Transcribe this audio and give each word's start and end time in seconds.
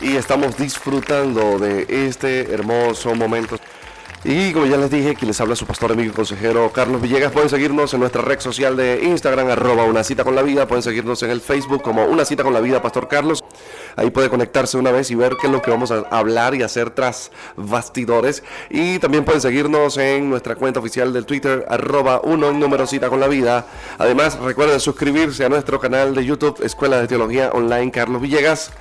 y 0.03 0.17
estamos 0.17 0.59
disfrutando 0.59 1.59
de 1.59 1.87
este 1.89 2.53
hermoso 2.53 3.15
momento. 3.15 3.59
Y 4.25 4.53
como 4.53 4.67
ya 4.67 4.77
les 4.77 4.91
dije, 4.91 5.11
aquí 5.11 5.25
les 5.27 5.41
habla 5.41 5.55
su 5.55 5.65
pastor, 5.65 5.93
amigo 5.93 6.11
y 6.11 6.15
consejero 6.15 6.73
Carlos 6.73 7.01
Villegas. 7.01 7.31
Pueden 7.31 7.49
seguirnos 7.49 7.95
en 7.95 8.01
nuestra 8.01 8.21
red 8.21 8.41
social 8.41 8.77
de 8.77 9.01
Instagram, 9.05 9.49
arroba 9.49 9.85
una 9.85 10.03
cita 10.03 10.25
con 10.25 10.35
la 10.35 10.43
vida. 10.43 10.67
Pueden 10.67 10.83
seguirnos 10.83 11.23
en 11.23 11.31
el 11.31 11.41
Facebook 11.41 11.83
como 11.83 12.05
una 12.05 12.25
cita 12.25 12.43
con 12.43 12.53
la 12.53 12.61
vida, 12.61 12.83
Pastor 12.83 13.07
Carlos. 13.07 13.45
Ahí 13.95 14.11
puede 14.11 14.29
conectarse 14.29 14.77
una 14.77 14.91
vez 14.91 15.13
y 15.13 15.15
ver 15.15 15.37
qué 15.41 15.47
es 15.47 15.53
lo 15.53 15.63
que 15.63 15.71
vamos 15.71 15.93
a 15.93 16.05
hablar 16.11 16.57
y 16.57 16.63
hacer 16.63 16.91
tras 16.91 17.31
bastidores. 17.57 18.43
Y 18.71 18.99
también 18.99 19.25
pueden 19.25 19.41
seguirnos 19.41 19.97
en 19.99 20.29
nuestra 20.29 20.57
cuenta 20.57 20.81
oficial 20.81 21.13
del 21.13 21.25
Twitter, 21.25 21.65
arroba 21.69 22.21
uno 22.25 22.51
número 22.53 22.89
cita 22.89 23.09
con 23.09 23.21
la 23.21 23.29
vida. 23.29 23.67
Además, 23.99 24.37
recuerden 24.41 24.81
suscribirse 24.81 25.45
a 25.45 25.49
nuestro 25.49 25.79
canal 25.79 26.15
de 26.17 26.25
YouTube, 26.25 26.61
Escuela 26.65 27.01
de 27.01 27.07
Teología 27.07 27.51
Online 27.53 27.93
Carlos 27.93 28.21
Villegas. 28.21 28.73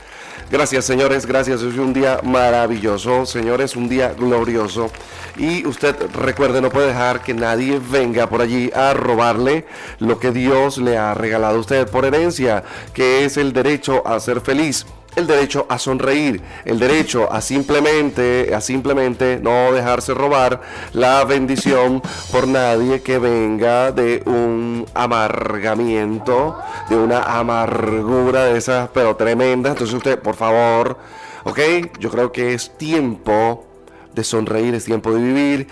Gracias, 0.50 0.86
señores, 0.86 1.26
gracias. 1.26 1.62
Es 1.62 1.78
un 1.78 1.94
día 1.94 2.20
maravilloso, 2.24 3.26
señores, 3.26 3.76
un 3.76 3.90
día 3.90 4.14
glorioso. 4.14 4.90
Y 5.38 5.68
usted 5.68 5.96
recuerde, 6.14 6.62
no 6.62 6.70
puede 6.70 6.88
dejar 6.88 7.22
que 7.22 7.34
nadie 7.34 7.80
venga 7.80 8.28
por 8.28 8.42
allí 8.42 8.72
a 8.74 8.94
robarle 8.94 9.66
lo 10.00 10.20
que 10.20 10.32
Dios 10.32 10.78
le 10.78 10.98
ha 10.98 11.14
regalado 11.14 11.58
a 11.58 11.60
usted 11.60 11.88
por 11.90 12.06
herencia, 12.06 12.64
que 12.94 13.26
es 13.26 13.38
el 13.38 13.54
derecho 13.54 14.08
a 14.08 14.20
ser 14.20 14.42
feliz 14.42 14.86
el 15.18 15.26
derecho 15.26 15.66
a 15.68 15.80
sonreír, 15.80 16.42
el 16.64 16.78
derecho 16.78 17.32
a 17.34 17.42
simplemente, 17.42 18.54
a 18.54 18.62
simplemente 18.62 19.40
no 19.42 19.74
dejarse 19.74 20.14
robar 20.14 20.62
la 20.94 21.26
bendición 21.26 22.04
por 22.32 22.48
nadie 22.48 23.02
que 23.02 23.18
venga 23.18 23.92
de 23.92 24.22
un 24.28 24.86
amargamiento, 24.94 26.60
de 26.88 26.96
una 26.98 27.24
amargura 27.24 28.46
de 28.46 28.60
esas, 28.60 28.90
pero 28.94 29.16
tremenda. 29.16 29.72
Entonces 29.72 29.96
usted, 29.96 30.20
por 30.20 30.36
favor, 30.36 31.00
ok, 31.46 31.60
yo 32.00 32.12
creo 32.12 32.32
que 32.32 32.54
es 32.54 32.78
tiempo 32.78 33.66
de 34.14 34.24
sonreír, 34.24 34.76
es 34.76 34.86
tiempo 34.86 35.12
de 35.12 35.20
vivir. 35.20 35.68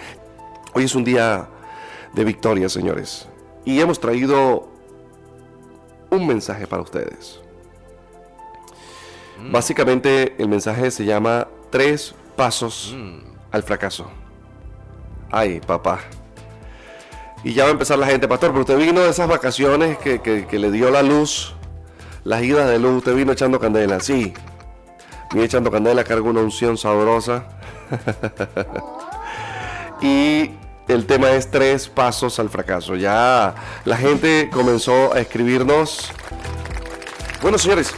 Hoy 0.73 0.85
es 0.85 0.95
un 0.95 1.03
día 1.03 1.47
de 2.13 2.23
victoria, 2.23 2.67
señores. 2.67 3.27
Y 3.63 3.79
hemos 3.79 3.99
traído 3.99 4.67
un 6.09 6.25
mensaje 6.25 6.66
para 6.66 6.81
ustedes. 6.81 7.44
Mm. 9.45 9.51
Básicamente 9.51 10.35
el 10.38 10.47
mensaje 10.47 10.91
se 10.91 11.05
llama 11.05 11.47
Tres 11.69 12.15
Pasos 12.35 12.95
mm. 12.97 13.17
al 13.51 13.63
Fracaso. 13.63 14.09
Ay, 15.31 15.59
papá. 15.59 16.00
Y 17.44 17.53
ya 17.53 17.63
va 17.63 17.69
a 17.69 17.73
empezar 17.73 18.00
la 18.00 18.07
gente, 18.07 18.28
pastor, 18.28 18.50
pero 18.50 18.61
usted 18.61 18.78
vino 18.78 19.01
de 19.01 19.09
esas 19.09 19.28
vacaciones 19.28 19.97
que, 20.00 20.47
le 20.51 20.72
dio 20.72 20.89
la 20.89 21.03
luz, 21.03 21.53
las 22.23 22.41
idas 22.41 22.67
de 22.67 22.79
luz, 22.79 22.97
usted 22.97 23.16
vino 23.16 23.34
echando 23.34 23.59
candela, 23.59 24.00
sí. 24.00 24.34
Vine 25.31 25.45
echando 25.45 25.69
candela, 25.69 26.03
cargo 26.03 26.29
una 26.29 26.41
unción 26.41 26.78
sabrosa. 26.78 27.45
y 30.01 30.51
el 30.88 31.05
tema 31.05 31.31
es 31.31 31.51
tres 31.51 31.88
pasos 31.88 32.39
al 32.39 32.50
fracaso. 32.50 32.95
Ya 32.95 33.53
la 33.85 33.97
gente 33.97 34.50
comenzó 34.51 35.13
a 35.13 35.19
escribirnos. 35.19 36.09
Bueno, 37.44 37.59
señores, 37.59 37.94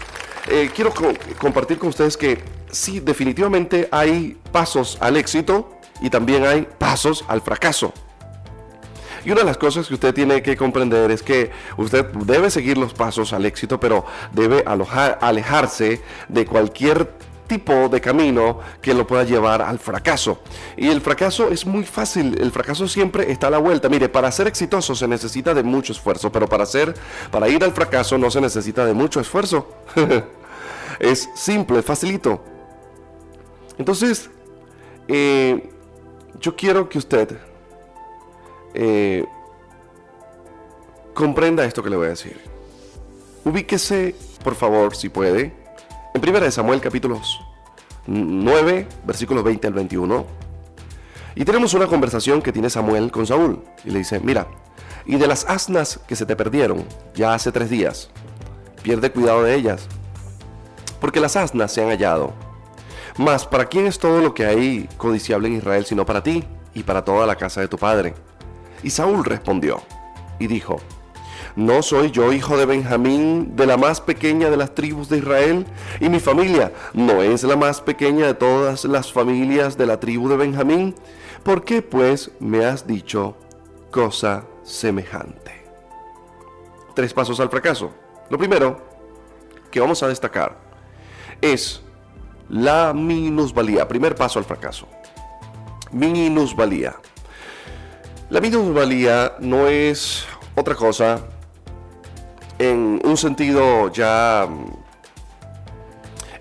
eh, 0.50 0.70
quiero 0.74 0.94
compartir 1.40 1.78
con 1.78 1.90
ustedes 1.90 2.18
que 2.18 2.42
sí, 2.72 3.00
definitivamente 3.00 3.88
hay 3.92 4.38
pasos 4.52 4.98
al 5.02 5.18
éxito 5.18 5.78
y 6.02 6.10
también 6.10 6.46
hay 6.46 6.68
pasos 6.78 7.26
al 7.28 7.42
fracaso. 7.42 7.94
Y 9.26 9.32
una 9.32 9.42
de 9.42 9.48
las 9.48 9.58
cosas 9.58 9.88
que 9.88 9.94
usted 9.94 10.14
tiene 10.14 10.42
que 10.42 10.56
comprender 10.56 11.12
es 11.12 11.22
que 11.22 11.52
usted 11.76 12.06
debe 12.06 12.50
seguir 12.50 12.78
los 12.78 12.94
pasos 12.94 13.34
al 13.34 13.46
éxito, 13.46 13.80
pero 13.80 14.06
debe 14.32 14.64
alejarse 14.66 16.02
de 16.30 16.46
cualquier 16.46 17.12
tipo 17.48 17.90
de 17.90 18.00
camino 18.00 18.60
que 18.82 18.94
lo 18.94 19.08
pueda 19.08 19.24
llevar 19.24 19.62
al 19.62 19.80
fracaso. 19.80 20.40
Y 20.76 20.88
el 20.88 21.02
fracaso 21.02 21.50
es 21.50 21.66
muy 21.66 21.84
fácil, 21.84 22.38
el 22.40 22.52
fracaso 22.52 22.88
siempre 22.88 23.32
está 23.32 23.48
a 23.48 23.50
la 23.50 23.58
vuelta. 23.58 23.90
Mire, 23.90 24.10
para 24.10 24.32
ser 24.32 24.48
exitoso 24.48 24.96
se 24.96 25.08
necesita 25.08 25.54
de 25.54 25.64
mucho 25.64 25.94
esfuerzo, 25.94 26.32
pero 26.32 26.48
para 26.48 26.66
ser, 26.66 26.94
para 27.32 27.50
ir 27.50 27.64
al 27.64 27.72
fracaso 27.74 28.18
no 28.18 28.30
se 28.30 28.42
necesita 28.42 28.86
de 28.86 28.94
mucho 28.94 29.20
esfuerzo. 29.20 29.68
es 31.00 31.30
simple, 31.36 31.82
facilito. 31.82 32.44
Entonces, 33.78 34.30
eh, 35.08 35.70
yo 36.40 36.56
quiero 36.56 36.90
que 36.90 36.98
usted 36.98 37.38
eh, 38.74 39.26
comprenda 41.14 41.66
esto 41.66 41.84
que 41.84 41.90
le 41.90 41.96
voy 41.96 42.08
a 42.08 42.10
decir. 42.10 42.40
Ubíquese, 43.46 44.16
por 44.44 44.56
favor, 44.56 44.96
si 44.96 45.10
puede, 45.10 45.54
en 46.14 46.36
1 46.36 46.52
Samuel 46.52 46.82
capítulos 46.82 47.40
9, 48.08 48.88
versículos 49.06 49.44
20 49.44 49.68
al 49.68 49.74
21. 49.74 50.26
Y 51.36 51.46
tenemos 51.46 51.74
una 51.74 51.88
conversación 51.88 52.42
que 52.42 52.52
tiene 52.52 52.70
Samuel 52.70 53.12
con 53.12 53.28
Saúl. 53.28 53.64
Y 53.86 53.92
le 53.92 54.00
dice, 54.00 54.20
mira, 54.20 54.48
y 55.06 55.18
de 55.18 55.28
las 55.28 55.46
asnas 55.46 56.00
que 56.08 56.16
se 56.16 56.26
te 56.26 56.36
perdieron 56.36 56.84
ya 57.16 57.34
hace 57.34 57.52
tres 57.52 57.70
días, 57.70 58.10
pierde 58.82 59.12
cuidado 59.12 59.44
de 59.44 59.56
ellas, 59.56 59.88
porque 61.00 61.20
las 61.20 61.36
asnas 61.36 61.72
se 61.72 61.82
han 61.82 61.90
hallado. 61.90 62.34
Mas, 63.18 63.46
¿para 63.46 63.66
quién 63.66 63.88
es 63.88 63.98
todo 63.98 64.22
lo 64.22 64.34
que 64.34 64.46
hay 64.46 64.88
codiciable 64.98 65.48
en 65.48 65.56
Israel 65.56 65.86
sino 65.86 66.06
para 66.06 66.22
ti 66.22 66.44
y 66.74 66.84
para 66.84 67.04
toda 67.04 67.26
la 67.26 67.36
casa 67.36 67.62
de 67.62 67.68
tu 67.68 67.78
padre? 67.78 68.14
Y 68.84 68.92
Saúl 68.92 69.26
respondió 69.26 69.82
y 70.40 70.48
dijo, 70.48 70.80
¿No 71.58 71.82
soy 71.82 72.12
yo 72.12 72.32
hijo 72.34 72.56
de 72.56 72.68
Benjamín, 72.68 73.56
de 73.56 73.66
la 73.66 73.78
más 73.78 74.00
pequeña 74.00 74.52
de 74.52 74.58
las 74.58 74.76
tribus 74.76 75.10
de 75.10 75.18
Israel? 75.18 75.66
Y 76.00 76.08
mi 76.08 76.20
familia 76.20 76.72
no 76.94 77.24
es 77.24 77.42
la 77.42 77.56
más 77.56 77.82
pequeña 77.82 78.28
de 78.28 78.36
todas 78.36 78.86
las 78.86 79.12
familias 79.12 79.76
de 79.76 79.88
la 79.88 80.00
tribu 80.00 80.30
de 80.30 80.38
Benjamín. 80.38 80.94
¿Por 81.42 81.64
qué 81.64 81.82
pues 81.82 82.30
me 82.40 82.64
has 82.64 82.86
dicho 82.86 83.36
cosa 83.90 84.46
semejante? 84.62 85.66
Tres 86.94 87.12
pasos 87.12 87.40
al 87.40 87.50
fracaso. 87.50 87.92
Lo 88.30 88.38
primero 88.38 88.80
que 89.72 89.80
vamos 89.80 90.04
a 90.04 90.08
destacar 90.08 90.67
es 91.42 91.82
la 92.50 92.94
minusvalía. 92.94 93.88
Primer 93.88 94.16
paso 94.16 94.40
al 94.40 94.46
fracaso. 94.46 94.88
Minusvalía. 95.92 96.96
La 98.30 98.42
minusvalía 98.42 99.36
no 99.40 99.68
es 99.68 100.26
otra 100.56 100.76
cosa 100.76 101.22
en 102.60 103.00
un 103.04 103.18
sentido 103.18 103.92
ya 103.92 104.48
mm, 104.50 104.74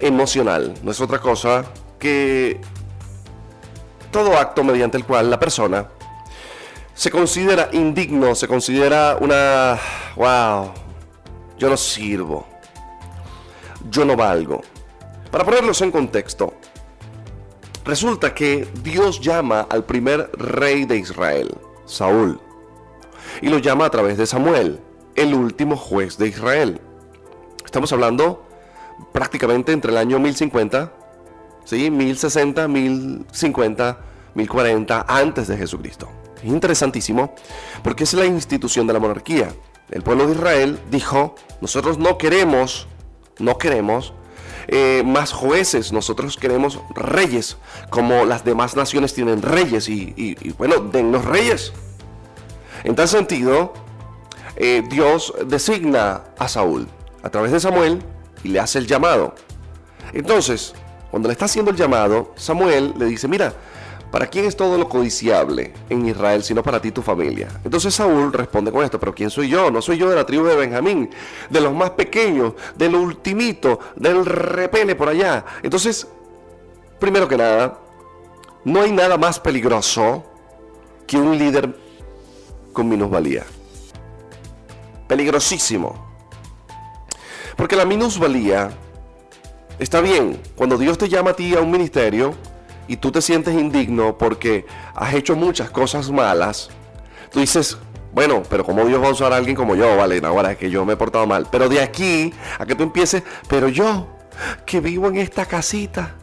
emocional, 0.00 0.74
no 0.82 0.90
es 0.90 1.00
otra 1.00 1.18
cosa 1.18 1.64
que 1.98 2.60
todo 4.10 4.36
acto 4.36 4.64
mediante 4.64 4.96
el 4.96 5.04
cual 5.04 5.30
la 5.30 5.38
persona 5.38 5.88
se 6.94 7.10
considera 7.10 7.68
indigno, 7.72 8.34
se 8.34 8.48
considera 8.48 9.18
una, 9.20 9.78
wow, 10.16 10.72
yo 11.58 11.68
no 11.68 11.76
sirvo, 11.76 12.46
yo 13.90 14.04
no 14.04 14.16
valgo. 14.16 14.62
Para 15.30 15.44
ponerlos 15.44 15.80
en 15.82 15.90
contexto, 15.90 16.54
resulta 17.84 18.34
que 18.34 18.68
Dios 18.82 19.20
llama 19.20 19.66
al 19.68 19.84
primer 19.84 20.30
rey 20.34 20.84
de 20.84 20.98
Israel, 20.98 21.56
Saúl, 21.84 22.40
y 23.42 23.48
lo 23.48 23.58
llama 23.58 23.86
a 23.86 23.90
través 23.90 24.18
de 24.18 24.26
Samuel 24.26 24.80
el 25.16 25.34
último 25.34 25.76
juez 25.76 26.16
de 26.16 26.28
Israel. 26.28 26.80
Estamos 27.64 27.92
hablando 27.92 28.46
prácticamente 29.12 29.72
entre 29.72 29.90
el 29.90 29.98
año 29.98 30.18
1050, 30.18 30.92
¿sí? 31.64 31.90
1060, 31.90 32.68
1050, 32.68 33.98
1040 34.34 35.06
antes 35.08 35.48
de 35.48 35.56
Jesucristo. 35.56 36.08
Es 36.38 36.44
interesantísimo 36.44 37.34
porque 37.82 38.04
es 38.04 38.14
la 38.14 38.26
institución 38.26 38.86
de 38.86 38.92
la 38.92 39.00
monarquía. 39.00 39.48
El 39.90 40.02
pueblo 40.02 40.26
de 40.26 40.34
Israel 40.34 40.78
dijo, 40.90 41.34
nosotros 41.60 41.98
no 41.98 42.16
queremos, 42.18 42.86
no 43.38 43.58
queremos 43.58 44.12
eh, 44.68 45.02
más 45.04 45.32
jueces, 45.32 45.92
nosotros 45.92 46.36
queremos 46.36 46.80
reyes, 46.94 47.56
como 47.90 48.24
las 48.24 48.44
demás 48.44 48.76
naciones 48.76 49.14
tienen 49.14 49.42
reyes 49.42 49.88
y, 49.88 50.34
bueno, 50.58 50.80
dennos 50.80 51.24
reyes. 51.24 51.72
En 52.84 52.94
tal 52.94 53.08
sentido, 53.08 53.72
eh, 54.56 54.82
Dios 54.88 55.34
designa 55.46 56.24
a 56.38 56.48
Saúl 56.48 56.88
a 57.22 57.30
través 57.30 57.52
de 57.52 57.60
Samuel 57.60 58.02
y 58.42 58.48
le 58.48 58.60
hace 58.60 58.78
el 58.78 58.86
llamado. 58.86 59.34
Entonces, 60.12 60.74
cuando 61.10 61.28
le 61.28 61.32
está 61.32 61.46
haciendo 61.46 61.70
el 61.70 61.76
llamado, 61.76 62.32
Samuel 62.36 62.94
le 62.98 63.06
dice, 63.06 63.28
mira, 63.28 63.54
¿Para 64.10 64.28
quién 64.28 64.44
es 64.44 64.56
todo 64.56 64.78
lo 64.78 64.88
codiciable 64.88 65.72
en 65.90 66.06
Israel 66.06 66.42
sino 66.42 66.62
para 66.62 66.80
ti 66.80 66.88
y 66.88 66.92
tu 66.92 67.02
familia? 67.02 67.48
Entonces 67.64 67.94
Saúl 67.94 68.32
responde 68.32 68.70
con 68.70 68.84
esto, 68.84 69.00
pero 69.00 69.14
¿quién 69.14 69.30
soy 69.30 69.48
yo? 69.48 69.70
No 69.70 69.82
soy 69.82 69.98
yo 69.98 70.08
de 70.08 70.16
la 70.16 70.24
tribu 70.24 70.44
de 70.44 70.56
Benjamín, 70.56 71.10
de 71.50 71.60
los 71.60 71.74
más 71.74 71.90
pequeños, 71.90 72.54
del 72.76 72.94
ultimito, 72.94 73.80
del 73.96 74.24
repele 74.24 74.94
por 74.94 75.08
allá. 75.08 75.44
Entonces, 75.62 76.06
primero 77.00 77.26
que 77.26 77.36
nada, 77.36 77.78
no 78.64 78.82
hay 78.82 78.92
nada 78.92 79.18
más 79.18 79.40
peligroso 79.40 80.24
que 81.06 81.16
un 81.16 81.36
líder 81.36 81.76
con 82.72 82.88
minusvalía. 82.88 83.44
Peligrosísimo. 85.08 86.06
Porque 87.56 87.76
la 87.76 87.84
minusvalía 87.84 88.70
está 89.78 90.00
bien. 90.00 90.40
Cuando 90.54 90.76
Dios 90.76 90.98
te 90.98 91.08
llama 91.08 91.30
a 91.30 91.34
ti 91.34 91.54
a 91.54 91.60
un 91.60 91.70
ministerio, 91.70 92.34
y 92.88 92.96
tú 92.96 93.10
te 93.10 93.20
sientes 93.20 93.54
indigno 93.54 94.16
porque 94.16 94.66
has 94.94 95.14
hecho 95.14 95.36
muchas 95.36 95.70
cosas 95.70 96.10
malas, 96.10 96.70
tú 97.30 97.40
dices, 97.40 97.78
bueno, 98.12 98.42
pero 98.48 98.64
¿cómo 98.64 98.84
Dios 98.84 99.02
va 99.02 99.08
a 99.08 99.12
usar 99.12 99.32
a 99.32 99.36
alguien 99.36 99.56
como 99.56 99.74
yo? 99.74 99.96
Vale, 99.96 100.20
ahora 100.24 100.52
es 100.52 100.58
que 100.58 100.70
yo 100.70 100.84
me 100.84 100.94
he 100.94 100.96
portado 100.96 101.26
mal. 101.26 101.46
Pero 101.50 101.68
de 101.68 101.80
aquí 101.80 102.32
a 102.58 102.64
que 102.64 102.74
tú 102.74 102.82
empieces, 102.82 103.22
pero 103.48 103.68
yo, 103.68 104.08
que 104.64 104.80
vivo 104.80 105.08
en 105.08 105.18
esta 105.18 105.44
casita 105.46 106.14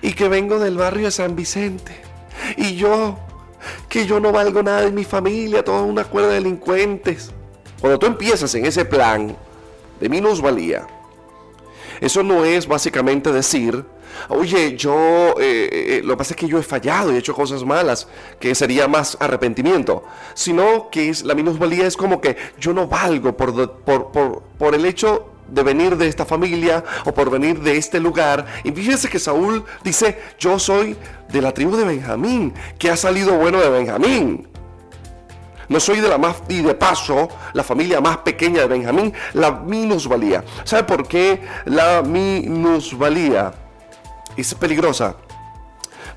y 0.00 0.12
que 0.12 0.28
vengo 0.28 0.58
del 0.58 0.76
barrio 0.76 1.06
de 1.06 1.10
San 1.10 1.34
Vicente, 1.34 2.00
y 2.56 2.76
yo, 2.76 3.18
que 3.88 4.06
yo 4.06 4.20
no 4.20 4.32
valgo 4.32 4.62
nada 4.62 4.84
en 4.84 4.94
mi 4.94 5.04
familia, 5.04 5.64
toda 5.64 5.82
una 5.82 6.04
cuerda 6.04 6.28
de 6.28 6.34
delincuentes. 6.34 7.32
Cuando 7.80 7.98
tú 7.98 8.06
empiezas 8.06 8.54
en 8.54 8.66
ese 8.66 8.84
plan 8.84 9.36
de 9.98 10.08
minusvalía, 10.08 10.86
eso 12.00 12.22
no 12.22 12.44
es 12.44 12.66
básicamente 12.66 13.32
decir, 13.32 13.84
oye, 14.28 14.76
yo, 14.76 15.34
eh, 15.38 15.68
eh, 15.70 15.70
eh, 15.72 16.00
lo 16.04 16.14
que 16.14 16.18
pasa 16.18 16.34
es 16.34 16.36
que 16.36 16.48
yo 16.48 16.58
he 16.58 16.62
fallado 16.62 17.12
y 17.12 17.16
he 17.16 17.18
hecho 17.18 17.34
cosas 17.34 17.64
malas, 17.64 18.06
que 18.38 18.54
sería 18.54 18.88
más 18.88 19.16
arrepentimiento, 19.20 20.04
sino 20.34 20.90
que 20.90 21.08
es, 21.08 21.24
la 21.24 21.34
minusvalía 21.34 21.86
es 21.86 21.96
como 21.96 22.20
que 22.20 22.36
yo 22.58 22.72
no 22.72 22.86
valgo 22.86 23.36
por, 23.36 23.82
por, 23.82 24.42
por, 24.58 24.74
el 24.74 24.84
hecho 24.84 25.26
de 25.48 25.62
venir 25.62 25.96
de 25.96 26.06
esta 26.06 26.24
familia 26.24 26.84
o 27.04 27.12
por 27.12 27.30
venir 27.30 27.60
de 27.60 27.76
este 27.76 28.00
lugar. 28.00 28.46
Y 28.64 28.70
fíjense 28.72 29.08
que 29.08 29.18
Saúl 29.18 29.64
dice, 29.82 30.18
yo 30.38 30.58
soy 30.58 30.96
de 31.28 31.42
la 31.42 31.52
tribu 31.52 31.76
de 31.76 31.84
Benjamín, 31.84 32.54
que 32.78 32.90
ha 32.90 32.96
salido 32.96 33.36
bueno 33.36 33.60
de 33.60 33.68
Benjamín. 33.68 34.50
No 35.70 35.78
soy 35.78 36.00
de 36.00 36.08
la 36.08 36.18
más, 36.18 36.42
y 36.48 36.62
de 36.62 36.74
paso, 36.74 37.28
la 37.52 37.62
familia 37.62 38.00
más 38.00 38.18
pequeña 38.18 38.62
de 38.62 38.66
Benjamín, 38.66 39.12
la 39.34 39.52
minusvalía. 39.52 40.42
¿Sabe 40.64 40.82
por 40.82 41.06
qué 41.06 41.42
la 41.64 42.02
minusvalía? 42.02 43.54
Es 44.40 44.54
peligrosa. 44.54 45.16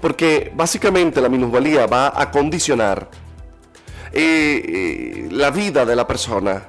Porque 0.02 0.52
básicamente 0.54 1.22
la 1.22 1.30
minusvalía 1.30 1.88
va 1.88 2.14
a 2.16 2.30
condicionar 2.30 3.10
eh, 4.12 4.62
eh, 4.68 5.28
la 5.32 5.50
vida 5.50 5.86
de 5.86 5.96
la 5.96 6.06
persona. 6.06 6.64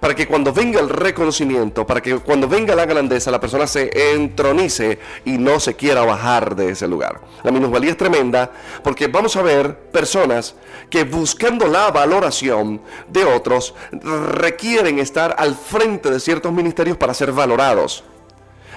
Para 0.00 0.16
que 0.16 0.26
cuando 0.26 0.52
venga 0.52 0.80
el 0.80 0.88
reconocimiento, 0.88 1.86
para 1.86 2.00
que 2.00 2.16
cuando 2.18 2.48
venga 2.48 2.74
la 2.74 2.86
grandeza, 2.86 3.30
la 3.30 3.38
persona 3.38 3.68
se 3.68 4.14
entronice 4.14 4.98
y 5.24 5.38
no 5.38 5.60
se 5.60 5.76
quiera 5.76 6.02
bajar 6.02 6.56
de 6.56 6.70
ese 6.70 6.88
lugar. 6.88 7.20
La 7.44 7.52
minusvalía 7.52 7.92
es 7.92 7.96
tremenda 7.96 8.50
porque 8.82 9.06
vamos 9.06 9.36
a 9.36 9.42
ver 9.42 9.78
personas 9.92 10.56
que 10.90 11.04
buscando 11.04 11.68
la 11.68 11.92
valoración 11.92 12.80
de 13.06 13.24
otros 13.24 13.76
requieren 13.92 14.98
estar 14.98 15.36
al 15.38 15.54
frente 15.54 16.10
de 16.10 16.18
ciertos 16.18 16.52
ministerios 16.52 16.96
para 16.96 17.14
ser 17.14 17.30
valorados. 17.30 18.02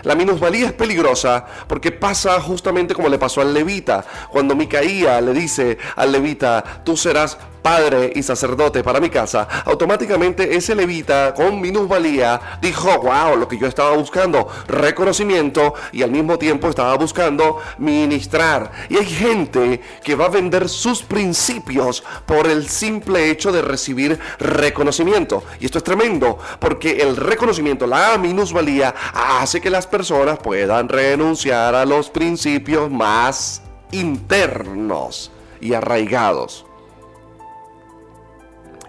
La 0.05 0.15
minusvalía 0.15 0.67
es 0.67 0.73
peligrosa 0.73 1.45
porque 1.67 1.91
pasa 1.91 2.39
justamente 2.39 2.93
como 2.93 3.09
le 3.09 3.17
pasó 3.17 3.41
al 3.41 3.53
levita. 3.53 4.05
Cuando 4.29 4.55
Micaía 4.55 5.19
le 5.19 5.33
dice 5.33 5.77
al 5.95 6.11
levita, 6.11 6.81
tú 6.85 6.95
serás 6.95 7.37
padre 7.65 8.13
y 8.13 8.21
sacerdote 8.21 8.83
para 8.83 8.99
mi 8.99 9.09
casa, 9.09 9.47
automáticamente 9.65 10.55
ese 10.55 10.75
levita 10.75 11.33
con 11.33 11.59
minusvalía 11.59 12.59
dijo, 12.61 12.95
wow, 12.99 13.35
lo 13.35 13.47
que 13.47 13.57
yo 13.57 13.65
estaba 13.65 13.97
buscando, 13.97 14.47
reconocimiento 14.67 15.73
y 15.91 16.03
al 16.03 16.11
mismo 16.11 16.37
tiempo 16.37 16.69
estaba 16.69 16.95
buscando 16.95 17.57
ministrar. 17.79 18.71
Y 18.87 18.97
hay 18.97 19.07
gente 19.07 19.81
que 20.03 20.13
va 20.13 20.25
a 20.25 20.29
vender 20.29 20.69
sus 20.69 21.01
principios 21.01 22.03
por 22.27 22.45
el 22.45 22.69
simple 22.69 23.31
hecho 23.31 23.51
de 23.51 23.63
recibir 23.63 24.19
reconocimiento. 24.37 25.41
Y 25.59 25.65
esto 25.65 25.79
es 25.79 25.83
tremendo, 25.83 26.37
porque 26.59 27.01
el 27.01 27.15
reconocimiento, 27.15 27.87
la 27.87 28.19
minusvalía, 28.19 28.93
hace 29.11 29.59
que 29.59 29.71
las 29.71 29.87
personas 29.87 30.37
puedan 30.37 30.87
renunciar 30.87 31.73
a 31.73 31.83
los 31.83 32.11
principios 32.11 32.91
más 32.91 33.63
internos 33.91 35.31
y 35.59 35.73
arraigados. 35.73 36.64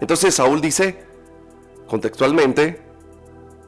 Entonces 0.01 0.35
Saúl 0.35 0.61
dice, 0.61 1.05
contextualmente, 1.87 2.83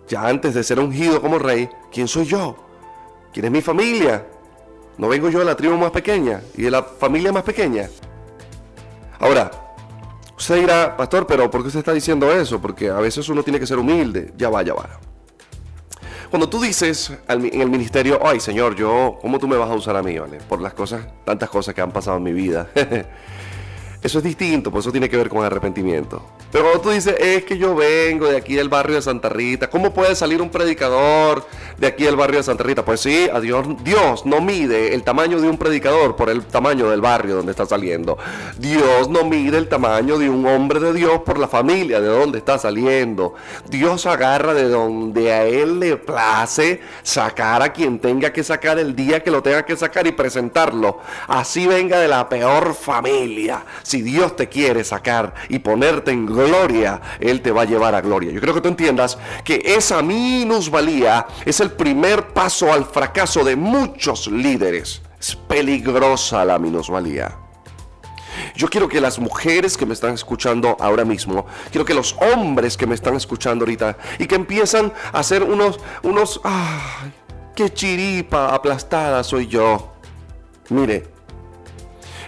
ya 0.08 0.26
antes 0.26 0.54
de 0.54 0.64
ser 0.64 0.80
ungido 0.80 1.20
como 1.20 1.38
rey, 1.38 1.69
¿quién 1.92 2.08
soy 2.08 2.26
yo? 2.26 2.56
¿Quién 3.32 3.46
es 3.46 3.52
mi 3.52 3.60
familia? 3.60 4.26
¿No 4.96 5.08
vengo 5.08 5.30
yo 5.30 5.38
de 5.38 5.44
la 5.44 5.56
tribu 5.56 5.76
más 5.76 5.90
pequeña 5.90 6.42
y 6.56 6.62
de 6.62 6.70
la 6.70 6.82
familia 6.82 7.32
más 7.32 7.42
pequeña? 7.44 7.88
Ahora, 9.20 9.50
usted 10.36 10.56
dirá, 10.56 10.96
pastor, 10.96 11.26
pero 11.26 11.50
¿por 11.50 11.62
qué 11.62 11.69
usted 11.69 11.80
está 11.80 11.92
diciendo 11.92 12.32
eso? 12.32 12.60
Porque 12.60 12.88
a 12.88 12.98
veces 12.98 13.28
uno 13.28 13.42
tiene 13.42 13.60
que 13.60 13.66
ser 13.66 13.78
humilde. 13.78 14.32
Ya 14.36 14.48
va, 14.48 14.62
ya 14.62 14.74
va. 14.74 14.88
Cuando 16.31 16.48
tú 16.48 16.60
dices 16.60 17.12
en 17.28 17.60
el 17.60 17.70
ministerio, 17.70 18.20
ay 18.22 18.38
Señor, 18.38 18.74
yo, 18.76 19.19
¿cómo 19.22 19.38
tú 19.38 19.48
me 19.48 19.56
vas 19.56 19.70
a 19.70 19.74
usar 19.74 19.96
a 19.96 20.02
mí, 20.02 20.19
vale? 20.19 20.38
Por 20.48 20.60
las 20.60 20.74
cosas, 20.74 21.06
tantas 21.24 21.48
cosas 21.48 21.74
que 21.74 21.81
han 21.81 21.90
pasado 21.90 22.19
en 22.19 22.22
mi 22.22 22.32
vida. 22.32 22.69
Eso 24.00 24.18
es 24.18 24.24
distinto, 24.24 24.70
por 24.70 24.78
eso 24.80 24.92
tiene 24.92 25.08
que 25.08 25.16
ver 25.16 25.28
con 25.28 25.44
arrepentimiento. 25.44 26.22
Pero 26.52 26.64
cuando 26.64 26.80
tú 26.82 26.90
dices, 26.90 27.16
es 27.18 27.44
que 27.44 27.58
yo 27.58 27.74
vengo 27.74 28.28
de 28.28 28.36
aquí 28.36 28.54
del 28.54 28.68
barrio 28.68 28.94
de 28.94 29.02
Santa 29.02 29.28
Rita, 29.28 29.68
¿cómo 29.68 29.92
puede 29.92 30.14
salir 30.14 30.40
un 30.40 30.50
predicador 30.50 31.44
de 31.76 31.88
aquí 31.88 32.05
del 32.05 32.14
barrio 32.14 32.38
de 32.38 32.44
Santa 32.44 32.62
Rita? 32.62 32.84
Pues 32.84 33.00
sí, 33.00 33.28
Dios, 33.43 33.67
Dios 33.82 34.24
no 34.24 34.40
mide 34.40 34.94
el 34.94 35.02
tamaño 35.02 35.40
de 35.40 35.48
un 35.48 35.58
predicador 35.58 36.14
por 36.14 36.31
el 36.31 36.44
tamaño 36.44 36.88
del 36.88 37.00
barrio 37.00 37.34
donde 37.34 37.50
está 37.50 37.67
saliendo. 37.67 38.17
Dios 38.56 39.08
no 39.10 39.24
mide 39.24 39.58
el 39.58 39.69
tamaño 39.69 40.17
de 40.17 40.31
un 40.31 40.46
hombre 40.46 40.78
de 40.78 40.93
Dios 40.93 41.20
por 41.26 41.38
la 41.38 41.48
familia 41.48 42.00
de 42.00 42.08
donde 42.08 42.38
está 42.38 42.56
saliendo. 42.56 43.34
Dios 43.69 44.06
agarra 44.06 44.55
de 44.55 44.69
donde 44.69 45.32
a 45.32 45.44
Él 45.44 45.81
le 45.81 45.96
place 45.96 46.81
sacar 47.02 47.62
a 47.62 47.72
quien 47.72 47.98
tenga 47.98 48.32
que 48.32 48.44
sacar 48.44 48.78
el 48.78 48.94
día 48.94 49.24
que 49.24 49.32
lo 49.32 49.43
tenga 49.43 49.67
que 49.67 49.76
sacar 49.76 50.06
y 50.06 50.12
presentarlo. 50.12 51.00
Así 51.26 51.67
venga 51.67 51.98
de 51.98 52.06
la 52.06 52.28
peor 52.28 52.74
familia. 52.74 53.64
Si 53.88 54.02
Dios 54.02 54.36
te 54.36 54.50
quiere 54.50 54.84
sacar 54.84 55.32
y 55.48 55.60
ponerte 55.60 56.10
en 56.10 56.26
gloria, 56.26 57.00
Él 57.20 57.40
te 57.40 57.50
va 57.50 57.62
a 57.62 57.64
llevar 57.64 57.94
a 57.94 58.02
gloria. 58.02 58.30
Yo 58.30 58.38
creo 58.38 58.52
que 58.52 58.60
tú 58.60 58.68
entiendas 58.68 59.16
que 59.42 59.62
esa 59.64 60.02
minusvalía 60.02 61.26
es 61.46 61.60
el 61.60 61.70
primer 61.70 62.34
paso 62.34 62.70
al 62.70 62.84
fracaso 62.84 63.42
de 63.44 63.56
muchos 63.56 64.26
líderes. 64.26 65.00
Es 65.18 65.34
peligrosa 65.34 66.44
la 66.44 66.58
minusvalía. 66.58 67.34
Yo 68.54 68.68
quiero 68.68 68.90
que 68.90 69.00
las 69.00 69.18
mujeres 69.18 69.78
que 69.78 69.86
me 69.86 69.94
están 69.94 70.12
escuchando 70.12 70.76
ahora 70.80 71.06
mismo, 71.06 71.46
quiero 71.70 71.86
que 71.86 71.94
los 71.94 72.14
hombres 72.20 72.76
que 72.76 72.86
me 72.86 72.94
están 72.94 73.16
escuchando 73.16 73.62
ahorita 73.64 73.96
y 74.18 74.26
que 74.26 74.34
empiezan 74.34 74.92
a 75.14 75.20
hacer 75.20 75.42
unos, 75.42 75.80
unos, 76.02 76.42
ay, 76.44 77.10
qué 77.56 77.72
chiripa 77.72 78.54
aplastada 78.54 79.24
soy 79.24 79.46
yo. 79.46 79.94
Mire, 80.68 81.18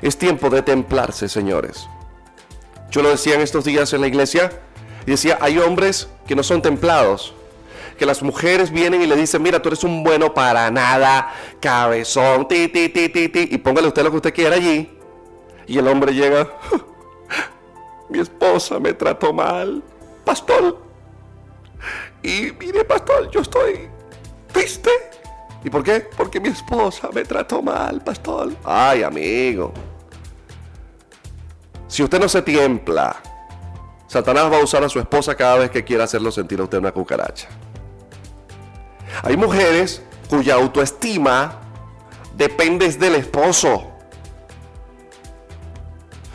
es 0.02 0.16
tiempo 0.16 0.50
de 0.50 0.62
templarse, 0.62 1.28
señores. 1.28 1.88
Yo 2.90 3.02
lo 3.02 3.10
decía 3.10 3.34
en 3.34 3.40
estos 3.40 3.64
días 3.64 3.92
en 3.92 4.00
la 4.00 4.08
iglesia 4.08 4.50
y 5.06 5.12
decía, 5.12 5.38
hay 5.40 5.58
hombres 5.58 6.08
que 6.26 6.34
no 6.34 6.42
son 6.42 6.62
templados, 6.62 7.34
que 7.98 8.06
las 8.06 8.22
mujeres 8.22 8.70
vienen 8.70 9.02
y 9.02 9.06
le 9.06 9.16
dicen, 9.16 9.42
mira, 9.42 9.60
tú 9.60 9.68
eres 9.68 9.84
un 9.84 10.02
bueno 10.02 10.34
para 10.34 10.70
nada, 10.70 11.32
cabezón, 11.60 12.48
ti, 12.48 12.68
ti, 12.68 12.88
ti, 12.88 13.08
ti, 13.08 13.28
ti, 13.28 13.48
y 13.50 13.58
póngale 13.58 13.88
usted 13.88 14.02
lo 14.02 14.10
que 14.10 14.16
usted 14.16 14.34
quiera 14.34 14.56
allí. 14.56 14.90
Y 15.66 15.78
el 15.78 15.86
hombre 15.86 16.12
llega, 16.12 16.50
mi 18.08 18.18
esposa 18.18 18.80
me 18.80 18.92
trató 18.92 19.32
mal, 19.32 19.82
pastor. 20.24 20.78
Y 22.22 22.52
mire, 22.58 22.84
pastor, 22.84 23.30
yo 23.30 23.40
estoy 23.40 23.88
triste. 24.52 24.90
¿Y 25.62 25.70
por 25.70 25.82
qué? 25.82 26.06
Porque 26.16 26.40
mi 26.40 26.48
esposa 26.48 27.08
me 27.12 27.24
trató 27.24 27.62
mal, 27.62 28.02
pastor. 28.02 28.52
Ay, 28.64 29.02
amigo. 29.02 29.72
Si 31.90 32.04
usted 32.04 32.20
no 32.20 32.28
se 32.28 32.40
tiempla, 32.42 33.16
Satanás 34.06 34.44
va 34.44 34.58
a 34.58 34.62
usar 34.62 34.84
a 34.84 34.88
su 34.88 35.00
esposa 35.00 35.34
cada 35.34 35.56
vez 35.56 35.72
que 35.72 35.84
quiera 35.84 36.04
hacerlo 36.04 36.30
sentir 36.30 36.60
a 36.60 36.62
usted 36.62 36.78
una 36.78 36.92
cucaracha. 36.92 37.48
Hay 39.24 39.36
mujeres 39.36 40.00
cuya 40.28 40.54
autoestima 40.54 41.58
depende 42.36 42.88
del 42.92 43.16
esposo. 43.16 43.90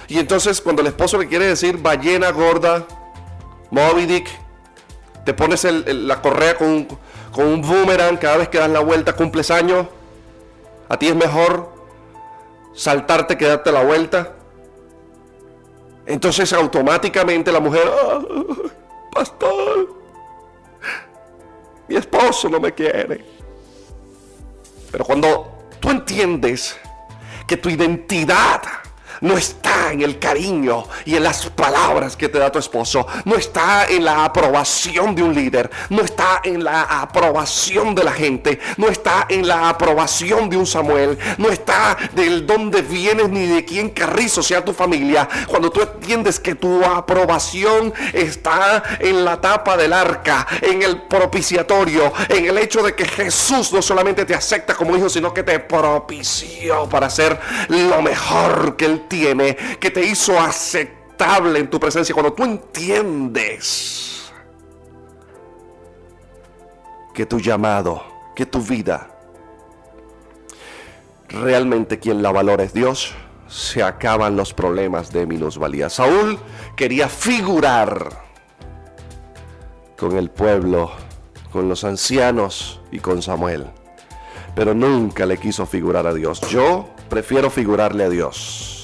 Y 0.09 0.19
entonces 0.19 0.59
cuando 0.59 0.81
el 0.81 0.89
esposo 0.89 1.17
le 1.17 1.27
quiere 1.29 1.45
decir 1.45 1.77
ballena 1.77 2.31
gorda, 2.31 2.85
Moby 3.71 4.07
Dick, 4.07 4.27
te 5.23 5.33
pones 5.33 5.63
la 5.63 6.21
correa 6.21 6.57
con, 6.57 6.85
con 7.31 7.47
un 7.47 7.61
boomerang 7.61 8.17
cada 8.17 8.35
vez 8.35 8.49
que 8.49 8.57
das 8.57 8.69
la 8.69 8.81
vuelta, 8.81 9.13
cumples 9.13 9.49
años, 9.51 9.87
a 10.89 10.99
ti 10.99 11.07
es 11.07 11.15
mejor 11.15 11.73
saltarte, 12.73 13.37
quedarte 13.37 13.71
la 13.71 13.83
vuelta. 13.83 14.33
Entonces 16.05 16.53
automáticamente 16.53 17.51
la 17.51 17.59
mujer, 17.59 17.83
ah, 17.87 18.19
pastor, 19.11 19.95
mi 21.87 21.95
esposo 21.95 22.49
no 22.49 22.59
me 22.59 22.73
quiere. 22.73 23.25
Pero 24.91 25.03
cuando 25.03 25.69
tú 25.79 25.89
entiendes 25.89 26.77
que 27.47 27.57
tu 27.57 27.69
identidad 27.69 28.61
no 29.25 29.37
está 29.37 29.91
en 29.91 30.01
el 30.01 30.19
cariño 30.19 30.85
y 31.03 31.15
en 31.15 31.23
las 31.23 31.49
palabras 31.49 32.15
que 32.15 32.29
te 32.29 32.37
da 32.37 32.51
tu 32.51 32.59
esposo, 32.59 33.07
no 33.25 33.35
está 33.35 33.87
en 33.87 34.05
la 34.05 34.23
aprobación 34.23 35.15
de 35.15 35.23
un 35.23 35.33
líder, 35.33 35.69
no 35.89 36.03
está 36.03 36.41
en 36.43 36.63
la 36.63 36.83
aprobación 36.83 37.95
de 37.95 38.03
la 38.03 38.11
gente, 38.11 38.59
no 38.77 38.87
está 38.87 39.25
en 39.27 39.47
la 39.47 39.69
aprobación 39.69 40.47
de 40.47 40.57
un 40.57 40.67
Samuel, 40.67 41.17
no 41.39 41.49
está 41.49 41.97
del 42.13 42.45
dónde 42.45 42.83
vienes 42.83 43.29
ni 43.29 43.47
de 43.47 43.65
quién 43.65 43.89
carrizo 43.89 44.43
sea 44.43 44.63
tu 44.63 44.73
familia. 44.73 45.27
Cuando 45.47 45.71
tú 45.71 45.81
entiendes 45.81 46.39
que 46.39 46.53
tu 46.53 46.85
aprobación 46.85 47.93
está 48.13 48.83
en 48.99 49.25
la 49.25 49.41
tapa 49.41 49.75
del 49.75 49.93
arca, 49.93 50.45
en 50.61 50.83
el 50.83 51.01
propiciatorio, 51.01 52.13
en 52.29 52.45
el 52.45 52.59
hecho 52.59 52.83
de 52.83 52.93
que 52.93 53.05
Jesús 53.05 53.73
no 53.73 53.81
solamente 53.81 54.23
te 54.23 54.35
acepta 54.35 54.75
como 54.75 54.95
hijo, 54.95 55.09
sino 55.09 55.33
que 55.33 55.41
te 55.41 55.59
propició 55.59 56.87
para 56.87 57.09
ser 57.09 57.39
lo 57.69 58.03
mejor 58.03 58.75
que 58.77 58.85
él 58.85 59.05
tiene 59.07 59.14
que 59.79 59.91
te 59.91 60.05
hizo 60.05 60.39
aceptable 60.39 61.59
en 61.59 61.69
tu 61.69 61.79
presencia. 61.79 62.13
Cuando 62.13 62.33
tú 62.33 62.43
entiendes 62.43 64.31
que 67.13 67.25
tu 67.25 67.39
llamado, 67.39 68.03
que 68.35 68.45
tu 68.45 68.61
vida, 68.61 69.09
realmente 71.29 71.99
quien 71.99 72.21
la 72.21 72.31
valora 72.31 72.63
es 72.63 72.73
Dios, 72.73 73.15
se 73.47 73.83
acaban 73.83 74.35
los 74.35 74.53
problemas 74.53 75.11
de 75.11 75.25
minusvalía. 75.25 75.89
Saúl 75.89 76.37
quería 76.75 77.07
figurar 77.07 78.25
con 79.97 80.17
el 80.17 80.29
pueblo, 80.29 80.91
con 81.51 81.69
los 81.69 81.83
ancianos 81.83 82.81
y 82.91 82.99
con 82.99 83.21
Samuel, 83.21 83.67
pero 84.55 84.73
nunca 84.73 85.25
le 85.25 85.37
quiso 85.37 85.65
figurar 85.65 86.05
a 86.07 86.13
Dios. 86.13 86.41
Yo 86.49 86.89
prefiero 87.09 87.49
figurarle 87.49 88.03
a 88.03 88.09
Dios. 88.09 88.74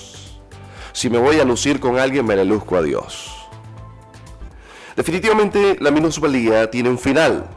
Si 1.01 1.09
me 1.09 1.17
voy 1.17 1.39
a 1.39 1.43
lucir 1.43 1.79
con 1.79 1.97
alguien, 1.97 2.23
me 2.27 2.35
le 2.35 2.45
luzco 2.45 2.77
a 2.77 2.83
Dios. 2.83 3.35
Definitivamente 4.95 5.75
la 5.79 5.89
minusvalía 5.89 6.69
tiene 6.69 6.89
un 6.89 6.99
final. 6.99 7.49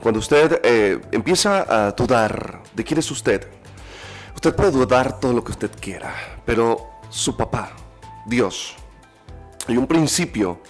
Cuando 0.00 0.20
usted 0.20 0.60
eh, 0.62 1.00
empieza 1.10 1.66
a 1.68 1.90
dudar 1.90 2.62
de 2.72 2.84
quién 2.84 3.00
es 3.00 3.10
usted, 3.10 3.48
usted 4.32 4.54
puede 4.54 4.70
dudar 4.70 5.18
todo 5.18 5.32
lo 5.32 5.42
que 5.42 5.50
usted 5.50 5.72
quiera, 5.80 6.14
pero 6.46 7.00
su 7.10 7.36
papá, 7.36 7.72
Dios, 8.26 8.76
hay 9.66 9.76
un 9.76 9.88
principio 9.88 10.60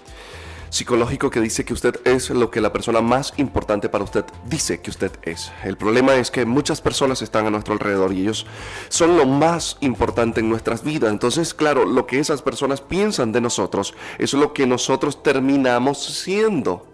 psicológico 0.71 1.31
que 1.31 1.41
dice 1.41 1.65
que 1.65 1.73
usted 1.73 2.01
es 2.05 2.31
lo 2.31 2.51
que 2.51 2.61
la 2.61 2.73
persona 2.73 3.01
más 3.01 3.35
importante 3.37 3.89
para 3.89 4.05
usted 4.05 4.25
dice 4.47 4.81
que 4.81 4.91
usted 4.91 5.13
es. 5.23 5.53
El 5.65 5.77
problema 5.77 6.15
es 6.17 6.31
que 6.31 6.45
muchas 6.45 6.81
personas 6.81 7.23
están 7.23 7.47
a 7.47 7.51
nuestro 7.51 7.75
alrededor 7.75 8.13
y 8.13 8.23
ellos 8.23 8.47
son 8.89 9.17
lo 9.17 9.27
más 9.27 9.77
importante 9.81 10.41
en 10.41 10.49
nuestras 10.49 10.83
vidas. 10.83 11.11
Entonces, 11.11 11.55
claro, 11.55 11.85
lo 11.85 12.07
que 12.07 12.19
esas 12.19 12.43
personas 12.43 12.81
piensan 12.81 13.33
de 13.33 13.41
nosotros 13.41 13.95
es 14.19 14.35
lo 14.35 14.53
que 14.53 14.67
nosotros 14.67 15.23
terminamos 15.23 16.03
siendo. 16.05 16.87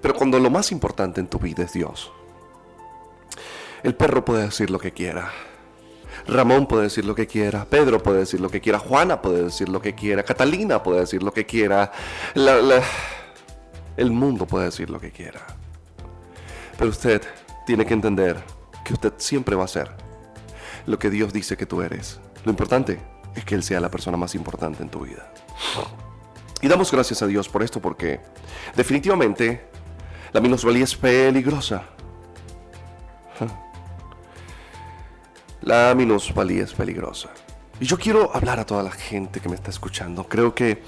Pero 0.00 0.14
cuando 0.14 0.38
lo 0.38 0.50
más 0.50 0.70
importante 0.70 1.20
en 1.20 1.28
tu 1.28 1.38
vida 1.38 1.64
es 1.64 1.72
Dios, 1.72 2.12
el 3.82 3.94
perro 3.94 4.24
puede 4.24 4.44
decir 4.44 4.70
lo 4.70 4.78
que 4.78 4.92
quiera 4.92 5.32
Ramón 6.26 6.66
puede 6.66 6.84
decir 6.84 7.04
lo 7.04 7.14
que 7.14 7.26
quiera, 7.26 7.64
Pedro 7.64 8.02
puede 8.02 8.20
decir 8.20 8.40
lo 8.40 8.48
que 8.48 8.60
quiera, 8.60 8.78
Juana 8.78 9.20
puede 9.20 9.44
decir 9.44 9.68
lo 9.68 9.80
que 9.80 9.94
quiera, 9.94 10.22
Catalina 10.22 10.82
puede 10.82 11.00
decir 11.00 11.22
lo 11.22 11.32
que 11.32 11.44
quiera, 11.44 11.92
el 12.34 14.10
mundo 14.10 14.46
puede 14.46 14.66
decir 14.66 14.88
lo 14.90 14.98
que 14.98 15.10
quiera. 15.10 15.40
Pero 16.78 16.90
usted 16.90 17.22
tiene 17.66 17.84
que 17.84 17.94
entender 17.94 18.42
que 18.84 18.94
usted 18.94 19.12
siempre 19.18 19.54
va 19.54 19.64
a 19.64 19.68
ser 19.68 19.90
lo 20.86 20.98
que 20.98 21.10
Dios 21.10 21.32
dice 21.32 21.56
que 21.56 21.66
tú 21.66 21.82
eres. 21.82 22.20
Lo 22.44 22.50
importante 22.50 23.00
es 23.34 23.44
que 23.44 23.54
Él 23.54 23.62
sea 23.62 23.80
la 23.80 23.90
persona 23.90 24.16
más 24.16 24.34
importante 24.34 24.82
en 24.82 24.88
tu 24.88 25.00
vida. 25.00 25.32
Y 26.60 26.68
damos 26.68 26.90
gracias 26.90 27.22
a 27.22 27.26
Dios 27.26 27.48
por 27.48 27.62
esto 27.62 27.80
porque 27.80 28.20
definitivamente 28.74 29.66
la 30.32 30.40
minusvalía 30.40 30.84
es 30.84 30.96
peligrosa. 30.96 31.84
La 35.64 35.94
minusvalía 35.94 36.62
es 36.64 36.74
peligrosa. 36.74 37.30
Y 37.80 37.86
yo 37.86 37.96
quiero 37.96 38.30
hablar 38.36 38.60
a 38.60 38.66
toda 38.66 38.82
la 38.82 38.90
gente 38.90 39.40
que 39.40 39.48
me 39.48 39.54
está 39.54 39.70
escuchando. 39.70 40.24
Creo 40.24 40.54
que 40.54 40.82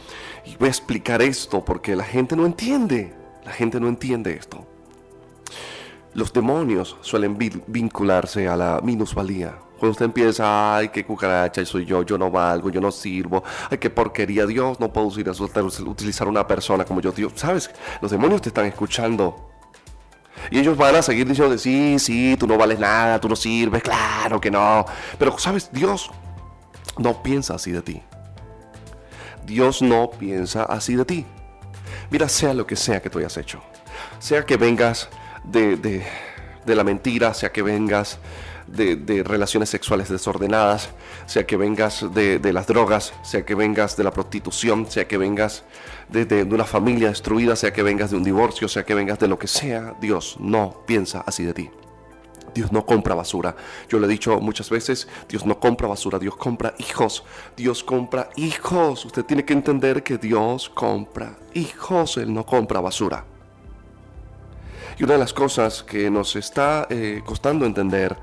voy 0.58 0.66
a 0.66 0.70
explicar 0.70 1.22
esto 1.22 1.64
porque 1.64 1.96
la 1.96 2.04
gente 2.04 2.36
no 2.36 2.44
entiende. 2.44 3.14
La 3.46 3.52
gente 3.52 3.80
no 3.80 3.88
entiende 3.88 4.34
esto. 4.34 4.66
Los 6.12 6.30
demonios 6.30 6.98
suelen 7.00 7.38
vincularse 7.66 8.48
a 8.48 8.56
la 8.56 8.80
minusvalía. 8.82 9.58
Cuando 9.78 9.92
usted 9.92 10.04
empieza, 10.04 10.76
ay, 10.76 10.90
qué 10.90 11.06
cucaracha 11.06 11.64
soy 11.64 11.86
yo, 11.86 12.02
yo 12.02 12.18
no 12.18 12.30
valgo, 12.30 12.68
yo 12.68 12.80
no 12.80 12.90
sirvo, 12.90 13.42
ay, 13.70 13.78
qué 13.78 13.88
porquería, 13.88 14.44
Dios, 14.44 14.78
no 14.78 14.92
puedo 14.92 15.06
utilizar 15.06 16.28
una 16.28 16.46
persona 16.46 16.84
como 16.84 17.00
yo, 17.00 17.12
Dios. 17.12 17.32
¿Sabes? 17.34 17.70
Los 18.02 18.10
demonios 18.10 18.42
te 18.42 18.50
están 18.50 18.66
escuchando. 18.66 19.55
Y 20.50 20.58
ellos 20.58 20.76
van 20.76 20.96
a 20.96 21.02
seguir 21.02 21.26
diciendo, 21.26 21.56
sí, 21.58 21.98
sí, 21.98 22.36
tú 22.38 22.46
no 22.46 22.56
vales 22.56 22.78
nada, 22.78 23.20
tú 23.20 23.28
no 23.28 23.36
sirves, 23.36 23.82
claro 23.82 24.40
que 24.40 24.50
no. 24.50 24.84
Pero, 25.18 25.38
¿sabes? 25.38 25.70
Dios 25.72 26.10
no 26.98 27.22
piensa 27.22 27.54
así 27.54 27.72
de 27.72 27.82
ti. 27.82 28.02
Dios 29.44 29.82
no 29.82 30.10
piensa 30.10 30.64
así 30.64 30.96
de 30.96 31.04
ti. 31.04 31.26
Mira, 32.10 32.28
sea 32.28 32.54
lo 32.54 32.66
que 32.66 32.76
sea 32.76 33.00
que 33.00 33.10
tú 33.10 33.18
hayas 33.18 33.36
hecho. 33.36 33.60
Sea 34.18 34.44
que 34.44 34.56
vengas 34.56 35.08
de, 35.44 35.76
de 35.76 36.74
la 36.74 36.84
mentira, 36.84 37.32
sea 37.34 37.52
que 37.52 37.62
vengas 37.62 38.18
de, 38.66 39.22
relaciones 39.24 39.70
sexuales 39.70 40.08
desordenadas, 40.08 40.90
sea 41.26 41.46
que 41.46 41.56
vengas 41.56 42.04
de, 42.12 42.52
las 42.52 42.66
drogas, 42.66 43.12
sea 43.22 43.44
que 43.44 43.54
vengas 43.54 43.96
de 43.96 44.04
la 44.04 44.10
prostitución, 44.10 44.90
sea 44.90 45.06
que 45.06 45.16
vengas 45.16 45.64
de, 46.08 46.42
una 46.44 46.64
familia 46.64 47.08
destruida, 47.08 47.56
sea 47.56 47.72
que 47.72 47.82
vengas 47.82 48.10
de 48.10 48.16
un 48.16 48.24
divorcio, 48.24 48.68
sea 48.68 48.84
que 48.84 48.94
vengas 48.94 49.18
de 49.18 49.28
lo 49.28 49.38
que 49.38 49.48
sea, 49.48 49.94
Dios 50.00 50.36
no 50.38 50.82
piensa 50.86 51.22
así 51.26 51.44
de 51.44 51.54
ti. 51.54 51.70
Dios 52.54 52.72
no 52.72 52.86
compra 52.86 53.14
basura. 53.14 53.54
Yo 53.88 53.98
le 53.98 54.06
he 54.06 54.10
dicho 54.10 54.40
muchas 54.40 54.70
veces, 54.70 55.08
Dios 55.28 55.44
no 55.44 55.60
compra 55.60 55.88
basura, 55.88 56.18
Dios 56.18 56.36
compra 56.36 56.74
hijos. 56.78 57.22
Dios 57.54 57.84
compra 57.84 58.30
hijos. 58.36 59.04
Usted 59.04 59.24
tiene 59.24 59.44
que 59.44 59.52
entender 59.52 60.02
que 60.02 60.16
Dios 60.16 60.70
compra 60.70 61.36
hijos, 61.52 62.16
Él 62.16 62.32
no 62.32 62.46
compra 62.46 62.80
basura. 62.80 63.26
Y 64.98 65.04
una 65.04 65.14
de 65.14 65.18
las 65.18 65.34
cosas 65.34 65.82
que 65.82 66.10
nos 66.10 66.34
está 66.36 66.86
eh, 66.88 67.20
costando 67.26 67.66
entender 67.66 68.16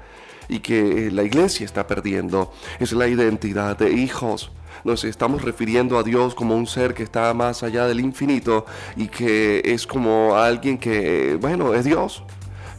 y 0.47 0.59
que 0.59 1.07
eh, 1.07 1.11
la 1.11 1.23
iglesia 1.23 1.65
está 1.65 1.87
perdiendo 1.87 2.51
es 2.79 2.91
la 2.93 3.07
identidad 3.07 3.77
de 3.77 3.91
hijos. 3.91 4.51
Nos 4.83 5.03
estamos 5.03 5.43
refiriendo 5.43 5.97
a 5.97 6.03
Dios 6.03 6.35
como 6.35 6.55
un 6.55 6.67
ser 6.67 6.93
que 6.93 7.03
está 7.03 7.33
más 7.33 7.63
allá 7.63 7.85
del 7.85 7.99
infinito 7.99 8.65
y 8.97 9.07
que 9.07 9.61
es 9.65 9.87
como 9.87 10.35
alguien 10.35 10.77
que, 10.77 11.37
bueno, 11.39 11.73
es 11.73 11.85
Dios 11.85 12.23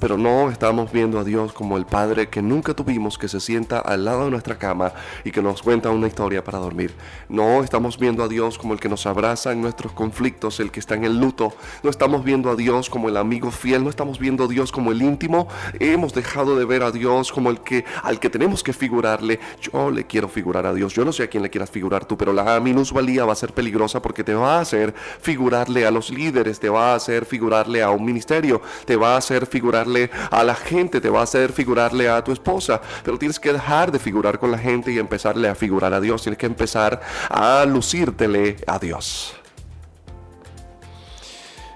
pero 0.04 0.18
no 0.18 0.50
estamos 0.50 0.92
viendo 0.92 1.18
a 1.18 1.24
Dios 1.24 1.54
como 1.54 1.78
el 1.78 1.86
Padre 1.86 2.28
que 2.28 2.42
nunca 2.42 2.74
tuvimos, 2.74 3.16
que 3.16 3.26
se 3.26 3.40
sienta 3.40 3.78
al 3.78 4.04
lado 4.04 4.26
de 4.26 4.30
nuestra 4.30 4.58
cama 4.58 4.92
y 5.24 5.30
que 5.30 5.40
nos 5.40 5.62
cuenta 5.62 5.88
una 5.88 6.06
historia 6.06 6.44
para 6.44 6.58
dormir. 6.58 6.92
No 7.30 7.64
estamos 7.64 7.98
viendo 7.98 8.22
a 8.22 8.28
Dios 8.28 8.58
como 8.58 8.74
el 8.74 8.80
que 8.80 8.90
nos 8.90 9.06
abraza 9.06 9.52
en 9.52 9.62
nuestros 9.62 9.92
conflictos, 9.92 10.60
el 10.60 10.70
que 10.70 10.80
está 10.80 10.94
en 10.94 11.04
el 11.04 11.18
luto. 11.18 11.54
No 11.82 11.88
estamos 11.88 12.22
viendo 12.22 12.50
a 12.50 12.54
Dios 12.54 12.90
como 12.90 13.08
el 13.08 13.16
amigo 13.16 13.50
fiel, 13.50 13.82
no 13.82 13.88
estamos 13.88 14.18
viendo 14.18 14.44
a 14.44 14.46
Dios 14.46 14.72
como 14.72 14.92
el 14.92 15.00
íntimo. 15.00 15.48
Hemos 15.80 16.12
dejado 16.12 16.54
de 16.54 16.66
ver 16.66 16.82
a 16.82 16.90
Dios 16.90 17.32
como 17.32 17.48
el 17.48 17.60
que 17.60 17.86
al 18.02 18.20
que 18.20 18.28
tenemos 18.28 18.62
que 18.62 18.74
figurarle. 18.74 19.40
Yo 19.62 19.90
le 19.90 20.06
quiero 20.06 20.28
figurar 20.28 20.66
a 20.66 20.74
Dios. 20.74 20.92
Yo 20.92 21.06
no 21.06 21.14
sé 21.14 21.22
a 21.22 21.28
quién 21.28 21.42
le 21.42 21.48
quieras 21.48 21.70
figurar 21.70 22.04
tú, 22.04 22.18
pero 22.18 22.34
la 22.34 22.60
minusvalía 22.60 23.24
va 23.24 23.32
a 23.32 23.36
ser 23.36 23.54
peligrosa 23.54 24.02
porque 24.02 24.22
te 24.22 24.34
va 24.34 24.58
a 24.58 24.60
hacer 24.60 24.92
figurarle 25.22 25.86
a 25.86 25.90
los 25.90 26.10
líderes, 26.10 26.60
te 26.60 26.68
va 26.68 26.92
a 26.92 26.96
hacer 26.96 27.24
figurarle 27.24 27.82
a 27.82 27.88
un 27.88 28.04
ministerio, 28.04 28.60
te 28.84 28.96
va 28.96 29.14
a 29.14 29.16
hacer 29.16 29.46
figurarle 29.46 29.93
a 30.30 30.44
la 30.44 30.54
gente, 30.54 31.00
te 31.00 31.10
va 31.10 31.20
a 31.20 31.24
hacer 31.24 31.52
figurarle 31.52 32.08
a 32.08 32.22
tu 32.22 32.32
esposa, 32.32 32.80
pero 33.04 33.18
tienes 33.18 33.38
que 33.38 33.52
dejar 33.52 33.92
de 33.92 33.98
figurar 33.98 34.38
con 34.38 34.50
la 34.50 34.58
gente 34.58 34.92
y 34.92 34.98
empezarle 34.98 35.48
a 35.48 35.54
figurar 35.54 35.92
a 35.94 36.00
Dios, 36.00 36.22
tienes 36.22 36.38
que 36.38 36.46
empezar 36.46 37.00
a 37.28 37.64
lucírtele 37.64 38.56
a 38.66 38.78
Dios. 38.78 39.34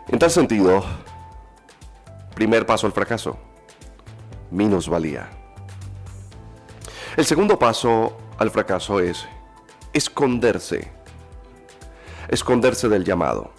En 0.09 0.19
tal 0.19 0.31
sentido, 0.31 0.85
primer 2.35 2.65
paso 2.65 2.87
al 2.87 2.93
fracaso, 2.93 3.39
minusvalía. 4.51 5.29
El 7.17 7.27
segundo 7.27 7.59
paso 7.59 8.17
al 8.39 8.51
fracaso 8.51 9.01
es 9.01 9.27
esconderse, 9.93 10.91
esconderse 12.29 12.89
del 12.89 13.05
llamado. 13.05 13.53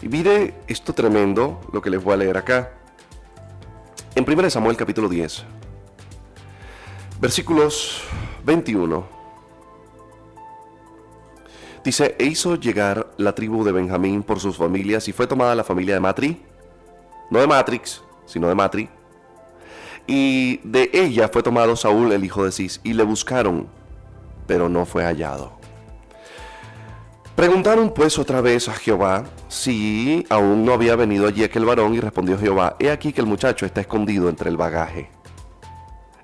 Y 0.00 0.08
mire 0.08 0.54
esto 0.66 0.92
tremendo, 0.94 1.60
lo 1.72 1.82
que 1.82 1.90
les 1.90 2.02
voy 2.02 2.14
a 2.14 2.16
leer 2.16 2.36
acá. 2.36 2.77
En 4.18 4.28
1 4.28 4.50
Samuel 4.50 4.76
capítulo 4.76 5.08
10, 5.08 5.44
Versículos 7.20 8.02
21. 8.44 9.06
Dice, 11.84 12.16
e 12.18 12.24
hizo 12.24 12.56
llegar 12.56 13.12
la 13.16 13.36
tribu 13.36 13.62
de 13.62 13.70
Benjamín 13.70 14.24
por 14.24 14.40
sus 14.40 14.56
familias 14.56 15.06
y 15.06 15.12
fue 15.12 15.28
tomada 15.28 15.54
la 15.54 15.62
familia 15.62 15.94
de 15.94 16.00
Matri, 16.00 16.42
no 17.30 17.38
de 17.38 17.46
Matrix, 17.46 18.02
sino 18.26 18.48
de 18.48 18.56
Matri, 18.56 18.88
y 20.08 20.56
de 20.64 20.90
ella 20.92 21.28
fue 21.28 21.44
tomado 21.44 21.76
Saúl, 21.76 22.10
el 22.10 22.24
hijo 22.24 22.44
de 22.44 22.50
Cis, 22.50 22.80
y 22.82 22.94
le 22.94 23.04
buscaron, 23.04 23.68
pero 24.48 24.68
no 24.68 24.84
fue 24.84 25.04
hallado. 25.04 25.57
Preguntaron 27.38 27.90
pues 27.90 28.18
otra 28.18 28.40
vez 28.40 28.68
a 28.68 28.72
Jehová 28.72 29.22
si 29.46 30.26
aún 30.28 30.64
no 30.64 30.72
había 30.72 30.96
venido 30.96 31.28
allí 31.28 31.44
aquel 31.44 31.64
varón, 31.64 31.94
y 31.94 32.00
respondió 32.00 32.36
Jehová, 32.36 32.74
he 32.80 32.90
aquí 32.90 33.12
que 33.12 33.20
el 33.20 33.28
muchacho 33.28 33.64
está 33.64 33.80
escondido 33.80 34.28
entre 34.28 34.50
el 34.50 34.56
bagaje. 34.56 35.08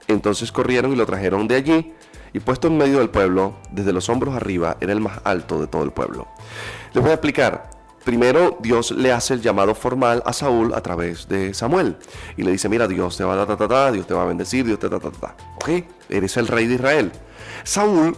Entonces 0.09 0.51
corrieron 0.51 0.93
y 0.93 0.97
lo 0.97 1.07
trajeron 1.07 1.47
de 1.47 1.55
allí, 1.55 1.95
y 2.33 2.41
puesto 2.41 2.67
en 2.67 2.79
medio 2.79 2.99
del 2.99 3.11
pueblo, 3.11 3.55
desde 3.71 3.93
los 3.93 4.09
hombros 4.09 4.35
arriba, 4.35 4.77
era 4.81 4.93
el 4.93 5.01
más 5.01 5.21
alto 5.23 5.61
de 5.61 5.69
todo 5.69 5.85
el 5.85 5.93
pueblo. 5.93 6.27
Les 6.93 7.01
voy 7.01 7.13
a 7.13 7.15
explicar. 7.15 7.71
Primero 8.05 8.59
Dios 8.61 8.91
le 8.91 9.13
hace 9.13 9.35
el 9.35 9.41
llamado 9.41 9.77
formal 9.77 10.21
a 10.27 10.33
Saúl 10.33 10.75
a 10.75 10.81
través 10.83 11.29
de 11.29 11.55
Samuel 11.55 11.97
y 12.37 12.43
le 12.43 12.51
dice, 12.51 12.69
mira, 12.69 12.89
Dios 12.89 13.17
te 13.17 13.23
va 13.23 13.41
a 13.41 13.47
ta, 13.47 13.93
Dios 13.93 14.07
te 14.07 14.15
va 14.15 14.25
a 14.25 14.27
bendecir, 14.27 14.67
Dios 14.67 14.81
te 14.81 14.89
ta, 14.89 14.99
ta, 14.99 15.37
¿ok? 15.55 15.69
Eres 16.09 16.37
el 16.37 16.49
rey 16.49 16.67
de 16.67 16.75
Israel. 16.75 17.13
Saúl 17.63 18.17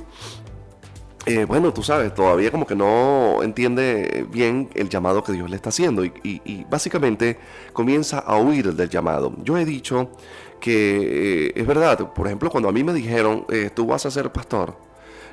eh, 1.29 1.45
bueno, 1.45 1.73
tú 1.73 1.83
sabes, 1.83 2.15
todavía 2.15 2.53
como 2.53 2.65
que 2.65 2.77
no 2.77 3.43
entiende 3.43 4.25
bien 4.31 4.71
el 4.75 4.89
llamado 4.89 5.25
que 5.25 5.33
Dios 5.33 5.51
le 5.51 5.57
está 5.57 5.71
haciendo 5.71 6.05
y, 6.05 6.65
básicamente 6.71 7.37
comienza 7.73 8.21
a 8.21 8.39
huir 8.39 8.73
del 8.75 8.89
llamado. 8.89 9.35
Yo 9.43 9.59
he 9.59 9.65
dicho 9.65 10.13
que 10.61 11.49
eh, 11.49 11.53
es 11.57 11.67
verdad, 11.67 12.13
por 12.13 12.29
ejemplo, 12.29 12.49
cuando 12.49 12.69
a 12.69 12.73
mí 12.73 12.85
me 12.85 12.93
dijeron, 12.93 13.45
eh, 13.51 13.71
tú 13.75 13.87
vas 13.87 14.07
a 14.07 14.11
ser 14.13 14.31
pastor, 14.31 14.77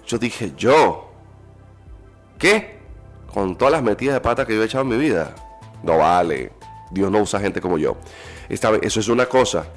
yo 0.08 0.18
dije, 0.18 0.54
yo, 0.58 1.12
¿qué? 2.40 2.80
Con 3.32 3.56
todas 3.56 3.74
las 3.74 3.84
metidas 3.84 4.16
de 4.16 4.22
pata 4.22 4.48
que 4.48 4.56
yo 4.56 4.64
he 4.64 4.66
echado 4.66 4.82
en 4.84 4.90
mi 4.90 4.98
vida. 4.98 5.36
No 5.84 6.00
vale, 6.00 6.54
Dios 6.90 7.12
no 7.12 7.20
usa 7.20 7.40
gente 7.40 7.62
como 7.62 7.78
yo. 7.78 7.98
Eso 8.50 9.00
es 9.00 9.08
una 9.10 9.28
cosa. 9.28 9.68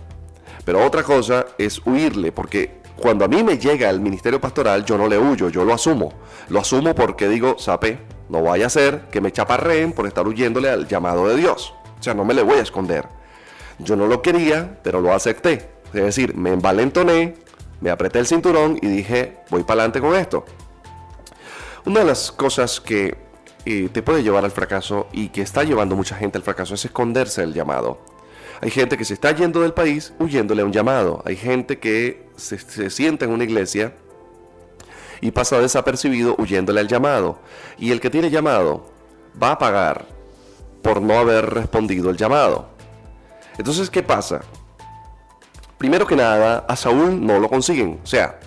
Pero 0.64 0.82
otra 0.82 1.02
cosa 1.02 1.44
es 1.58 1.84
huirle, 1.86 2.32
porque 2.32 2.85
cuando 2.96 3.24
a 3.24 3.28
mí 3.28 3.42
me 3.42 3.58
llega 3.58 3.90
el 3.90 4.00
ministerio 4.00 4.40
pastoral, 4.40 4.84
yo 4.84 4.96
no 4.96 5.08
le 5.08 5.18
huyo, 5.18 5.48
yo 5.50 5.64
lo 5.64 5.74
asumo. 5.74 6.12
Lo 6.48 6.60
asumo 6.60 6.94
porque 6.94 7.28
digo, 7.28 7.58
sape, 7.58 7.98
no 8.28 8.42
vaya 8.42 8.66
a 8.66 8.70
ser 8.70 9.02
que 9.10 9.20
me 9.20 9.32
chaparreen 9.32 9.92
por 9.92 10.06
estar 10.06 10.26
huyéndole 10.26 10.70
al 10.70 10.88
llamado 10.88 11.28
de 11.28 11.36
Dios. 11.36 11.74
O 11.98 12.02
sea, 12.02 12.14
no 12.14 12.24
me 12.24 12.34
le 12.34 12.42
voy 12.42 12.58
a 12.58 12.62
esconder. 12.62 13.06
Yo 13.78 13.96
no 13.96 14.06
lo 14.06 14.22
quería, 14.22 14.78
pero 14.82 15.00
lo 15.00 15.12
acepté. 15.12 15.70
Es 15.92 16.02
decir, 16.02 16.34
me 16.34 16.52
envalentoné, 16.52 17.34
me 17.80 17.90
apreté 17.90 18.18
el 18.18 18.26
cinturón 18.26 18.78
y 18.80 18.88
dije, 18.88 19.38
voy 19.50 19.62
para 19.62 19.82
adelante 19.82 20.00
con 20.00 20.14
esto. 20.14 20.44
Una 21.84 22.00
de 22.00 22.06
las 22.06 22.32
cosas 22.32 22.80
que 22.80 23.16
eh, 23.64 23.88
te 23.92 24.02
puede 24.02 24.22
llevar 24.22 24.44
al 24.44 24.50
fracaso 24.50 25.08
y 25.12 25.28
que 25.28 25.42
está 25.42 25.62
llevando 25.64 25.96
mucha 25.96 26.16
gente 26.16 26.38
al 26.38 26.44
fracaso 26.44 26.74
es 26.74 26.84
esconderse 26.84 27.42
del 27.42 27.52
llamado. 27.52 28.00
Hay 28.60 28.70
gente 28.70 28.96
que 28.96 29.04
se 29.04 29.14
está 29.14 29.32
yendo 29.32 29.60
del 29.60 29.74
país 29.74 30.12
huyéndole 30.18 30.62
a 30.62 30.64
un 30.64 30.72
llamado. 30.72 31.22
Hay 31.26 31.36
gente 31.36 31.78
que 31.78 32.26
se, 32.36 32.90
sienta 32.90 33.24
en 33.24 33.32
una 33.32 33.44
iglesia 33.44 33.94
y 35.20 35.30
pasa 35.30 35.60
desapercibido 35.60 36.34
huyéndole 36.38 36.80
al 36.80 36.88
llamado. 36.88 37.38
Y 37.78 37.92
el 37.92 38.00
que 38.00 38.10
tiene 38.10 38.30
llamado 38.30 38.90
va 39.40 39.52
a 39.52 39.58
pagar 39.58 40.06
por 40.82 41.02
no 41.02 41.18
haber 41.18 41.50
respondido 41.50 42.10
el 42.10 42.16
llamado. 42.16 42.68
Entonces, 43.58 43.90
¿qué 43.90 44.02
pasa? 44.02 44.42
Primero 45.78 46.06
que 46.06 46.16
nada, 46.16 46.64
a 46.68 46.76
Saúl 46.76 47.24
no 47.24 47.38
lo 47.38 47.48
consiguen. 47.48 48.00
O 48.02 48.06
sea, 48.06 48.38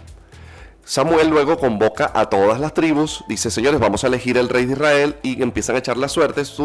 Samuel 0.84 1.30
luego 1.30 1.60
convoca 1.60 2.12
a 2.15 2.30
todas 2.30 2.60
las 2.60 2.74
tribus, 2.74 3.24
dice, 3.28 3.52
señores, 3.52 3.80
vamos 3.80 4.04
a 4.04 4.08
elegir 4.08 4.38
el 4.39 4.50
rey 4.50 4.65
de 4.65 4.74
Israel 4.74 5.17
y 5.22 5.43
empiezan 5.43 5.76
a 5.76 5.80
echar 5.80 5.98
las 5.98 6.12
suertes, 6.12 6.58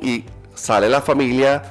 y 0.00 0.24
sale 0.54 0.88
la 0.88 1.00
familia 1.00 1.62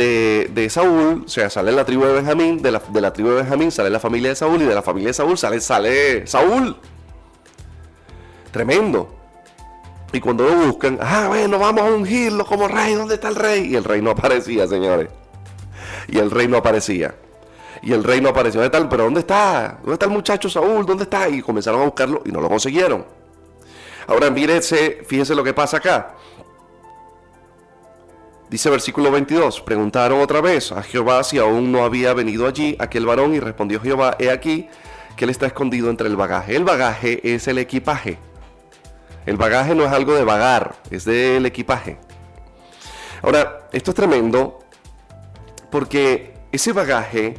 de, 0.00 0.68
Saúl, 0.70 1.24
o 1.26 1.28
sea, 1.28 1.50
sale 1.50 1.72
la 1.72 1.84
tribu 1.84 2.04
de 2.04 2.14
Benjamín, 2.14 2.62
de 2.62 2.70
la, 2.72 2.82
de 2.88 3.00
la, 3.00 3.12
tribu 3.12 3.30
de 3.30 3.36
Benjamín 3.36 3.70
sale 3.70 3.90
la 3.90 4.00
familia 4.00 4.30
de 4.30 4.36
Saúl 4.36 4.62
y 4.62 4.64
de 4.64 4.74
la 4.74 4.82
familia 4.82 5.08
de 5.08 5.14
Saúl 5.14 5.36
sale, 5.36 5.60
sale 5.60 6.26
Saúl. 6.26 6.76
Tremendo. 8.50 9.14
Y 10.12 10.20
cuando 10.20 10.44
lo 10.44 10.54
buscan, 10.66 10.98
ah, 11.00 11.26
bueno, 11.28 11.58
vamos 11.58 11.82
a 11.82 11.92
ungirlo 11.92 12.44
como 12.44 12.66
rey, 12.66 12.94
¿dónde 12.94 13.14
está 13.14 13.28
el 13.28 13.36
rey? 13.36 13.66
Y 13.66 13.76
el 13.76 13.84
rey 13.84 14.02
no 14.02 14.10
aparecía, 14.10 14.66
señores. 14.66 15.08
Y 16.08 16.18
el 16.18 16.30
rey 16.30 16.48
no 16.48 16.56
aparecía. 16.56 17.14
Y 17.82 17.92
el 17.92 18.02
rey 18.02 18.20
no 18.20 18.30
apareció. 18.30 18.60
¿Dónde 18.60 18.76
está? 18.76 18.88
¿Pero 18.88 19.04
dónde 19.04 19.20
está? 19.20 19.78
¿Dónde 19.80 19.92
está 19.92 20.06
el 20.06 20.12
muchacho 20.12 20.50
Saúl? 20.50 20.84
¿Dónde 20.84 21.04
está? 21.04 21.28
Y 21.28 21.40
comenzaron 21.40 21.82
a 21.82 21.84
buscarlo 21.84 22.22
y 22.24 22.32
no 22.32 22.40
lo 22.40 22.48
consiguieron. 22.48 23.04
Ahora 24.06 24.32
fíjense, 24.32 25.02
fíjense 25.06 25.34
lo 25.34 25.44
que 25.44 25.54
pasa 25.54 25.76
acá. 25.76 26.14
Dice 28.50 28.68
versículo 28.68 29.12
22, 29.12 29.60
preguntaron 29.60 30.20
otra 30.20 30.40
vez 30.40 30.72
a 30.72 30.82
Jehová 30.82 31.22
si 31.22 31.38
aún 31.38 31.70
no 31.70 31.84
había 31.84 32.12
venido 32.14 32.48
allí 32.48 32.74
aquel 32.80 33.06
varón 33.06 33.32
y 33.32 33.38
respondió 33.38 33.80
Jehová, 33.80 34.16
he 34.18 34.28
aquí 34.28 34.68
que 35.16 35.24
él 35.24 35.30
está 35.30 35.46
escondido 35.46 35.88
entre 35.88 36.08
el 36.08 36.16
bagaje. 36.16 36.56
El 36.56 36.64
bagaje 36.64 37.20
es 37.32 37.46
el 37.46 37.58
equipaje. 37.58 38.18
El 39.24 39.36
bagaje 39.36 39.76
no 39.76 39.84
es 39.84 39.92
algo 39.92 40.16
de 40.16 40.24
vagar, 40.24 40.74
es 40.90 41.04
del 41.04 41.46
equipaje. 41.46 41.98
Ahora, 43.22 43.68
esto 43.70 43.92
es 43.92 43.94
tremendo 43.94 44.58
porque 45.70 46.34
ese 46.50 46.72
bagaje 46.72 47.36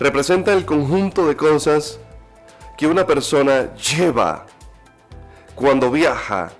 representa 0.00 0.52
el 0.54 0.64
conjunto 0.64 1.28
de 1.28 1.36
cosas 1.36 2.00
que 2.76 2.88
una 2.88 3.06
persona 3.06 3.76
lleva 3.76 4.44
cuando 5.54 5.88
viaja 5.88 6.50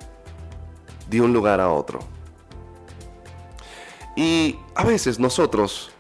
de 1.10 1.20
un 1.20 1.32
lugar 1.32 1.60
a 1.60 1.68
otro. 1.68 2.15
Y 4.16 4.58
a 4.74 4.84
veces 4.84 5.18
nosotros 5.18 5.90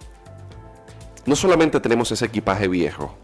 no 1.26 1.36
solamente 1.36 1.80
tenemos 1.80 2.10
ese 2.10 2.24
equipaje 2.24 2.66
viejo, 2.66 3.14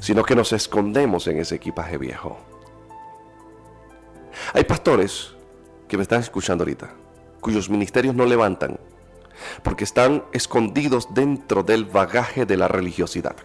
sino 0.00 0.22
que 0.22 0.36
nos 0.36 0.52
escondemos 0.52 1.26
en 1.26 1.38
ese 1.38 1.54
equipaje 1.54 1.96
viejo. 1.96 2.38
Hay 4.52 4.64
pastores 4.64 5.34
que 5.88 5.96
me 5.96 6.02
están 6.02 6.20
escuchando 6.20 6.62
ahorita, 6.62 6.92
cuyos 7.40 7.70
ministerios 7.70 8.14
no 8.14 8.26
levantan, 8.26 8.78
porque 9.62 9.84
están 9.84 10.24
escondidos 10.32 11.14
dentro 11.14 11.62
del 11.62 11.84
bagaje 11.86 12.44
de 12.44 12.56
la 12.56 12.68
religiosidad. 12.68 13.36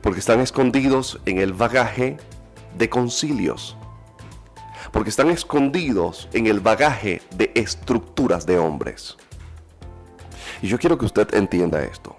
Porque 0.00 0.20
están 0.20 0.40
escondidos 0.40 1.20
en 1.26 1.38
el 1.38 1.52
bagaje 1.52 2.16
de 2.78 2.88
concilios. 2.88 3.76
Porque 4.92 5.10
están 5.10 5.30
escondidos 5.30 6.28
en 6.32 6.46
el 6.46 6.60
bagaje 6.60 7.22
de 7.34 7.50
estructuras 7.54 8.46
de 8.46 8.58
hombres. 8.58 9.16
Y 10.60 10.68
yo 10.68 10.78
quiero 10.78 10.98
que 10.98 11.06
usted 11.06 11.34
entienda 11.34 11.82
esto. 11.82 12.14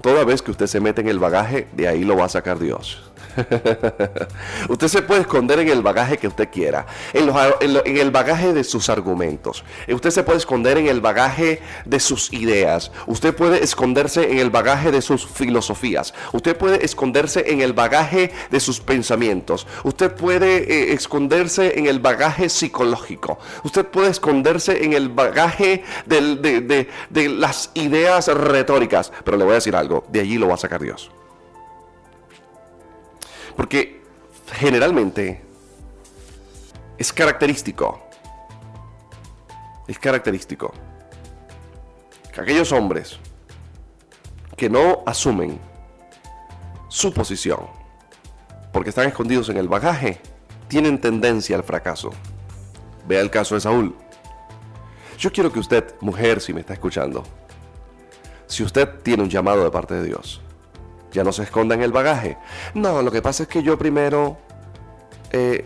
Toda 0.00 0.24
vez 0.24 0.40
que 0.40 0.50
usted 0.50 0.66
se 0.66 0.80
mete 0.80 1.02
en 1.02 1.08
el 1.08 1.18
bagaje, 1.18 1.68
de 1.72 1.88
ahí 1.88 2.04
lo 2.04 2.16
va 2.16 2.24
a 2.24 2.28
sacar 2.28 2.58
Dios. 2.58 3.09
usted 4.68 4.88
se 4.88 5.02
puede 5.02 5.22
esconder 5.22 5.58
en 5.60 5.68
el 5.68 5.82
bagaje 5.82 6.18
que 6.18 6.28
usted 6.28 6.48
quiera, 6.50 6.86
en, 7.12 7.96
el 7.96 8.10
bagaje 8.10 8.52
de 8.52 8.64
sus 8.64 8.88
argumentos. 8.88 9.64
Usted 9.88 10.10
se 10.10 10.22
puede 10.22 10.38
esconder 10.38 10.78
en 10.78 10.86
el 10.86 11.00
bagaje 11.00 11.60
de 11.84 12.00
sus 12.00 12.32
ideas. 12.32 12.90
Usted 13.06 13.34
puede 13.34 13.62
esconderse 13.62 14.30
en 14.30 14.38
el 14.38 14.50
bagaje 14.50 14.90
de 14.90 15.02
sus 15.02 15.26
filosofías. 15.26 16.14
Usted 16.32 16.56
puede 16.56 16.84
esconderse 16.84 17.44
en 17.50 17.60
el 17.60 17.72
bagaje 17.72 18.32
de 18.50 18.60
sus 18.60 18.80
pensamientos. 18.80 19.66
Usted 19.84 20.12
puede 20.12 20.58
eh, 20.72 20.92
esconderse 20.92 21.78
en 21.78 21.86
el 21.86 22.00
bagaje 22.00 22.48
psicológico. 22.48 23.38
Usted 23.64 23.86
puede 23.86 24.10
esconderse 24.10 24.84
en 24.84 24.92
el 24.92 25.08
bagaje 25.08 25.84
de 26.06 26.86
las 27.28 27.70
ideas 27.74 28.28
retóricas. 28.28 29.12
Pero 29.24 29.36
le 29.36 29.44
voy 29.44 29.52
a 29.52 29.54
decir 29.56 29.76
algo, 29.76 30.04
de 30.10 30.20
allí 30.20 30.38
lo 30.38 30.48
va 30.48 30.54
a 30.54 30.58
sacar 30.58 30.80
Dios. 30.80 31.10
Porque 33.60 34.00
generalmente 34.54 35.42
es 36.96 37.12
característico, 37.12 38.00
es 39.86 39.98
característico 39.98 40.72
que 42.32 42.40
aquellos 42.40 42.72
hombres 42.72 43.18
que 44.56 44.70
no 44.70 45.02
asumen 45.04 45.60
su 46.88 47.12
posición 47.12 47.66
porque 48.72 48.88
están 48.88 49.08
escondidos 49.08 49.50
en 49.50 49.58
el 49.58 49.68
bagaje, 49.68 50.22
tienen 50.66 50.98
tendencia 50.98 51.54
al 51.54 51.62
fracaso. 51.62 52.12
Vea 53.06 53.20
el 53.20 53.28
caso 53.28 53.56
de 53.56 53.60
Saúl. 53.60 53.94
Yo 55.18 55.30
quiero 55.30 55.52
que 55.52 55.58
usted, 55.58 55.96
mujer, 56.00 56.40
si 56.40 56.54
me 56.54 56.60
está 56.60 56.72
escuchando, 56.72 57.24
si 58.46 58.62
usted 58.62 58.88
tiene 59.02 59.22
un 59.22 59.28
llamado 59.28 59.64
de 59.64 59.70
parte 59.70 59.92
de 59.92 60.04
Dios, 60.04 60.40
ya 61.12 61.24
no 61.24 61.32
se 61.32 61.42
esconda 61.42 61.74
en 61.74 61.82
el 61.82 61.92
bagaje. 61.92 62.36
No, 62.74 63.02
lo 63.02 63.10
que 63.10 63.22
pasa 63.22 63.44
es 63.44 63.48
que 63.48 63.62
yo 63.62 63.78
primero 63.78 64.36
eh, 65.32 65.64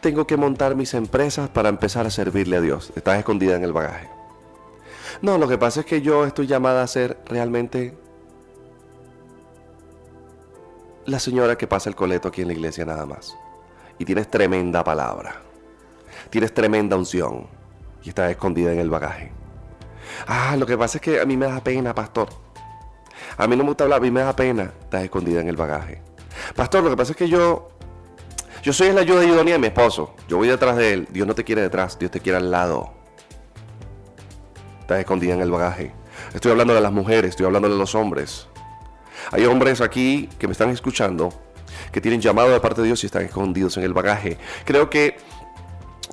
tengo 0.00 0.26
que 0.26 0.36
montar 0.36 0.74
mis 0.74 0.94
empresas 0.94 1.48
para 1.48 1.68
empezar 1.68 2.06
a 2.06 2.10
servirle 2.10 2.56
a 2.56 2.60
Dios. 2.60 2.92
Estás 2.96 3.18
escondida 3.18 3.56
en 3.56 3.64
el 3.64 3.72
bagaje. 3.72 4.08
No, 5.22 5.38
lo 5.38 5.48
que 5.48 5.58
pasa 5.58 5.80
es 5.80 5.86
que 5.86 6.00
yo 6.00 6.24
estoy 6.24 6.46
llamada 6.46 6.82
a 6.82 6.86
ser 6.86 7.18
realmente 7.26 7.96
la 11.06 11.18
señora 11.18 11.56
que 11.58 11.66
pasa 11.66 11.88
el 11.90 11.96
coleto 11.96 12.28
aquí 12.28 12.42
en 12.42 12.48
la 12.48 12.54
iglesia 12.54 12.84
nada 12.84 13.04
más. 13.06 13.36
Y 13.98 14.04
tienes 14.04 14.30
tremenda 14.30 14.82
palabra. 14.82 15.42
Tienes 16.30 16.54
tremenda 16.54 16.96
unción. 16.96 17.46
Y 18.02 18.08
estás 18.10 18.30
escondida 18.30 18.72
en 18.72 18.78
el 18.78 18.88
bagaje. 18.88 19.30
Ah, 20.26 20.56
lo 20.56 20.66
que 20.66 20.78
pasa 20.78 20.98
es 20.98 21.02
que 21.02 21.20
a 21.20 21.26
mí 21.26 21.36
me 21.36 21.46
da 21.46 21.62
pena, 21.62 21.94
pastor. 21.94 22.28
A 23.36 23.46
mí 23.46 23.56
no 23.56 23.62
me 23.62 23.70
gusta 23.70 23.84
hablar, 23.84 23.98
a 23.98 24.02
mí 24.02 24.10
me 24.10 24.20
da 24.20 24.34
pena. 24.34 24.72
Estás 24.80 25.04
escondida 25.04 25.40
en 25.40 25.48
el 25.48 25.56
bagaje. 25.56 26.02
Pastor, 26.54 26.82
lo 26.84 26.90
que 26.90 26.96
pasa 26.96 27.12
es 27.12 27.16
que 27.16 27.28
yo 27.28 27.68
yo 28.62 28.74
soy 28.74 28.92
la 28.92 29.00
ayuda 29.00 29.24
idónea 29.24 29.54
de 29.54 29.58
mi 29.58 29.68
esposo. 29.68 30.14
Yo 30.28 30.36
voy 30.36 30.48
detrás 30.48 30.76
de 30.76 30.92
él. 30.92 31.08
Dios 31.10 31.26
no 31.26 31.34
te 31.34 31.44
quiere 31.44 31.62
detrás, 31.62 31.98
Dios 31.98 32.10
te 32.10 32.20
quiere 32.20 32.36
al 32.36 32.50
lado. 32.50 32.92
Estás 34.80 34.98
escondida 34.98 35.32
en 35.32 35.40
el 35.40 35.50
bagaje. 35.50 35.94
Estoy 36.34 36.50
hablando 36.50 36.74
de 36.74 36.82
las 36.82 36.92
mujeres, 36.92 37.30
estoy 37.30 37.46
hablando 37.46 37.70
de 37.70 37.76
los 37.76 37.94
hombres. 37.94 38.48
Hay 39.30 39.46
hombres 39.46 39.80
aquí 39.80 40.28
que 40.38 40.46
me 40.46 40.52
están 40.52 40.68
escuchando 40.68 41.30
que 41.90 42.00
tienen 42.02 42.20
llamado 42.20 42.50
de 42.50 42.60
parte 42.60 42.82
de 42.82 42.88
Dios 42.88 43.02
y 43.02 43.06
están 43.06 43.22
escondidos 43.22 43.78
en 43.78 43.84
el 43.84 43.94
bagaje. 43.94 44.36
Creo 44.64 44.90
que 44.90 45.16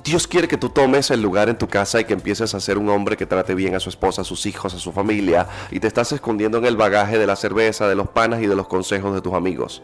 Dios 0.08 0.26
quiere 0.26 0.48
que 0.48 0.56
tú 0.56 0.70
tomes 0.70 1.10
el 1.10 1.20
lugar 1.20 1.50
en 1.50 1.58
tu 1.58 1.68
casa 1.68 2.00
y 2.00 2.06
que 2.06 2.14
empieces 2.14 2.54
a 2.54 2.60
ser 2.60 2.78
un 2.78 2.88
hombre 2.88 3.14
que 3.14 3.26
trate 3.26 3.54
bien 3.54 3.74
a 3.74 3.80
su 3.80 3.90
esposa, 3.90 4.22
a 4.22 4.24
sus 4.24 4.46
hijos, 4.46 4.72
a 4.72 4.78
su 4.78 4.90
familia, 4.90 5.46
y 5.70 5.80
te 5.80 5.86
estás 5.86 6.12
escondiendo 6.12 6.56
en 6.56 6.64
el 6.64 6.78
bagaje 6.78 7.18
de 7.18 7.26
la 7.26 7.36
cerveza, 7.36 7.86
de 7.86 7.94
los 7.94 8.08
panas 8.08 8.40
y 8.40 8.46
de 8.46 8.56
los 8.56 8.68
consejos 8.68 9.14
de 9.14 9.20
tus 9.20 9.34
amigos. 9.34 9.82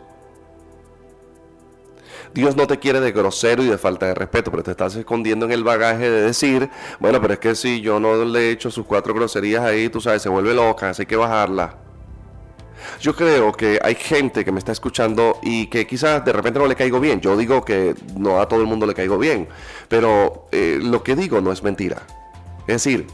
Dios 2.32 2.56
no 2.56 2.66
te 2.66 2.78
quiere 2.78 3.00
de 3.00 3.12
grosero 3.12 3.62
y 3.62 3.66
de 3.66 3.76
falta 3.76 4.06
de 4.06 4.14
respeto, 4.14 4.50
pero 4.50 4.62
te 4.62 4.70
estás 4.70 4.96
escondiendo 4.96 5.44
en 5.44 5.52
el 5.52 5.62
bagaje 5.62 6.08
de 6.08 6.22
decir, 6.22 6.70
bueno, 7.00 7.20
pero 7.20 7.34
es 7.34 7.40
que 7.40 7.54
si 7.54 7.82
yo 7.82 8.00
no 8.00 8.24
le 8.24 8.48
he 8.48 8.50
hecho 8.50 8.70
sus 8.70 8.86
cuatro 8.86 9.12
groserías 9.12 9.62
ahí, 9.62 9.90
tú 9.90 10.00
sabes, 10.00 10.22
se 10.22 10.30
vuelve 10.30 10.54
loca, 10.54 10.88
así 10.88 11.04
que 11.04 11.16
bajarla. 11.16 11.83
Yo 13.00 13.14
creo 13.14 13.52
que 13.52 13.78
hay 13.82 13.94
gente 13.94 14.44
que 14.44 14.52
me 14.52 14.58
está 14.58 14.72
escuchando 14.72 15.38
y 15.42 15.66
que 15.66 15.86
quizás 15.86 16.24
de 16.24 16.32
repente 16.32 16.58
no 16.58 16.66
le 16.66 16.76
caigo 16.76 17.00
bien. 17.00 17.20
Yo 17.20 17.36
digo 17.36 17.64
que 17.64 17.94
no 18.16 18.40
a 18.40 18.48
todo 18.48 18.60
el 18.60 18.66
mundo 18.66 18.86
le 18.86 18.94
caigo 18.94 19.18
bien, 19.18 19.48
pero 19.88 20.46
eh, 20.52 20.78
lo 20.82 21.02
que 21.02 21.16
digo 21.16 21.40
no 21.40 21.52
es 21.52 21.62
mentira. 21.62 22.02
Es 22.66 22.84
decir, 22.84 23.06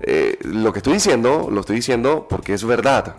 eh, 0.00 0.38
lo 0.42 0.72
que 0.72 0.78
estoy 0.78 0.94
diciendo, 0.94 1.48
lo 1.50 1.60
estoy 1.60 1.76
diciendo 1.76 2.26
porque 2.28 2.54
es 2.54 2.64
verdad. 2.64 3.16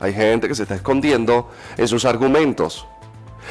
Hay 0.00 0.12
gente 0.12 0.48
que 0.48 0.54
se 0.54 0.64
está 0.64 0.74
escondiendo 0.74 1.50
en 1.76 1.86
sus 1.88 2.04
argumentos. 2.04 2.86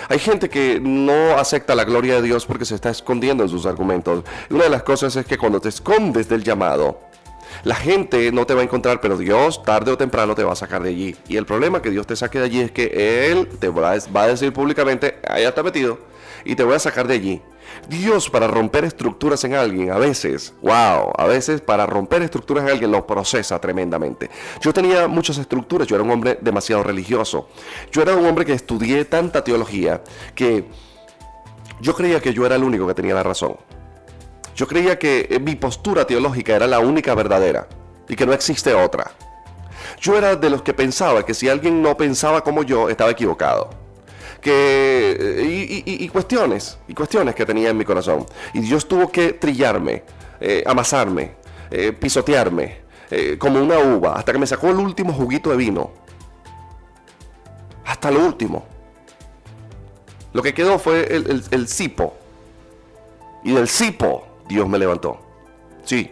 Hay 0.10 0.19
gente 0.19 0.50
que 0.50 0.80
no 0.82 1.38
acepta 1.38 1.76
la 1.76 1.84
gloria 1.84 2.15
de 2.15 2.21
Dios 2.21 2.45
porque 2.45 2.65
se 2.65 2.76
está 2.76 2.89
escondiendo 2.89 3.43
en 3.43 3.50
sus 3.50 3.65
argumentos. 3.65 4.24
Una 4.50 4.65
de 4.65 4.69
las 4.69 4.84
cosas 4.84 5.15
es 5.15 5.26
que 5.26 5.38
cuando 5.38 5.60
te 5.60 5.69
escondes 5.69 6.28
del 6.30 6.43
llamado, 6.43 7.00
la 7.64 7.76
gente 7.76 8.32
no 8.32 8.46
te 8.46 8.54
va 8.54 8.62
a 8.62 8.64
encontrar, 8.64 9.02
pero 9.02 9.18
Dios 9.18 9.64
tarde 9.64 9.92
o 9.92 9.98
temprano 9.98 10.36
te 10.36 10.44
va 10.44 10.54
a 10.54 10.56
sacar 10.56 10.84
de 10.84 10.90
allí. 10.90 11.16
Y 11.28 11.38
el 11.38 11.46
problema 11.46 11.82
que 11.82 11.90
Dios 11.90 12.08
te 12.08 12.16
saque 12.16 12.40
de 12.40 12.46
allí 12.46 12.60
es 12.62 12.72
que 12.72 13.30
Él 13.32 13.48
te 13.60 13.70
va 13.70 13.92
a 13.92 14.28
decir 14.28 14.54
públicamente, 14.54 15.20
allá 15.28 15.50
está 15.50 15.64
metido, 15.64 16.00
y 16.46 16.56
te 16.56 16.64
voy 16.64 16.76
a 16.76 16.80
sacar 16.80 17.08
de 17.08 17.16
allí. 17.16 17.42
Dios 17.88 18.30
para 18.30 18.48
romper 18.48 18.86
estructuras 18.86 19.44
en 19.44 19.54
alguien, 19.54 19.92
a 19.92 19.98
veces, 19.98 20.54
wow, 20.62 21.14
a 21.16 21.26
veces 21.28 21.62
para 21.62 21.86
romper 21.86 22.22
estructuras 22.22 22.64
en 22.64 22.72
alguien 22.72 22.92
lo 22.92 23.06
procesa 23.08 23.60
tremendamente. 23.60 24.30
Yo 24.62 24.74
tenía 24.74 25.08
muchas 25.08 25.38
estructuras, 25.38 25.88
yo 25.88 25.96
era 25.96 26.04
un 26.04 26.12
hombre 26.12 26.38
demasiado 26.42 26.84
religioso. 26.84 27.50
Yo 27.92 28.02
era 28.02 28.16
un 28.16 28.26
hombre 28.26 28.46
que 28.46 28.54
estudié 28.54 29.06
tanta 29.06 29.44
teología 29.44 30.02
que 30.36 30.66
yo 31.82 31.96
creía 31.96 32.20
que 32.20 32.34
yo 32.34 32.46
era 32.46 32.56
el 32.56 32.64
único 32.64 32.88
que 32.88 32.94
tenía 32.94 33.16
la 33.16 33.24
razón. 33.24 33.58
Yo 34.56 34.68
creía 34.68 35.00
que 35.00 35.40
mi 35.42 35.56
postura 35.56 36.06
teológica 36.06 36.56
era 36.56 36.68
la 36.68 36.80
única 36.80 37.16
verdadera 37.16 37.68
y 38.08 38.16
que 38.16 38.26
no 38.26 38.34
existe 38.34 38.74
otra. 38.74 39.12
Yo 40.00 40.18
era 40.18 40.36
de 40.36 40.50
los 40.50 40.62
que 40.62 40.74
pensaba 40.74 41.26
que 41.26 41.34
si 41.34 41.50
alguien 41.50 41.82
no 41.82 41.96
pensaba 41.96 42.44
como 42.44 42.64
yo, 42.64 42.90
estaba 42.90 43.12
equivocado 43.12 43.82
que, 44.42 45.18
eh, 45.20 45.84
y, 45.86 46.10
cuestiones, 46.10 46.80
y 46.88 46.94
cuestiones 46.94 47.36
que 47.36 47.46
tenía 47.46 47.70
en 47.70 47.78
mi 47.78 47.86
corazón. 47.86 48.26
Y 48.54 48.60
Dios 48.60 48.88
tuvo 48.88 49.12
que 49.12 49.34
trillarme, 49.34 50.04
eh, 50.42 50.64
amasarme, 50.66 51.36
eh, 51.70 51.94
pisotearme, 51.94 52.82
como 53.40 53.62
una 53.62 53.78
uva, 53.78 54.14
hasta 54.14 54.32
que 54.32 54.40
me 54.40 54.48
sacó 54.48 54.70
el 54.70 54.78
último 54.78 55.12
juguito 55.12 55.50
de 55.50 55.58
vino. 55.58 55.92
Hasta 57.86 58.10
lo 58.10 58.26
último. 58.26 58.66
Lo 60.32 60.42
que 60.42 60.54
quedó 60.54 60.80
fue 60.80 61.14
el, 61.14 61.44
el 61.52 61.68
cipo. 61.68 62.16
Y 63.44 63.52
del 63.52 63.68
cipo 63.68 64.31
Dios 64.52 64.68
me 64.68 64.78
levantó. 64.78 65.20
Sí, 65.84 66.12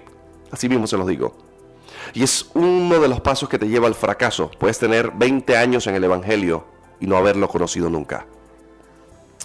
así 0.52 0.67
mismo 0.69 0.88
se 0.88 0.97
los 0.97 1.08
digo. 1.08 1.36
Y 2.13 2.23
es 2.23 2.49
uno 2.54 2.99
de 2.99 3.08
los 3.08 3.21
pasos 3.21 3.49
que 3.49 3.60
te 3.60 3.67
lleva 3.67 3.88
al 3.88 3.95
fracaso. 3.95 4.49
Puedes 4.58 4.80
tener 4.80 5.12
20 5.12 5.58
años 5.58 5.88
en 5.88 5.95
el 5.95 6.04
Evangelio 6.04 6.65
y 6.99 7.08
no 7.08 7.17
haberlo 7.17 7.47
conocido 7.47 7.89
nunca. 7.89 8.25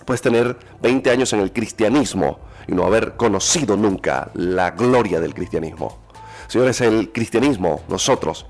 Puedes 0.04 0.22
tener 0.22 0.56
20 0.82 1.10
años 1.10 1.32
en 1.32 1.40
el 1.40 1.52
cristianismo 1.52 2.38
y 2.66 2.72
no 2.72 2.84
haber 2.84 3.16
conocido 3.16 3.76
nunca 3.76 4.30
la 4.34 4.70
gloria 4.72 5.20
del 5.20 5.34
cristianismo. 5.34 5.98
Señores, 6.46 6.80
el 6.80 7.10
cristianismo, 7.12 7.82
nosotros 7.88 8.46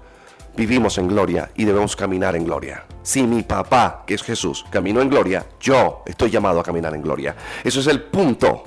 vivimos 0.57 0.99
en 0.99 1.09
gloria 1.09 1.51
y 1.55 1.65
debemos 1.65 1.97
caminar 1.97 2.37
en 2.37 2.45
gloria. 2.45 2.85
Si 3.03 3.23
mi 3.23 3.43
papá, 3.43 4.05
que 4.07 4.15
es 4.15 4.23
Jesús, 4.23 4.65
caminó 4.71 5.01
en 5.01 5.11
gloria, 5.11 5.47
yo 5.61 6.03
estoy 6.07 6.31
llamado 6.31 6.61
a 6.61 6.63
caminar 6.63 6.95
en 6.95 7.03
gloria. 7.03 7.37
Eso 7.63 7.81
es 7.81 7.87
el 7.87 8.03
punto. 8.03 8.65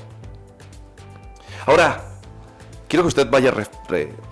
Ahora, 1.68 2.02
quiero 2.88 3.04
que 3.04 3.10
usted 3.10 3.30
vaya 3.30 3.54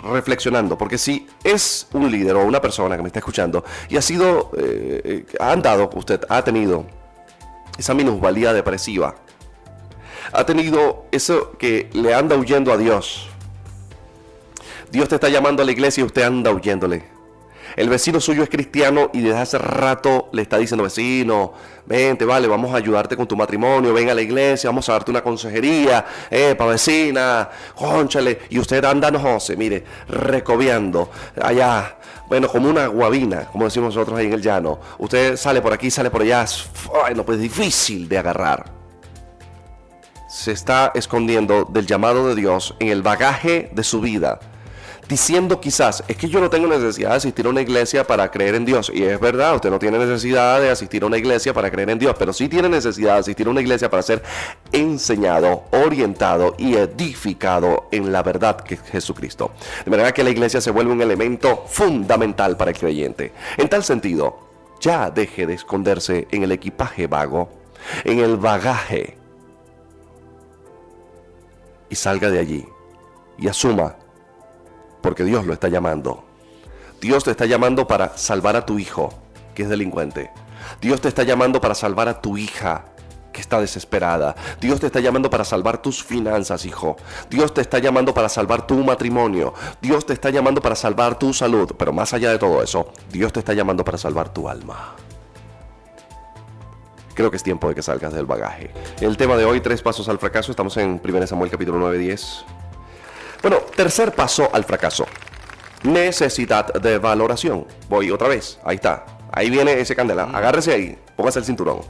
reflexionando, 0.04 0.78
porque 0.78 0.98
si 0.98 1.28
es 1.43 1.86
un 1.91 2.10
líder 2.10 2.38
o 2.38 2.45
una 2.45 2.62
persona 2.62 2.95
que 2.95 3.02
me 3.04 3.10
está 3.10 3.19
escuchando 3.19 3.65
y 3.89 3.98
ha 3.98 4.02
sido, 4.02 4.52
eh, 4.58 5.26
ha 5.38 5.52
andado, 5.52 5.89
usted 5.95 6.21
ha 6.30 6.41
tenido 6.45 6.86
esa 7.78 7.93
minusvalía 7.93 8.54
depresiva, 8.54 9.15
ha 10.32 10.45
tenido 10.45 11.08
eso 11.12 11.58
que 11.58 11.89
le 11.91 12.13
anda 12.13 12.38
huyendo 12.38 12.71
a 12.71 12.78
Dios. 12.78 13.28
Dios 14.89 15.10
te 15.10 15.15
está 15.15 15.28
llamando 15.28 15.62
a 15.62 15.65
la 15.65 15.74
iglesia 15.74 16.04
y 16.04 16.06
usted 16.06 16.24
anda 16.24 16.52
huyéndole. 16.52 17.14
El 17.75 17.89
vecino 17.89 18.21
suyo 18.21 18.43
es 18.43 18.49
cristiano 18.49 19.09
y 19.11 19.21
desde 19.21 19.38
hace 19.38 19.57
rato 19.57 20.29
le 20.31 20.43
está 20.43 20.57
diciendo, 20.57 20.83
vecino, 20.83 21.51
vente, 21.85 22.23
vale, 22.23 22.47
vamos 22.47 22.73
a 22.73 22.77
ayudarte 22.77 23.17
con 23.17 23.27
tu 23.27 23.35
matrimonio, 23.35 23.93
ven 23.93 24.09
a 24.09 24.13
la 24.13 24.21
iglesia, 24.21 24.69
vamos 24.69 24.88
a 24.88 24.93
darte 24.93 25.11
una 25.11 25.21
consejería, 25.21 26.05
eh, 26.31 26.55
pa' 26.57 26.67
vecina, 26.67 27.49
conchale. 27.75 28.39
Y 28.49 28.59
usted 28.59 28.83
anda, 28.85 29.11
no 29.11 29.19
José, 29.19 29.57
mire, 29.57 29.83
recobiando 30.07 31.09
allá, 31.41 31.97
bueno, 32.29 32.47
como 32.47 32.69
una 32.69 32.88
guabina, 32.88 33.47
como 33.47 33.65
decimos 33.65 33.93
nosotros 33.93 34.17
ahí 34.17 34.27
en 34.27 34.33
el 34.33 34.41
llano. 34.41 34.79
Usted 34.97 35.35
sale 35.35 35.61
por 35.61 35.73
aquí, 35.73 35.91
sale 35.91 36.09
por 36.09 36.21
allá, 36.21 36.45
bueno, 36.89 37.25
pues 37.25 37.39
difícil 37.39 38.07
de 38.07 38.17
agarrar. 38.17 38.71
Se 40.29 40.53
está 40.53 40.93
escondiendo 40.95 41.65
del 41.65 41.85
llamado 41.85 42.29
de 42.29 42.35
Dios 42.35 42.73
en 42.79 42.88
el 42.88 43.01
bagaje 43.01 43.69
de 43.73 43.83
su 43.83 43.99
vida 43.99 44.39
diciendo 45.07 45.59
quizás, 45.59 46.03
es 46.07 46.17
que 46.17 46.27
yo 46.27 46.39
no 46.39 46.49
tengo 46.49 46.67
necesidad 46.67 47.11
de 47.11 47.15
asistir 47.17 47.45
a 47.45 47.49
una 47.49 47.61
iglesia 47.61 48.05
para 48.05 48.29
creer 48.31 48.55
en 48.55 48.65
Dios. 48.65 48.91
Y 48.93 49.03
es 49.03 49.19
verdad, 49.19 49.55
usted 49.55 49.69
no 49.69 49.79
tiene 49.79 49.97
necesidad 49.97 50.59
de 50.61 50.69
asistir 50.69 51.03
a 51.03 51.05
una 51.05 51.17
iglesia 51.17 51.53
para 51.53 51.69
creer 51.69 51.89
en 51.89 51.99
Dios, 51.99 52.15
pero 52.17 52.33
sí 52.33 52.47
tiene 52.47 52.69
necesidad 52.69 53.13
de 53.13 53.19
asistir 53.19 53.47
a 53.47 53.49
una 53.49 53.61
iglesia 53.61 53.89
para 53.89 54.03
ser 54.03 54.23
enseñado, 54.71 55.63
orientado 55.71 56.55
y 56.57 56.75
edificado 56.75 57.87
en 57.91 58.11
la 58.11 58.23
verdad 58.23 58.61
que 58.61 58.75
es 58.75 58.81
Jesucristo. 58.81 59.51
De 59.83 59.91
manera 59.91 60.13
que 60.13 60.23
la 60.23 60.29
iglesia 60.29 60.61
se 60.61 60.71
vuelve 60.71 60.91
un 60.91 61.01
elemento 61.01 61.65
fundamental 61.67 62.57
para 62.57 62.71
el 62.71 62.77
creyente. 62.77 63.31
En 63.57 63.69
tal 63.69 63.83
sentido, 63.83 64.39
ya 64.81 65.09
deje 65.09 65.45
de 65.45 65.53
esconderse 65.53 66.27
en 66.31 66.43
el 66.43 66.51
equipaje 66.51 67.07
vago, 67.07 67.49
en 68.03 68.19
el 68.19 68.37
bagaje, 68.37 69.17
y 71.89 71.95
salga 71.95 72.29
de 72.29 72.39
allí 72.39 72.65
y 73.37 73.47
asuma 73.47 73.95
porque 75.05 75.23
Dios 75.23 75.45
lo 75.45 75.53
está 75.53 75.67
llamando. 75.67 76.23
Dios 76.99 77.23
te 77.23 77.29
está 77.29 77.45
llamando 77.45 77.87
para 77.87 78.17
salvar 78.17 78.55
a 78.55 78.65
tu 78.65 78.79
hijo, 78.79 79.13
que 79.53 79.61
es 79.61 79.69
delincuente. 79.69 80.31
Dios 80.81 80.99
te 80.99 81.09
está 81.09 81.21
llamando 81.21 81.61
para 81.61 81.75
salvar 81.75 82.09
a 82.09 82.21
tu 82.21 82.39
hija, 82.39 82.85
que 83.31 83.39
está 83.39 83.61
desesperada. 83.61 84.35
Dios 84.59 84.79
te 84.79 84.87
está 84.87 84.99
llamando 85.01 85.29
para 85.29 85.43
salvar 85.43 85.79
tus 85.79 86.03
finanzas, 86.03 86.65
hijo. 86.65 86.97
Dios 87.29 87.53
te 87.53 87.61
está 87.61 87.77
llamando 87.77 88.15
para 88.15 88.29
salvar 88.29 88.65
tu 88.65 88.83
matrimonio. 88.83 89.53
Dios 89.79 90.07
te 90.07 90.13
está 90.13 90.31
llamando 90.31 90.59
para 90.59 90.75
salvar 90.75 91.19
tu 91.19 91.35
salud. 91.35 91.71
Pero 91.77 91.93
más 91.93 92.11
allá 92.15 92.31
de 92.31 92.39
todo 92.39 92.63
eso, 92.63 92.91
Dios 93.11 93.31
te 93.31 93.41
está 93.41 93.53
llamando 93.53 93.85
para 93.85 93.99
salvar 93.99 94.29
tu 94.29 94.49
alma. 94.49 94.95
Creo 97.13 97.29
que 97.29 97.37
es 97.37 97.43
tiempo 97.43 97.69
de 97.69 97.75
que 97.75 97.83
salgas 97.83 98.11
del 98.11 98.25
bagaje. 98.25 98.71
El 98.99 99.17
tema 99.17 99.37
de 99.37 99.45
hoy, 99.45 99.61
tres 99.61 99.83
pasos 99.83 100.09
al 100.09 100.17
fracaso. 100.17 100.49
Estamos 100.49 100.75
en 100.77 100.99
1 101.07 101.27
Samuel 101.27 101.51
capítulo 101.51 101.77
9, 101.77 101.99
10. 101.99 102.45
Bueno, 103.45 103.60
tercer 103.75 104.12
paso 104.12 104.49
al 104.51 104.63
fracaso. 104.63 105.05
Necesidad 105.84 106.73
de 106.73 106.97
valoración. 106.97 107.67
Voy 107.88 108.10
otra 108.10 108.27
vez. 108.27 108.58
Ahí 108.63 108.77
está. 108.77 109.05
Ahí 109.31 109.51
viene 109.51 109.79
ese 109.79 109.95
candela. 109.95 110.23
Agárrese 110.34 110.73
ahí. 110.73 110.97
Póngase 111.15 111.38
el 111.38 111.45
cinturón. 111.45 111.81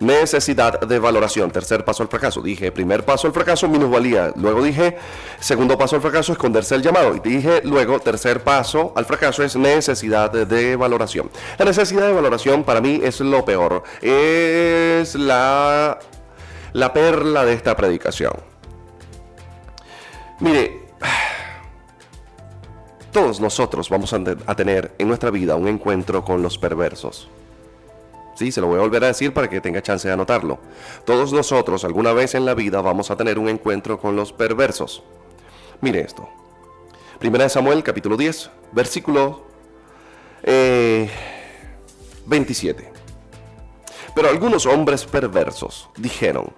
Necesidad 0.00 0.78
de 0.78 0.98
valoración. 0.98 1.50
Tercer 1.50 1.82
paso 1.82 2.02
al 2.02 2.10
fracaso. 2.10 2.42
Dije, 2.42 2.72
primer 2.72 3.06
paso 3.06 3.26
al 3.26 3.32
fracaso, 3.32 3.70
minusvalía. 3.70 4.34
Luego 4.36 4.62
dije, 4.62 4.98
segundo 5.40 5.78
paso 5.78 5.96
al 5.96 6.02
fracaso, 6.02 6.32
esconderse 6.32 6.74
el 6.74 6.82
llamado. 6.82 7.16
Y 7.16 7.20
dije, 7.20 7.62
luego, 7.64 7.98
tercer 7.98 8.44
paso 8.44 8.92
al 8.96 9.06
fracaso 9.06 9.42
es 9.42 9.56
necesidad 9.56 10.30
de 10.30 10.76
valoración. 10.76 11.30
La 11.56 11.64
necesidad 11.64 12.06
de 12.06 12.12
valoración 12.12 12.64
para 12.64 12.82
mí 12.82 13.00
es 13.02 13.20
lo 13.20 13.46
peor. 13.46 13.82
Es 14.02 15.14
la, 15.14 15.98
la 16.74 16.92
perla 16.92 17.46
de 17.46 17.54
esta 17.54 17.74
predicación. 17.74 18.55
Mire, 20.40 20.86
todos 23.10 23.40
nosotros 23.40 23.88
vamos 23.88 24.12
a 24.12 24.54
tener 24.54 24.94
en 24.98 25.08
nuestra 25.08 25.30
vida 25.30 25.56
un 25.56 25.68
encuentro 25.68 26.22
con 26.24 26.42
los 26.42 26.58
perversos. 26.58 27.30
Sí, 28.34 28.52
se 28.52 28.60
lo 28.60 28.66
voy 28.66 28.76
a 28.76 28.82
volver 28.82 29.02
a 29.04 29.06
decir 29.06 29.32
para 29.32 29.48
que 29.48 29.62
tenga 29.62 29.80
chance 29.80 30.06
de 30.06 30.12
anotarlo. 30.12 30.58
Todos 31.06 31.32
nosotros 31.32 31.86
alguna 31.86 32.12
vez 32.12 32.34
en 32.34 32.44
la 32.44 32.52
vida 32.52 32.82
vamos 32.82 33.10
a 33.10 33.16
tener 33.16 33.38
un 33.38 33.48
encuentro 33.48 33.98
con 33.98 34.14
los 34.14 34.34
perversos. 34.34 35.02
Mire 35.80 36.00
esto. 36.00 36.28
Primera 37.18 37.44
de 37.44 37.50
Samuel, 37.50 37.82
capítulo 37.82 38.18
10, 38.18 38.50
versículo 38.72 39.46
27. 42.26 42.82
Eh, 42.82 42.92
Pero 44.14 44.28
algunos 44.28 44.66
hombres 44.66 45.06
perversos 45.06 45.88
dijeron, 45.96 46.52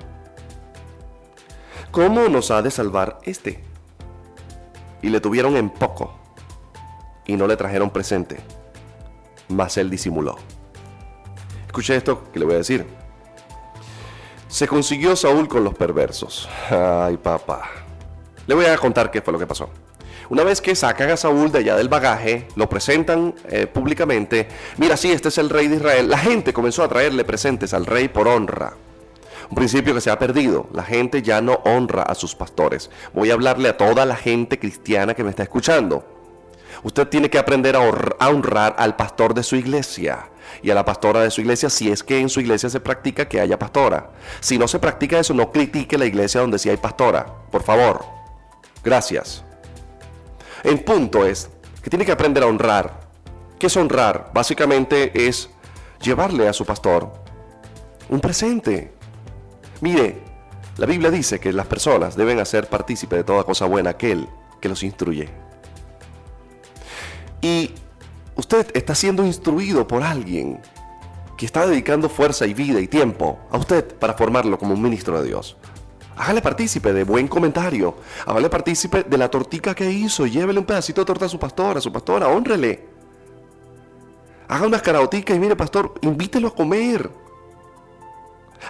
¿cómo 1.92 2.28
nos 2.28 2.50
ha 2.50 2.60
de 2.62 2.72
salvar 2.72 3.20
este? 3.22 3.67
Y 5.02 5.08
le 5.10 5.20
tuvieron 5.20 5.56
en 5.56 5.70
poco 5.70 6.14
y 7.26 7.36
no 7.36 7.46
le 7.46 7.56
trajeron 7.56 7.90
presente, 7.90 8.38
mas 9.48 9.76
él 9.76 9.90
disimuló. 9.90 10.36
Escuche 11.66 11.94
esto 11.96 12.24
que 12.32 12.38
le 12.38 12.44
voy 12.44 12.54
a 12.54 12.58
decir. 12.58 12.86
Se 14.48 14.66
consiguió 14.66 15.14
Saúl 15.14 15.46
con 15.46 15.62
los 15.62 15.74
perversos. 15.74 16.48
Ay, 16.70 17.18
papá. 17.18 17.70
Le 18.46 18.54
voy 18.54 18.64
a 18.64 18.76
contar 18.78 19.10
qué 19.10 19.20
fue 19.20 19.32
lo 19.32 19.38
que 19.38 19.46
pasó. 19.46 19.68
Una 20.30 20.42
vez 20.42 20.60
que 20.60 20.74
sacan 20.74 21.10
a 21.10 21.16
Saúl 21.16 21.52
de 21.52 21.58
allá 21.58 21.76
del 21.76 21.88
bagaje, 21.88 22.48
lo 22.56 22.68
presentan 22.68 23.34
eh, 23.48 23.66
públicamente. 23.66 24.48
Mira, 24.78 24.96
sí, 24.96 25.12
este 25.12 25.28
es 25.28 25.38
el 25.38 25.50
rey 25.50 25.68
de 25.68 25.76
Israel. 25.76 26.08
La 26.08 26.18
gente 26.18 26.52
comenzó 26.52 26.82
a 26.82 26.88
traerle 26.88 27.24
presentes 27.24 27.74
al 27.74 27.86
rey 27.86 28.08
por 28.08 28.26
honra. 28.26 28.74
Un 29.50 29.56
principio 29.56 29.94
que 29.94 30.00
se 30.00 30.10
ha 30.10 30.18
perdido. 30.18 30.68
La 30.72 30.82
gente 30.82 31.22
ya 31.22 31.40
no 31.40 31.54
honra 31.64 32.02
a 32.02 32.14
sus 32.14 32.34
pastores. 32.34 32.90
Voy 33.14 33.30
a 33.30 33.34
hablarle 33.34 33.68
a 33.68 33.76
toda 33.76 34.04
la 34.04 34.16
gente 34.16 34.58
cristiana 34.58 35.14
que 35.14 35.24
me 35.24 35.30
está 35.30 35.42
escuchando. 35.42 36.04
Usted 36.82 37.08
tiene 37.08 37.30
que 37.30 37.38
aprender 37.38 37.74
a 37.74 38.28
honrar 38.28 38.76
al 38.78 38.94
pastor 38.96 39.34
de 39.34 39.42
su 39.42 39.56
iglesia 39.56 40.30
y 40.62 40.70
a 40.70 40.74
la 40.74 40.84
pastora 40.84 41.20
de 41.20 41.30
su 41.30 41.40
iglesia 41.40 41.70
si 41.70 41.90
es 41.90 42.02
que 42.02 42.20
en 42.20 42.28
su 42.28 42.40
iglesia 42.40 42.68
se 42.70 42.80
practica 42.80 43.28
que 43.28 43.40
haya 43.40 43.58
pastora. 43.58 44.10
Si 44.40 44.58
no 44.58 44.68
se 44.68 44.78
practica 44.78 45.18
eso, 45.18 45.34
no 45.34 45.50
critique 45.50 45.98
la 45.98 46.06
iglesia 46.06 46.40
donde 46.40 46.58
sí 46.58 46.68
hay 46.68 46.76
pastora. 46.76 47.26
Por 47.50 47.62
favor. 47.62 48.04
Gracias. 48.84 49.44
El 50.62 50.80
punto 50.80 51.24
es 51.24 51.50
que 51.82 51.90
tiene 51.90 52.04
que 52.04 52.12
aprender 52.12 52.42
a 52.42 52.46
honrar. 52.46 53.00
¿Qué 53.58 53.66
es 53.66 53.76
honrar? 53.76 54.30
Básicamente 54.32 55.26
es 55.26 55.50
llevarle 56.00 56.48
a 56.48 56.52
su 56.52 56.64
pastor 56.64 57.12
un 58.08 58.20
presente. 58.20 58.97
Mire, 59.80 60.22
la 60.76 60.86
Biblia 60.86 61.10
dice 61.10 61.38
que 61.38 61.52
las 61.52 61.66
personas 61.66 62.16
deben 62.16 62.38
hacer 62.40 62.68
partícipe 62.68 63.16
de 63.16 63.24
toda 63.24 63.44
cosa 63.44 63.66
buena 63.66 63.90
aquel 63.90 64.28
que 64.60 64.68
los 64.68 64.82
instruye. 64.82 65.28
Y 67.40 67.72
usted 68.36 68.70
está 68.74 68.94
siendo 68.94 69.24
instruido 69.24 69.86
por 69.86 70.02
alguien 70.02 70.60
que 71.36 71.46
está 71.46 71.66
dedicando 71.66 72.08
fuerza 72.08 72.46
y 72.46 72.54
vida 72.54 72.80
y 72.80 72.88
tiempo 72.88 73.38
a 73.50 73.58
usted 73.58 73.96
para 73.98 74.14
formarlo 74.14 74.58
como 74.58 74.74
un 74.74 74.82
ministro 74.82 75.20
de 75.20 75.28
Dios. 75.28 75.56
Hágale 76.16 76.42
partícipe 76.42 76.92
de 76.92 77.04
buen 77.04 77.28
comentario. 77.28 77.94
Hágale 78.26 78.50
partícipe 78.50 79.04
de 79.04 79.18
la 79.18 79.30
tortica 79.30 79.72
que 79.72 79.88
hizo. 79.88 80.26
Llévele 80.26 80.58
un 80.58 80.66
pedacito 80.66 81.00
de 81.00 81.06
torta 81.06 81.26
a 81.26 81.28
su 81.28 81.38
pastor, 81.38 81.78
a 81.78 81.80
su 81.80 81.92
pastora, 81.92 82.26
honrele. 82.26 82.88
Haga 84.48 84.66
unas 84.66 84.82
caraoticas 84.82 85.36
y 85.36 85.38
mire, 85.38 85.54
pastor, 85.54 85.94
invítelo 86.02 86.48
a 86.48 86.54
comer. 86.54 87.08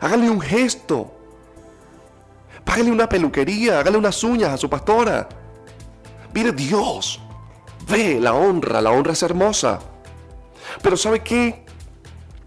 Hágale 0.00 0.30
un 0.30 0.40
gesto. 0.40 1.12
Págale 2.64 2.90
una 2.90 3.08
peluquería, 3.08 3.80
hágale 3.80 3.98
unas 3.98 4.22
uñas 4.22 4.50
a 4.50 4.56
su 4.56 4.68
pastora. 4.68 5.28
Mire, 6.34 6.52
Dios 6.52 7.20
Ve 7.88 8.20
la 8.20 8.34
honra, 8.34 8.82
la 8.82 8.90
honra 8.90 9.12
es 9.12 9.22
hermosa. 9.22 9.78
Pero 10.82 10.96
¿sabe 10.96 11.20
qué? 11.20 11.64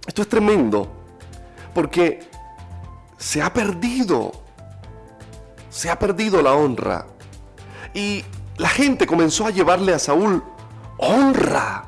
Esto 0.06 0.22
es 0.22 0.30
tremendo. 0.30 0.88
Porque 1.74 2.30
se 3.18 3.42
ha 3.42 3.52
perdido. 3.52 4.32
Se 5.70 5.90
ha 5.90 5.98
perdido 5.98 6.42
la 6.44 6.54
honra. 6.54 7.08
Y 7.94 8.24
la 8.58 8.70
gente 8.70 9.08
comenzó 9.08 9.48
a 9.48 9.50
llevarle 9.50 9.94
a 9.94 10.00
Saúl 10.00 10.44
honra. 10.98 11.86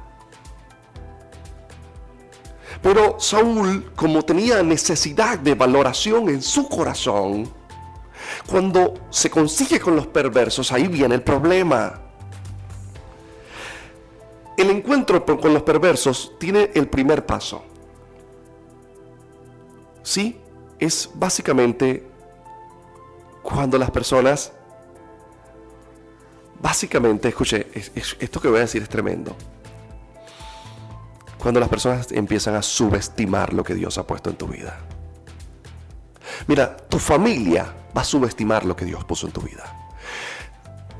Pero 2.83 3.17
Saúl, 3.17 3.91
como 3.95 4.21
tenía 4.23 4.61
necesidad 4.61 5.39
de 5.39 5.55
valoración 5.55 6.27
en 6.27 6.41
su 6.41 6.67
corazón, 6.67 7.49
cuando 8.45 8.95
se 9.09 9.29
consigue 9.29 9.79
con 9.79 9.95
los 9.95 10.05
perversos, 10.07 10.69
ahí 10.73 10.89
viene 10.89 11.15
el 11.15 11.23
problema. 11.23 12.01
El 14.57 14.69
encuentro 14.69 15.25
con 15.25 15.53
los 15.53 15.63
perversos 15.63 16.33
tiene 16.37 16.71
el 16.73 16.89
primer 16.89 17.25
paso. 17.25 17.63
Sí, 20.03 20.37
es 20.77 21.09
básicamente 21.13 22.05
cuando 23.41 23.77
las 23.77 23.91
personas, 23.91 24.51
básicamente, 26.59 27.29
escuche, 27.29 27.67
esto 28.19 28.41
que 28.41 28.49
voy 28.49 28.57
a 28.57 28.61
decir 28.61 28.81
es 28.81 28.89
tremendo. 28.89 29.35
Cuando 31.43 31.59
las 31.59 31.69
personas 31.69 32.11
empiezan 32.11 32.55
a 32.55 32.63
subestimar 32.63 33.53
lo 33.53 33.63
que 33.63 33.75
Dios 33.75 33.99
ha 33.99 34.07
puesto 34.07 34.31
en 34.31 34.37
tu 34.37 34.47
vida. 34.47 34.79
Mira, 36.47 36.75
tu 36.75 36.97
familia 36.97 37.71
va 37.95 38.01
a 38.01 38.05
subestimar 38.05 38.65
lo 38.65 38.75
que 38.75 38.85
Dios 38.85 39.03
puso 39.03 39.27
en 39.27 39.33
tu 39.33 39.41
vida 39.41 39.83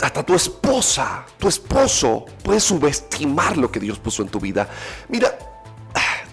hasta 0.03 0.21
tu 0.21 0.35
esposa, 0.35 1.25
tu 1.37 1.47
esposo 1.47 2.25
puede 2.43 2.59
subestimar 2.59 3.55
lo 3.55 3.71
que 3.71 3.79
Dios 3.79 3.99
puso 3.99 4.21
en 4.21 4.27
tu 4.27 4.37
vida. 4.37 4.67
Mira, 5.07 5.33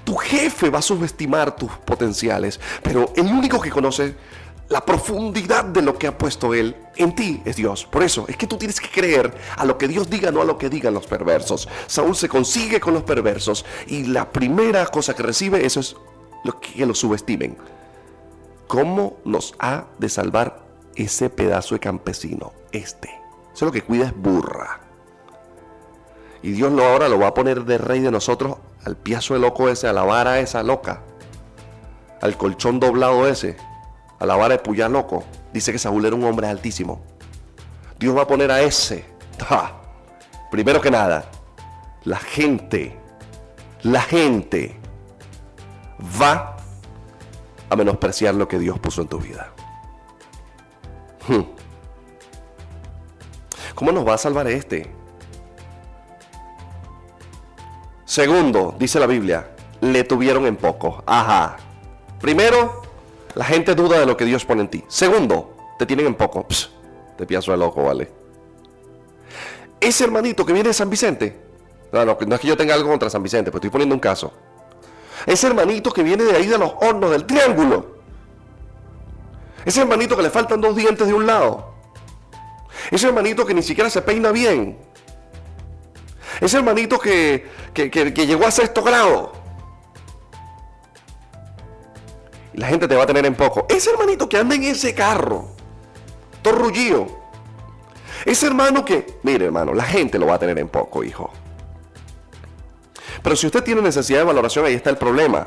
tu 0.02 0.16
jefe 0.16 0.70
va 0.70 0.80
a 0.80 0.82
subestimar 0.82 1.54
tus 1.54 1.70
potenciales, 1.70 2.58
pero 2.82 3.12
el 3.14 3.26
único 3.26 3.60
que 3.60 3.70
conoce 3.70 4.16
la 4.70 4.86
profundidad 4.86 5.64
de 5.64 5.82
lo 5.82 5.98
que 5.98 6.06
ha 6.06 6.16
puesto 6.16 6.54
Él 6.54 6.76
en 6.94 7.12
ti 7.14 7.42
es 7.44 7.56
Dios. 7.56 7.84
Por 7.86 8.04
eso 8.04 8.24
es 8.28 8.36
que 8.36 8.46
tú 8.46 8.56
tienes 8.56 8.80
que 8.80 8.88
creer 8.88 9.34
a 9.56 9.64
lo 9.64 9.76
que 9.76 9.88
Dios 9.88 10.08
diga, 10.08 10.30
no 10.30 10.42
a 10.42 10.44
lo 10.44 10.56
que 10.56 10.70
digan 10.70 10.94
los 10.94 11.08
perversos. 11.08 11.68
Saúl 11.88 12.14
se 12.14 12.28
consigue 12.28 12.78
con 12.78 12.94
los 12.94 13.02
perversos 13.02 13.66
y 13.88 14.04
la 14.04 14.30
primera 14.30 14.86
cosa 14.86 15.14
que 15.14 15.24
recibe 15.24 15.66
eso 15.66 15.80
es 15.80 15.96
lo 16.44 16.60
que 16.60 16.86
lo 16.86 16.94
subestimen. 16.94 17.56
¿Cómo 18.68 19.16
nos 19.24 19.54
ha 19.58 19.86
de 19.98 20.08
salvar 20.08 20.62
ese 20.94 21.30
pedazo 21.30 21.74
de 21.74 21.80
campesino? 21.80 22.52
Este. 22.70 23.10
Eso 23.52 23.64
lo 23.66 23.72
que 23.72 23.82
cuida 23.82 24.06
es 24.06 24.16
burra. 24.16 24.82
Y 26.42 26.52
Dios 26.52 26.70
lo 26.70 26.84
ahora 26.84 27.08
lo 27.08 27.18
va 27.18 27.26
a 27.26 27.34
poner 27.34 27.64
de 27.64 27.76
rey 27.76 27.98
de 27.98 28.12
nosotros 28.12 28.58
al 28.84 28.96
piazo 28.96 29.34
de 29.34 29.40
loco 29.40 29.68
ese, 29.68 29.88
a 29.88 29.92
la 29.92 30.04
vara 30.04 30.38
esa 30.38 30.62
loca, 30.62 31.02
al 32.22 32.36
colchón 32.36 32.78
doblado 32.78 33.26
ese, 33.26 33.56
a 34.20 34.26
la 34.26 34.36
vara 34.36 34.56
de 34.56 34.58
puya 34.58 34.88
loco. 34.88 35.24
Dice 35.52 35.72
que 35.72 35.78
Saúl 35.78 36.04
era 36.04 36.14
un 36.14 36.22
hombre 36.24 36.46
altísimo. 36.46 37.00
Dios 37.98 38.16
va 38.16 38.22
a 38.22 38.26
poner 38.26 38.50
a 38.50 38.60
ese. 38.60 39.04
Primero 40.50 40.80
que 40.80 40.90
nada, 40.90 41.24
la 42.04 42.18
gente, 42.18 42.96
la 43.82 44.00
gente 44.00 44.78
va 46.20 46.56
a 47.68 47.76
menospreciar 47.76 48.34
lo 48.34 48.46
que 48.46 48.58
Dios 48.58 48.78
puso 48.78 49.02
en 49.02 49.08
tu 49.08 49.18
vida. 49.18 49.52
Hmm. 51.26 51.42
¿Cómo 53.74 53.92
nos 53.92 54.06
va 54.06 54.14
a 54.14 54.18
salvar 54.18 54.46
este? 54.48 54.90
Segundo, 58.04 58.74
dice 58.78 58.98
la 58.98 59.06
Biblia, 59.06 59.50
le 59.80 60.04
tuvieron 60.04 60.46
en 60.46 60.56
poco. 60.56 61.02
Ajá. 61.06 61.56
Primero, 62.20 62.79
la 63.34 63.44
gente 63.44 63.74
duda 63.74 63.98
de 64.00 64.06
lo 64.06 64.16
que 64.16 64.24
Dios 64.24 64.44
pone 64.44 64.62
en 64.62 64.68
ti. 64.68 64.84
Segundo, 64.88 65.56
te 65.78 65.86
tienen 65.86 66.06
en 66.06 66.14
poco. 66.14 66.46
te 67.16 67.26
pienso 67.26 67.52
de 67.52 67.58
loco, 67.58 67.84
vale. 67.84 68.10
Ese 69.80 70.04
hermanito 70.04 70.44
que 70.44 70.52
viene 70.52 70.68
de 70.68 70.74
San 70.74 70.90
Vicente. 70.90 71.38
No, 71.92 72.02
es 72.02 72.40
que 72.40 72.46
yo 72.46 72.56
tenga 72.56 72.74
algo 72.74 72.88
contra 72.90 73.10
San 73.10 73.22
Vicente, 73.22 73.50
pero 73.50 73.58
estoy 73.58 73.70
poniendo 73.70 73.94
un 73.94 74.00
caso. 74.00 74.32
Ese 75.26 75.46
hermanito 75.46 75.92
que 75.92 76.02
viene 76.02 76.24
de 76.24 76.36
ahí 76.36 76.46
de 76.46 76.58
los 76.58 76.72
hornos 76.80 77.10
del 77.10 77.24
triángulo. 77.24 77.98
Ese 79.64 79.80
hermanito 79.80 80.16
que 80.16 80.22
le 80.22 80.30
faltan 80.30 80.60
dos 80.60 80.76
dientes 80.76 81.06
de 81.06 81.14
un 81.14 81.26
lado. 81.26 81.74
Ese 82.90 83.06
hermanito 83.06 83.44
que 83.44 83.54
ni 83.54 83.62
siquiera 83.62 83.90
se 83.90 84.02
peina 84.02 84.32
bien. 84.32 84.78
Ese 86.40 86.56
hermanito 86.56 86.98
que, 86.98 87.46
que, 87.74 87.90
llegó 88.26 88.46
a 88.46 88.50
sexto 88.50 88.82
grado. 88.82 89.32
La 92.54 92.66
gente 92.66 92.88
te 92.88 92.96
va 92.96 93.04
a 93.04 93.06
tener 93.06 93.26
en 93.26 93.34
poco. 93.34 93.66
Ese 93.68 93.90
hermanito 93.90 94.28
que 94.28 94.36
anda 94.36 94.54
en 94.54 94.64
ese 94.64 94.94
carro, 94.94 95.48
torrullío. 96.42 97.06
Ese 98.24 98.46
hermano 98.46 98.84
que, 98.84 99.18
mire 99.22 99.46
hermano, 99.46 99.72
la 99.72 99.84
gente 99.84 100.18
lo 100.18 100.26
va 100.26 100.34
a 100.34 100.38
tener 100.38 100.58
en 100.58 100.68
poco, 100.68 101.02
hijo. 101.04 101.30
Pero 103.22 103.36
si 103.36 103.46
usted 103.46 103.62
tiene 103.62 103.82
necesidad 103.82 104.20
de 104.20 104.24
valoración, 104.24 104.64
ahí 104.64 104.74
está 104.74 104.90
el 104.90 104.96
problema. 104.96 105.46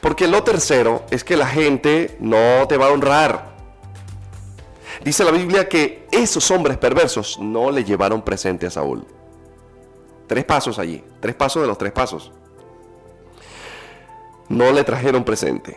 Porque 0.00 0.26
lo 0.26 0.42
tercero 0.42 1.04
es 1.10 1.24
que 1.24 1.36
la 1.36 1.46
gente 1.46 2.16
no 2.20 2.66
te 2.68 2.76
va 2.76 2.86
a 2.86 2.90
honrar. 2.90 3.50
Dice 5.04 5.24
la 5.24 5.30
Biblia 5.30 5.68
que 5.68 6.06
esos 6.10 6.50
hombres 6.50 6.76
perversos 6.76 7.38
no 7.38 7.70
le 7.70 7.84
llevaron 7.84 8.22
presente 8.22 8.66
a 8.66 8.70
Saúl. 8.70 9.06
Tres 10.26 10.44
pasos 10.44 10.78
allí, 10.78 11.02
tres 11.20 11.34
pasos 11.34 11.62
de 11.62 11.68
los 11.68 11.78
tres 11.78 11.92
pasos. 11.92 12.32
No 14.50 14.72
le 14.72 14.82
trajeron 14.82 15.22
presente. 15.22 15.76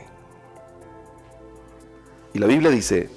Y 2.34 2.40
la 2.40 2.48
Biblia 2.48 2.72
dice, 2.72 3.08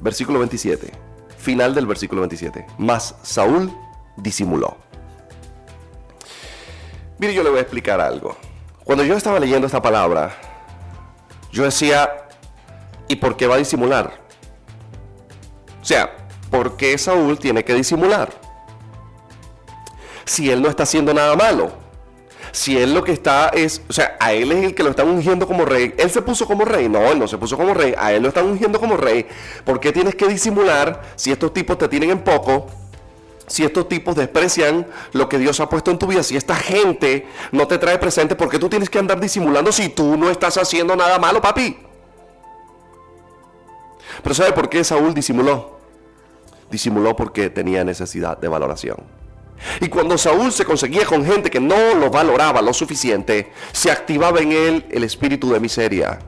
versículo 0.00 0.40
27, 0.40 0.90
final 1.38 1.76
del 1.76 1.86
versículo 1.86 2.22
27, 2.22 2.66
mas 2.76 3.14
Saúl 3.22 3.72
disimuló. 4.16 4.76
Mire, 7.18 7.32
yo 7.32 7.44
le 7.44 7.50
voy 7.50 7.60
a 7.60 7.62
explicar 7.62 8.00
algo. 8.00 8.36
Cuando 8.82 9.04
yo 9.04 9.16
estaba 9.16 9.38
leyendo 9.38 9.68
esta 9.68 9.80
palabra, 9.80 10.34
yo 11.52 11.62
decía, 11.62 12.26
¿y 13.06 13.14
por 13.14 13.36
qué 13.36 13.46
va 13.46 13.54
a 13.54 13.58
disimular? 13.58 14.20
O 15.80 15.84
sea, 15.84 16.10
¿por 16.50 16.76
qué 16.76 16.98
Saúl 16.98 17.38
tiene 17.38 17.64
que 17.64 17.74
disimular? 17.74 18.32
Si 20.24 20.50
él 20.50 20.60
no 20.60 20.68
está 20.68 20.82
haciendo 20.82 21.14
nada 21.14 21.36
malo. 21.36 21.79
Si 22.52 22.76
él 22.76 22.94
lo 22.94 23.04
que 23.04 23.12
está 23.12 23.48
es, 23.48 23.82
o 23.88 23.92
sea, 23.92 24.16
a 24.18 24.32
él 24.32 24.52
es 24.52 24.64
el 24.64 24.74
que 24.74 24.82
lo 24.82 24.90
están 24.90 25.08
ungiendo 25.08 25.46
como 25.46 25.64
rey. 25.64 25.94
Él 25.96 26.10
se 26.10 26.22
puso 26.22 26.46
como 26.46 26.64
rey. 26.64 26.88
No, 26.88 27.00
él 27.10 27.18
no 27.18 27.28
se 27.28 27.38
puso 27.38 27.56
como 27.56 27.74
rey. 27.74 27.94
A 27.96 28.12
él 28.12 28.22
lo 28.22 28.28
están 28.28 28.46
ungiendo 28.46 28.80
como 28.80 28.96
rey. 28.96 29.26
¿Por 29.64 29.80
qué 29.80 29.92
tienes 29.92 30.14
que 30.14 30.26
disimular 30.26 31.02
si 31.16 31.30
estos 31.30 31.52
tipos 31.52 31.78
te 31.78 31.88
tienen 31.88 32.10
en 32.10 32.20
poco? 32.20 32.66
si 33.50 33.64
estos 33.64 33.88
tipos 33.88 34.14
desprecian 34.14 34.86
lo 35.12 35.28
que 35.28 35.36
Dios 35.36 35.58
ha 35.58 35.68
puesto 35.68 35.90
en 35.90 35.98
tu 35.98 36.06
vida, 36.06 36.22
si 36.22 36.36
esta 36.36 36.54
gente 36.54 37.26
no 37.50 37.66
te 37.66 37.78
trae 37.78 37.98
presente, 37.98 38.36
¿por 38.36 38.48
qué 38.48 38.60
tú 38.60 38.68
tienes 38.68 38.88
que 38.88 39.00
andar 39.00 39.18
disimulando 39.18 39.72
si 39.72 39.88
tú 39.88 40.16
no 40.16 40.30
estás 40.30 40.56
haciendo 40.56 40.94
nada 40.94 41.18
malo, 41.18 41.42
papi? 41.42 41.76
Pero 44.22 44.34
¿sabe 44.36 44.52
por 44.52 44.68
qué 44.68 44.84
Saúl 44.84 45.12
disimuló? 45.14 45.80
Disimuló 46.70 47.16
porque 47.16 47.50
tenía 47.50 47.82
necesidad 47.82 48.38
de 48.38 48.46
valoración. 48.46 48.98
Y 49.80 49.88
cuando 49.88 50.16
Saúl 50.18 50.52
se 50.52 50.64
conseguía 50.64 51.04
con 51.04 51.24
gente 51.24 51.50
que 51.50 51.60
no 51.60 51.94
lo 51.94 52.10
valoraba 52.10 52.62
lo 52.62 52.72
suficiente, 52.72 53.52
se 53.72 53.90
activaba 53.90 54.40
en 54.40 54.52
él 54.52 54.86
el 54.90 55.04
espíritu 55.04 55.52
de 55.52 55.60
miseria. 55.60 56.18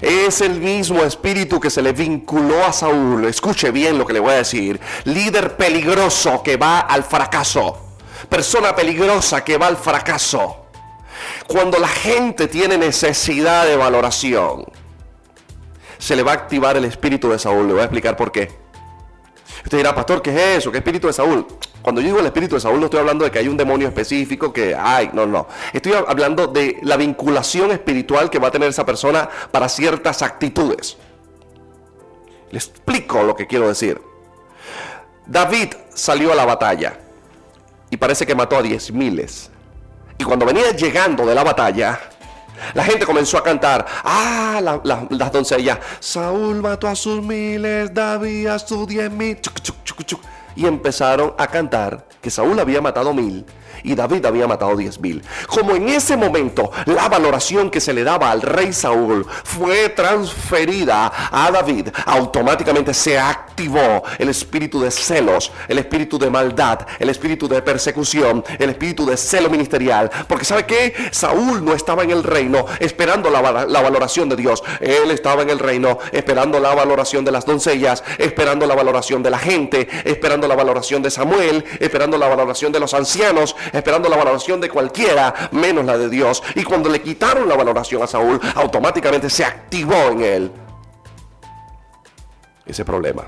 Es 0.00 0.40
el 0.40 0.60
mismo 0.60 1.02
espíritu 1.02 1.60
que 1.60 1.68
se 1.68 1.82
le 1.82 1.92
vinculó 1.92 2.64
a 2.64 2.72
Saúl. 2.72 3.26
Escuche 3.26 3.70
bien 3.70 3.98
lo 3.98 4.06
que 4.06 4.14
le 4.14 4.20
voy 4.20 4.32
a 4.32 4.36
decir. 4.36 4.80
Líder 5.04 5.56
peligroso 5.56 6.42
que 6.42 6.56
va 6.56 6.80
al 6.80 7.04
fracaso. 7.04 7.96
Persona 8.28 8.74
peligrosa 8.74 9.44
que 9.44 9.58
va 9.58 9.66
al 9.66 9.76
fracaso. 9.76 10.66
Cuando 11.46 11.78
la 11.78 11.88
gente 11.88 12.48
tiene 12.48 12.78
necesidad 12.78 13.66
de 13.66 13.76
valoración, 13.76 14.64
se 15.98 16.16
le 16.16 16.22
va 16.22 16.32
a 16.32 16.34
activar 16.34 16.76
el 16.76 16.84
espíritu 16.86 17.28
de 17.28 17.38
Saúl. 17.38 17.66
Le 17.66 17.72
voy 17.74 17.82
a 17.82 17.84
explicar 17.84 18.16
por 18.16 18.32
qué. 18.32 18.59
Usted 19.64 19.78
dirá, 19.78 19.94
pastor, 19.94 20.22
¿qué 20.22 20.30
es 20.30 20.58
eso? 20.58 20.72
¿Qué 20.72 20.78
espíritu 20.78 21.06
de 21.06 21.12
Saúl? 21.12 21.46
Cuando 21.82 22.00
yo 22.00 22.08
digo 22.08 22.20
el 22.20 22.26
espíritu 22.26 22.56
de 22.56 22.60
Saúl 22.60 22.78
no 22.78 22.86
estoy 22.86 23.00
hablando 23.00 23.24
de 23.24 23.30
que 23.30 23.38
hay 23.38 23.48
un 23.48 23.56
demonio 23.56 23.88
específico 23.88 24.52
que 24.52 24.74
hay, 24.74 25.10
no, 25.12 25.26
no. 25.26 25.46
Estoy 25.72 25.92
hablando 25.92 26.46
de 26.46 26.78
la 26.82 26.96
vinculación 26.96 27.70
espiritual 27.70 28.30
que 28.30 28.38
va 28.38 28.48
a 28.48 28.50
tener 28.50 28.68
esa 28.68 28.84
persona 28.84 29.28
para 29.50 29.68
ciertas 29.68 30.22
actitudes. 30.22 30.96
Le 32.50 32.58
explico 32.58 33.22
lo 33.22 33.34
que 33.34 33.46
quiero 33.46 33.68
decir. 33.68 34.00
David 35.26 35.74
salió 35.94 36.32
a 36.32 36.34
la 36.34 36.44
batalla 36.44 36.98
y 37.88 37.96
parece 37.96 38.26
que 38.26 38.34
mató 38.34 38.56
a 38.56 38.62
diez 38.62 38.92
miles. 38.92 39.50
Y 40.18 40.24
cuando 40.24 40.44
venía 40.44 40.70
llegando 40.72 41.24
de 41.24 41.34
la 41.34 41.44
batalla, 41.44 41.98
la 42.74 42.84
gente 42.84 43.06
comenzó 43.06 43.38
a 43.38 43.42
cantar, 43.42 43.86
ah, 44.04 44.60
las 45.10 45.32
doncellas, 45.32 45.78
Saúl 45.98 46.62
mató 46.62 46.88
a 46.88 46.94
sus 46.94 47.22
miles, 47.22 47.92
David 47.92 48.46
a 48.48 48.58
sus 48.58 48.86
diez 48.86 49.10
mil. 49.10 49.38
Y 50.56 50.66
empezaron 50.66 51.34
a 51.38 51.46
cantar 51.46 52.04
que 52.20 52.30
Saúl 52.30 52.58
había 52.58 52.80
matado 52.80 53.14
mil 53.14 53.46
y 53.82 53.94
David 53.94 54.26
había 54.26 54.46
matado 54.46 54.76
diez 54.76 55.00
mil. 55.00 55.22
Como 55.46 55.74
en 55.74 55.88
ese 55.88 56.16
momento 56.16 56.70
la 56.86 57.08
valoración 57.08 57.70
que 57.70 57.80
se 57.80 57.92
le 57.92 58.04
daba 58.04 58.30
al 58.30 58.42
rey 58.42 58.72
Saúl 58.72 59.26
fue 59.44 59.88
transferida 59.90 61.12
a 61.30 61.50
David, 61.50 61.88
automáticamente 62.06 62.92
se 62.94 63.18
activó 63.18 64.02
el 64.18 64.28
espíritu 64.28 64.80
de 64.80 64.90
celos, 64.90 65.52
el 65.68 65.78
espíritu 65.78 66.18
de 66.18 66.30
maldad, 66.30 66.80
el 66.98 67.08
espíritu 67.08 67.48
de 67.48 67.62
persecución, 67.62 68.44
el 68.58 68.70
espíritu 68.70 69.06
de 69.06 69.16
celo 69.16 69.48
ministerial. 69.50 70.10
Porque 70.28 70.44
sabe 70.44 70.66
que 70.66 70.94
Saúl 71.10 71.64
no 71.64 71.72
estaba 71.72 72.02
en 72.02 72.10
el 72.10 72.22
reino 72.22 72.66
esperando 72.78 73.30
la, 73.30 73.66
la 73.66 73.82
valoración 73.82 74.28
de 74.28 74.36
Dios. 74.36 74.62
Él 74.80 75.10
estaba 75.10 75.42
en 75.42 75.50
el 75.50 75.58
reino 75.58 75.98
esperando 76.12 76.60
la 76.60 76.74
valoración 76.74 77.24
de 77.24 77.32
las 77.32 77.46
doncellas, 77.46 78.04
esperando 78.18 78.66
la 78.66 78.74
valoración 78.74 79.22
de 79.22 79.30
la 79.30 79.38
gente, 79.38 79.88
esperando 80.04 80.46
la 80.48 80.56
valoración 80.56 81.02
de 81.02 81.10
Samuel, 81.10 81.64
esperando 81.78 82.09
la 82.18 82.28
valoración 82.28 82.72
de 82.72 82.80
los 82.80 82.94
ancianos, 82.94 83.56
esperando 83.72 84.08
la 84.08 84.16
valoración 84.16 84.60
de 84.60 84.68
cualquiera, 84.68 85.50
menos 85.52 85.84
la 85.84 85.98
de 85.98 86.08
Dios. 86.08 86.42
Y 86.54 86.64
cuando 86.64 86.88
le 86.88 87.02
quitaron 87.02 87.48
la 87.48 87.56
valoración 87.56 88.02
a 88.02 88.06
Saúl, 88.06 88.40
automáticamente 88.54 89.30
se 89.30 89.44
activó 89.44 90.08
en 90.10 90.20
él 90.22 90.52
ese 92.66 92.84
problema. 92.84 93.24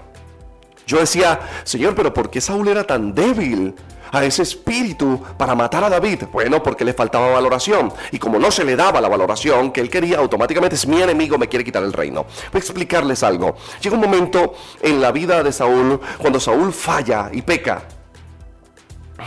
Yo 0.87 0.99
decía, 0.99 1.41
Señor, 1.65 1.95
pero 1.95 2.13
¿por 2.13 2.31
qué 2.31 2.41
Saúl 2.41 2.69
era 2.69 2.85
tan 2.85 3.15
débil? 3.15 3.75
a 4.13 4.23
ese 4.25 4.43
espíritu 4.43 5.21
para 5.37 5.55
matar 5.55 5.83
a 5.83 5.89
David? 5.89 6.25
Bueno, 6.31 6.63
porque 6.63 6.85
le 6.85 6.93
faltaba 6.93 7.31
valoración. 7.31 7.93
Y 8.13 8.19
como 8.19 8.39
no 8.39 8.51
se 8.51 8.63
le 8.63 8.77
daba 8.77 9.01
la 9.01 9.09
valoración 9.09 9.73
que 9.73 9.81
él 9.81 9.91
quería, 9.91 10.19
automáticamente 10.19 10.77
es 10.77 10.87
mi 10.87 11.01
enemigo, 11.01 11.39
me 11.39 11.49
quiere 11.49 11.65
quitar 11.65 11.83
el 11.83 11.93
reino. 11.93 12.27
Voy 12.53 12.59
a 12.59 12.59
explicarles 12.59 13.23
algo. 13.23 13.57
Llega 13.81 13.97
un 13.97 14.03
momento 14.03 14.55
en 14.83 15.01
la 15.01 15.11
vida 15.11 15.43
de 15.43 15.51
Saúl 15.51 15.99
cuando 16.19 16.39
Saúl 16.39 16.73
falla 16.73 17.31
y 17.33 17.43
peca. 17.43 17.83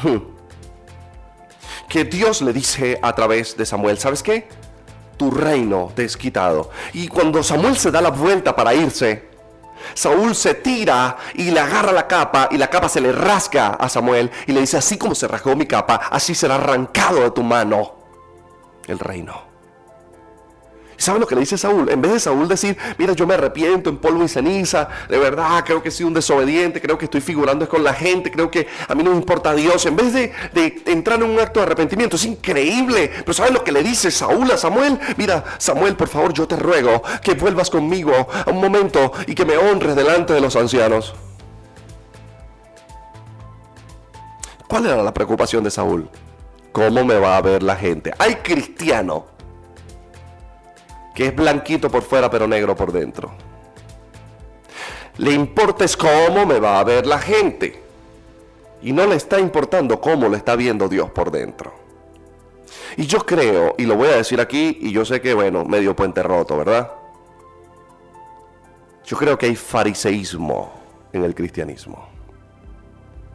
Que 1.89 2.03
Dios 2.03 2.41
le 2.41 2.51
dice 2.51 2.99
a 3.01 3.13
través 3.13 3.55
de 3.55 3.65
Samuel, 3.65 3.97
¿sabes 3.99 4.23
qué? 4.23 4.49
Tu 5.17 5.31
reino 5.31 5.91
te 5.95 6.03
es 6.03 6.17
quitado. 6.17 6.71
Y 6.93 7.07
cuando 7.07 7.43
Samuel 7.43 7.77
se 7.77 7.91
da 7.91 8.01
la 8.01 8.09
vuelta 8.09 8.55
para 8.55 8.73
irse, 8.73 9.29
Saúl 9.93 10.35
se 10.35 10.55
tira 10.55 11.17
y 11.35 11.51
le 11.51 11.59
agarra 11.59 11.91
la 11.91 12.07
capa 12.07 12.49
y 12.51 12.57
la 12.57 12.69
capa 12.69 12.89
se 12.89 13.01
le 13.01 13.11
rasca 13.11 13.75
a 13.75 13.87
Samuel 13.87 14.31
y 14.47 14.51
le 14.51 14.61
dice, 14.61 14.77
así 14.77 14.97
como 14.97 15.15
se 15.15 15.27
rasgó 15.27 15.55
mi 15.55 15.67
capa, 15.67 15.95
así 16.09 16.33
será 16.33 16.55
arrancado 16.55 17.21
de 17.21 17.31
tu 17.31 17.43
mano 17.43 17.95
el 18.87 18.99
reino. 18.99 19.44
¿Saben 20.97 21.21
lo 21.21 21.27
que 21.27 21.35
le 21.35 21.41
dice 21.41 21.57
Saúl? 21.57 21.89
En 21.89 22.01
vez 22.01 22.13
de 22.13 22.19
Saúl 22.19 22.47
decir, 22.47 22.77
mira, 22.97 23.13
yo 23.13 23.27
me 23.27 23.33
arrepiento 23.33 23.89
en 23.89 23.97
polvo 23.97 24.23
y 24.23 24.27
ceniza, 24.27 24.87
de 25.09 25.17
verdad, 25.17 25.63
creo 25.65 25.83
que 25.83 25.91
soy 25.91 26.05
un 26.05 26.13
desobediente, 26.13 26.81
creo 26.81 26.97
que 26.97 27.05
estoy 27.05 27.21
figurando 27.21 27.67
con 27.67 27.83
la 27.83 27.93
gente, 27.93 28.31
creo 28.31 28.49
que 28.49 28.67
a 28.87 28.95
mí 28.95 29.03
no 29.03 29.11
me 29.11 29.17
importa 29.17 29.53
Dios. 29.53 29.85
En 29.85 29.95
vez 29.95 30.13
de, 30.13 30.31
de 30.53 30.83
entrar 30.85 31.21
en 31.21 31.29
un 31.29 31.39
acto 31.39 31.59
de 31.59 31.65
arrepentimiento, 31.65 32.15
es 32.15 32.25
increíble. 32.25 33.11
Pero 33.19 33.33
¿saben 33.33 33.53
lo 33.53 33.63
que 33.63 33.71
le 33.71 33.83
dice 33.83 34.09
Saúl 34.11 34.49
a 34.51 34.57
Samuel? 34.57 34.99
Mira, 35.17 35.43
Samuel, 35.57 35.95
por 35.95 36.07
favor, 36.07 36.33
yo 36.33 36.47
te 36.47 36.55
ruego 36.55 37.01
que 37.21 37.33
vuelvas 37.33 37.69
conmigo 37.69 38.13
a 38.13 38.49
un 38.49 38.61
momento 38.61 39.11
y 39.27 39.35
que 39.35 39.45
me 39.45 39.57
honres 39.57 39.95
delante 39.95 40.33
de 40.33 40.41
los 40.41 40.55
ancianos. 40.55 41.13
¿Cuál 44.67 44.87
era 44.87 45.03
la 45.03 45.13
preocupación 45.13 45.63
de 45.63 45.71
Saúl? 45.71 46.09
¿Cómo 46.71 47.05
me 47.05 47.17
va 47.17 47.37
a 47.37 47.41
ver 47.41 47.63
la 47.63 47.75
gente? 47.75 48.11
Hay 48.17 48.35
cristiano 48.35 49.34
que 51.15 51.27
es 51.27 51.35
blanquito 51.35 51.89
por 51.89 52.03
fuera 52.03 52.29
pero 52.29 52.47
negro 52.47 52.75
por 52.75 52.91
dentro. 52.91 53.31
Le 55.17 55.31
importa 55.31 55.85
es 55.85 55.95
cómo 55.95 56.45
me 56.45 56.59
va 56.59 56.79
a 56.79 56.83
ver 56.83 57.07
la 57.07 57.17
gente. 57.17 57.81
Y 58.81 58.91
no 58.91 59.07
le 59.07 59.15
está 59.15 59.39
importando 59.39 59.99
cómo 59.99 60.27
le 60.27 60.37
está 60.37 60.55
viendo 60.55 60.89
Dios 60.89 61.09
por 61.09 61.31
dentro. 61.31 61.73
Y 62.97 63.07
yo 63.07 63.25
creo, 63.25 63.75
y 63.77 63.85
lo 63.85 63.95
voy 63.95 64.09
a 64.09 64.17
decir 64.17 64.39
aquí, 64.39 64.77
y 64.81 64.91
yo 64.91 65.05
sé 65.05 65.21
que, 65.21 65.33
bueno, 65.33 65.63
medio 65.65 65.95
puente 65.95 66.21
roto, 66.21 66.57
¿verdad? 66.57 66.91
Yo 69.05 69.17
creo 69.17 69.37
que 69.37 69.47
hay 69.47 69.55
fariseísmo 69.55 70.73
en 71.13 71.23
el 71.23 71.33
cristianismo. 71.33 72.07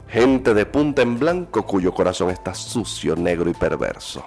Gente 0.09 0.55
de 0.55 0.67
punta 0.67 1.03
en 1.03 1.19
blanco 1.19 1.65
cuyo 1.65 1.95
corazón 1.95 2.31
está 2.31 2.53
sucio, 2.55 3.17
negro 3.17 3.49
y 3.49 3.55
perverso. 3.55 4.25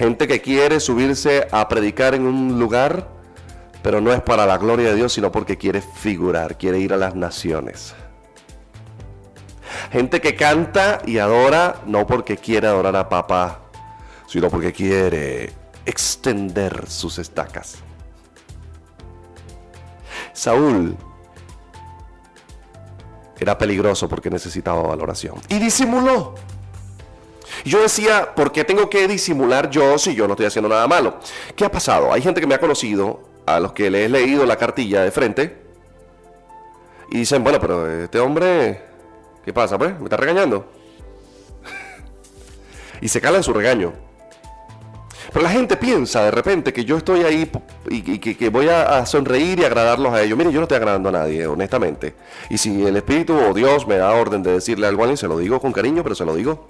Gente 0.00 0.26
que 0.26 0.40
quiere 0.40 0.80
subirse 0.80 1.46
a 1.52 1.68
predicar 1.68 2.14
en 2.14 2.22
un 2.22 2.58
lugar, 2.58 3.06
pero 3.82 4.00
no 4.00 4.14
es 4.14 4.22
para 4.22 4.46
la 4.46 4.56
gloria 4.56 4.88
de 4.88 4.94
Dios, 4.94 5.12
sino 5.12 5.30
porque 5.30 5.58
quiere 5.58 5.82
figurar, 5.82 6.56
quiere 6.56 6.78
ir 6.78 6.94
a 6.94 6.96
las 6.96 7.14
naciones. 7.14 7.94
Gente 9.92 10.22
que 10.22 10.34
canta 10.36 11.02
y 11.04 11.18
adora, 11.18 11.82
no 11.84 12.06
porque 12.06 12.38
quiere 12.38 12.66
adorar 12.66 12.96
a 12.96 13.10
papá, 13.10 13.60
sino 14.26 14.48
porque 14.48 14.72
quiere 14.72 15.52
extender 15.84 16.88
sus 16.88 17.18
estacas. 17.18 17.76
Saúl 20.32 20.96
era 23.38 23.58
peligroso 23.58 24.08
porque 24.08 24.30
necesitaba 24.30 24.80
valoración. 24.80 25.34
Y 25.50 25.58
disimuló. 25.58 26.36
Yo 27.64 27.82
decía, 27.82 28.34
¿por 28.34 28.52
qué 28.52 28.64
tengo 28.64 28.88
que 28.88 29.06
disimular 29.06 29.70
yo 29.70 29.98
si 29.98 30.14
yo 30.14 30.26
no 30.26 30.34
estoy 30.34 30.46
haciendo 30.46 30.68
nada 30.68 30.86
malo? 30.86 31.18
¿Qué 31.54 31.64
ha 31.64 31.70
pasado? 31.70 32.12
Hay 32.12 32.22
gente 32.22 32.40
que 32.40 32.46
me 32.46 32.54
ha 32.54 32.60
conocido, 32.60 33.20
a 33.46 33.60
los 33.60 33.72
que 33.72 33.90
le 33.90 34.04
he 34.04 34.08
leído 34.08 34.46
la 34.46 34.56
cartilla 34.56 35.02
de 35.02 35.10
frente, 35.10 35.60
y 37.10 37.18
dicen, 37.18 37.42
bueno, 37.42 37.58
pero 37.60 37.90
este 38.04 38.20
hombre, 38.20 38.80
¿qué 39.44 39.52
pasa? 39.52 39.76
Pues, 39.76 39.98
me 39.98 40.04
está 40.04 40.16
regañando. 40.16 40.70
y 43.00 43.08
se 43.08 43.20
cala 43.20 43.38
en 43.38 43.42
su 43.42 43.52
regaño. 43.52 43.92
Pero 45.32 45.44
la 45.44 45.50
gente 45.50 45.76
piensa 45.76 46.24
de 46.24 46.30
repente 46.30 46.72
que 46.72 46.84
yo 46.84 46.96
estoy 46.96 47.22
ahí 47.22 47.50
y, 47.88 48.18
que, 48.18 48.48
voy 48.48 48.68
a, 48.68 49.04
sonreír 49.06 49.60
y 49.60 49.64
agradarlos 49.64 50.12
a 50.12 50.22
ellos. 50.22 50.36
Mire, 50.36 50.50
yo 50.50 50.58
no 50.58 50.64
estoy 50.64 50.76
agradando 50.76 51.08
a 51.08 51.12
nadie, 51.12 51.46
honestamente. 51.46 52.14
Y 52.48 52.58
si 52.58 52.84
el 52.84 52.96
Espíritu 52.96 53.36
o 53.38 53.54
Dios 53.54 53.86
me 53.86 53.96
da 53.96 54.12
orden 54.12 54.42
de 54.42 54.52
decirle 54.54 54.88
algo 54.88 55.02
a 55.02 55.04
alguien, 55.04 55.16
se 55.16 55.28
lo 55.28 55.38
digo 55.38 55.60
con 55.60 55.72
cariño, 55.72 56.02
pero 56.02 56.14
se 56.16 56.24
lo 56.24 56.34
digo 56.34 56.66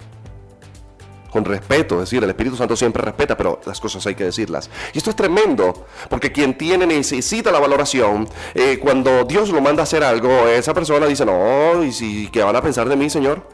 con 1.31 1.45
respeto. 1.45 1.95
Es 1.95 2.09
decir, 2.09 2.23
el 2.23 2.29
Espíritu 2.29 2.55
Santo 2.55 2.75
siempre 2.75 3.01
respeta, 3.01 3.35
pero 3.35 3.59
las 3.65 3.79
cosas 3.79 4.05
hay 4.05 4.15
que 4.15 4.25
decirlas. 4.25 4.69
Y 4.93 4.97
esto 4.97 5.09
es 5.09 5.15
tremendo, 5.15 5.87
porque 6.09 6.31
quien 6.31 6.57
tiene 6.57 6.85
necesita 6.85 7.51
la 7.51 7.59
valoración. 7.59 8.27
Eh, 8.53 8.79
cuando 8.79 9.23
Dios 9.23 9.49
lo 9.49 9.61
manda 9.61 9.81
a 9.81 9.83
hacer 9.83 10.03
algo, 10.03 10.47
esa 10.47 10.73
persona 10.73 11.07
dice, 11.07 11.25
no, 11.25 11.83
¿y 11.83 11.91
si, 11.91 12.27
qué 12.27 12.43
van 12.43 12.55
a 12.55 12.61
pensar 12.61 12.87
de 12.87 12.95
mí, 12.95 13.09
Señor? 13.09 13.47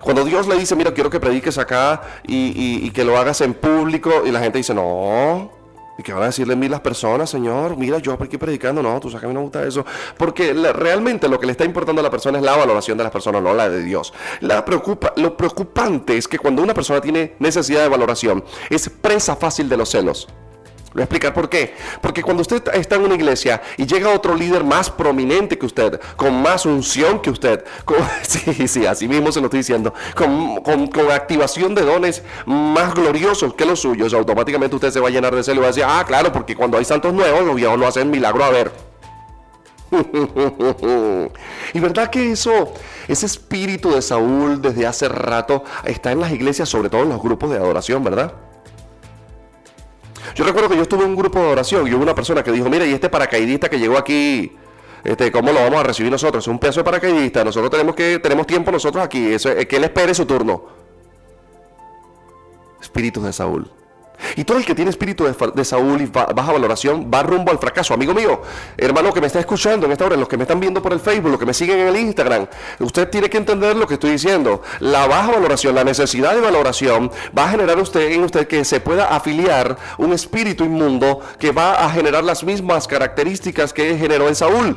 Cuando 0.00 0.24
Dios 0.24 0.46
le 0.46 0.56
dice, 0.56 0.74
mira, 0.74 0.92
quiero 0.94 1.10
que 1.10 1.20
prediques 1.20 1.58
acá 1.58 2.02
y, 2.26 2.90
que 2.90 3.04
lo 3.04 3.18
hagas 3.18 3.40
en 3.40 3.54
público, 3.54 4.22
y 4.24 4.30
la 4.30 4.40
gente 4.40 4.58
dice, 4.58 4.74
no, 4.74 5.50
¿Y 5.98 6.02
qué 6.04 6.12
van 6.12 6.22
a 6.22 6.26
decirle 6.26 6.54
mí 6.54 6.68
las 6.68 6.80
personas, 6.80 7.28
Señor? 7.28 7.76
Mira, 7.76 7.98
yo 7.98 8.12
aquí 8.12 8.38
predicando, 8.38 8.80
no, 8.80 9.00
tú 9.00 9.10
sabes 9.10 9.22
que 9.22 9.26
a 9.26 9.28
mí 9.30 9.34
no 9.34 9.40
me 9.40 9.44
gusta 9.46 9.66
eso. 9.66 9.84
Porque 10.16 10.54
realmente 10.54 11.28
lo 11.28 11.40
que 11.40 11.46
le 11.46 11.52
está 11.52 11.64
importando 11.64 11.98
a 11.98 12.04
la 12.04 12.10
persona 12.10 12.38
es 12.38 12.44
la 12.44 12.56
valoración 12.56 12.96
de 12.96 13.02
las 13.02 13.12
personas, 13.12 13.42
no 13.42 13.52
la 13.52 13.68
de 13.68 13.82
Dios. 13.82 14.14
La 14.40 14.64
preocupa, 14.64 15.12
lo 15.16 15.36
preocupante 15.36 16.16
es 16.16 16.28
que 16.28 16.38
cuando 16.38 16.62
una 16.62 16.72
persona 16.72 17.00
tiene 17.00 17.34
necesidad 17.40 17.82
de 17.82 17.88
valoración, 17.88 18.44
es 18.70 18.88
presa 18.88 19.34
fácil 19.34 19.68
de 19.68 19.76
los 19.76 19.90
celos. 19.90 20.28
Voy 20.98 21.02
a 21.02 21.04
explicar 21.04 21.32
por 21.32 21.48
qué. 21.48 21.74
Porque 22.00 22.24
cuando 22.24 22.40
usted 22.40 22.60
está 22.74 22.96
en 22.96 23.02
una 23.02 23.14
iglesia 23.14 23.62
y 23.76 23.86
llega 23.86 24.12
otro 24.12 24.34
líder 24.34 24.64
más 24.64 24.90
prominente 24.90 25.56
que 25.56 25.64
usted, 25.64 26.00
con 26.16 26.42
más 26.42 26.66
unción 26.66 27.22
que 27.22 27.30
usted, 27.30 27.64
con, 27.84 27.98
sí, 28.22 28.66
sí, 28.66 28.84
así 28.84 29.06
mismo 29.06 29.30
se 29.30 29.38
lo 29.38 29.46
estoy 29.46 29.60
diciendo, 29.60 29.94
con, 30.16 30.90
activación 31.12 31.76
de 31.76 31.82
dones 31.82 32.24
más 32.46 32.94
gloriosos 32.94 33.54
que 33.54 33.64
los 33.64 33.78
suyos, 33.80 34.12
automáticamente 34.12 34.74
usted 34.74 34.90
se 34.90 34.98
va 34.98 35.06
a 35.06 35.10
llenar 35.12 35.32
de 35.36 35.44
celo 35.44 35.58
y 35.58 35.60
va 35.60 35.66
a 35.66 35.68
decir, 35.68 35.84
ah, 35.86 36.02
claro, 36.04 36.32
porque 36.32 36.56
cuando 36.56 36.76
hay 36.76 36.84
santos 36.84 37.14
nuevos, 37.14 37.44
los 37.44 37.54
viejos 37.54 37.78
no 37.78 37.86
hacen 37.86 38.10
milagro 38.10 38.42
a 38.42 38.50
ver. 38.50 38.72
y 41.74 41.78
verdad 41.78 42.10
que 42.10 42.32
eso, 42.32 42.72
ese 43.06 43.24
espíritu 43.24 43.92
de 43.92 44.02
Saúl 44.02 44.60
desde 44.60 44.84
hace 44.84 45.08
rato 45.08 45.62
está 45.84 46.10
en 46.10 46.18
las 46.18 46.32
iglesias, 46.32 46.68
sobre 46.68 46.90
todo 46.90 47.04
en 47.04 47.10
los 47.10 47.22
grupos 47.22 47.50
de 47.50 47.56
adoración, 47.58 48.02
¿verdad? 48.02 48.47
Yo 50.34 50.44
recuerdo 50.44 50.68
que 50.68 50.76
yo 50.76 50.82
estuve 50.82 51.04
en 51.04 51.10
un 51.10 51.16
grupo 51.16 51.38
de 51.38 51.46
oración 51.46 51.86
y 51.86 51.94
hubo 51.94 52.02
una 52.02 52.14
persona 52.14 52.42
que 52.42 52.52
dijo, 52.52 52.68
mira, 52.68 52.84
y 52.86 52.92
este 52.92 53.08
paracaidista 53.08 53.68
que 53.68 53.78
llegó 53.78 53.96
aquí, 53.98 54.52
este, 55.04 55.30
¿cómo 55.32 55.52
lo 55.52 55.60
vamos 55.60 55.80
a 55.80 55.82
recibir 55.84 56.10
nosotros? 56.10 56.44
Es 56.44 56.48
un 56.48 56.58
pedazo 56.58 56.80
de 56.80 56.84
paracaidista, 56.84 57.44
nosotros 57.44 57.70
tenemos 57.70 57.94
que, 57.94 58.18
tenemos 58.18 58.46
tiempo 58.46 58.70
nosotros 58.70 59.04
aquí, 59.04 59.32
eso, 59.32 59.50
que 59.68 59.76
él 59.76 59.84
espere 59.84 60.14
su 60.14 60.26
turno. 60.26 60.64
Espíritus 62.80 63.24
de 63.24 63.32
Saúl. 63.32 63.77
Y 64.36 64.44
todo 64.44 64.58
el 64.58 64.64
que 64.64 64.74
tiene 64.74 64.90
espíritu 64.90 65.24
de, 65.24 65.64
Saúl 65.64 66.00
y 66.00 66.06
baja 66.06 66.52
valoración 66.52 67.10
va 67.12 67.22
rumbo 67.22 67.50
al 67.50 67.58
fracaso. 67.58 67.94
Amigo 67.94 68.14
mío, 68.14 68.42
hermano 68.76 69.12
que 69.12 69.20
me 69.20 69.26
está 69.26 69.40
escuchando 69.40 69.86
en 69.86 69.92
esta 69.92 70.06
hora, 70.06 70.16
los 70.16 70.28
que 70.28 70.36
me 70.36 70.44
están 70.44 70.60
viendo 70.60 70.82
por 70.82 70.92
el 70.92 71.00
Facebook, 71.00 71.30
los 71.30 71.38
que 71.38 71.46
me 71.46 71.54
siguen 71.54 71.78
en 71.78 71.88
el 71.88 71.96
Instagram, 71.96 72.46
usted 72.80 73.08
tiene 73.08 73.30
que 73.30 73.38
entender 73.38 73.76
lo 73.76 73.86
que 73.86 73.94
estoy 73.94 74.10
diciendo. 74.10 74.62
La 74.80 75.06
baja 75.06 75.32
valoración, 75.32 75.74
la 75.74 75.84
necesidad 75.84 76.34
de 76.34 76.40
valoración 76.40 77.10
va 77.36 77.44
a 77.44 77.48
generar 77.50 77.78
usted 77.78 78.10
en 78.12 78.24
usted 78.24 78.46
que 78.46 78.64
se 78.64 78.80
pueda 78.80 79.14
afiliar 79.14 79.76
un 79.98 80.12
espíritu 80.12 80.64
inmundo 80.64 81.20
que 81.38 81.52
va 81.52 81.84
a 81.84 81.90
generar 81.90 82.24
las 82.24 82.44
mismas 82.44 82.86
características 82.86 83.72
que 83.72 83.96
generó 83.96 84.28
en 84.28 84.34
Saúl. 84.34 84.76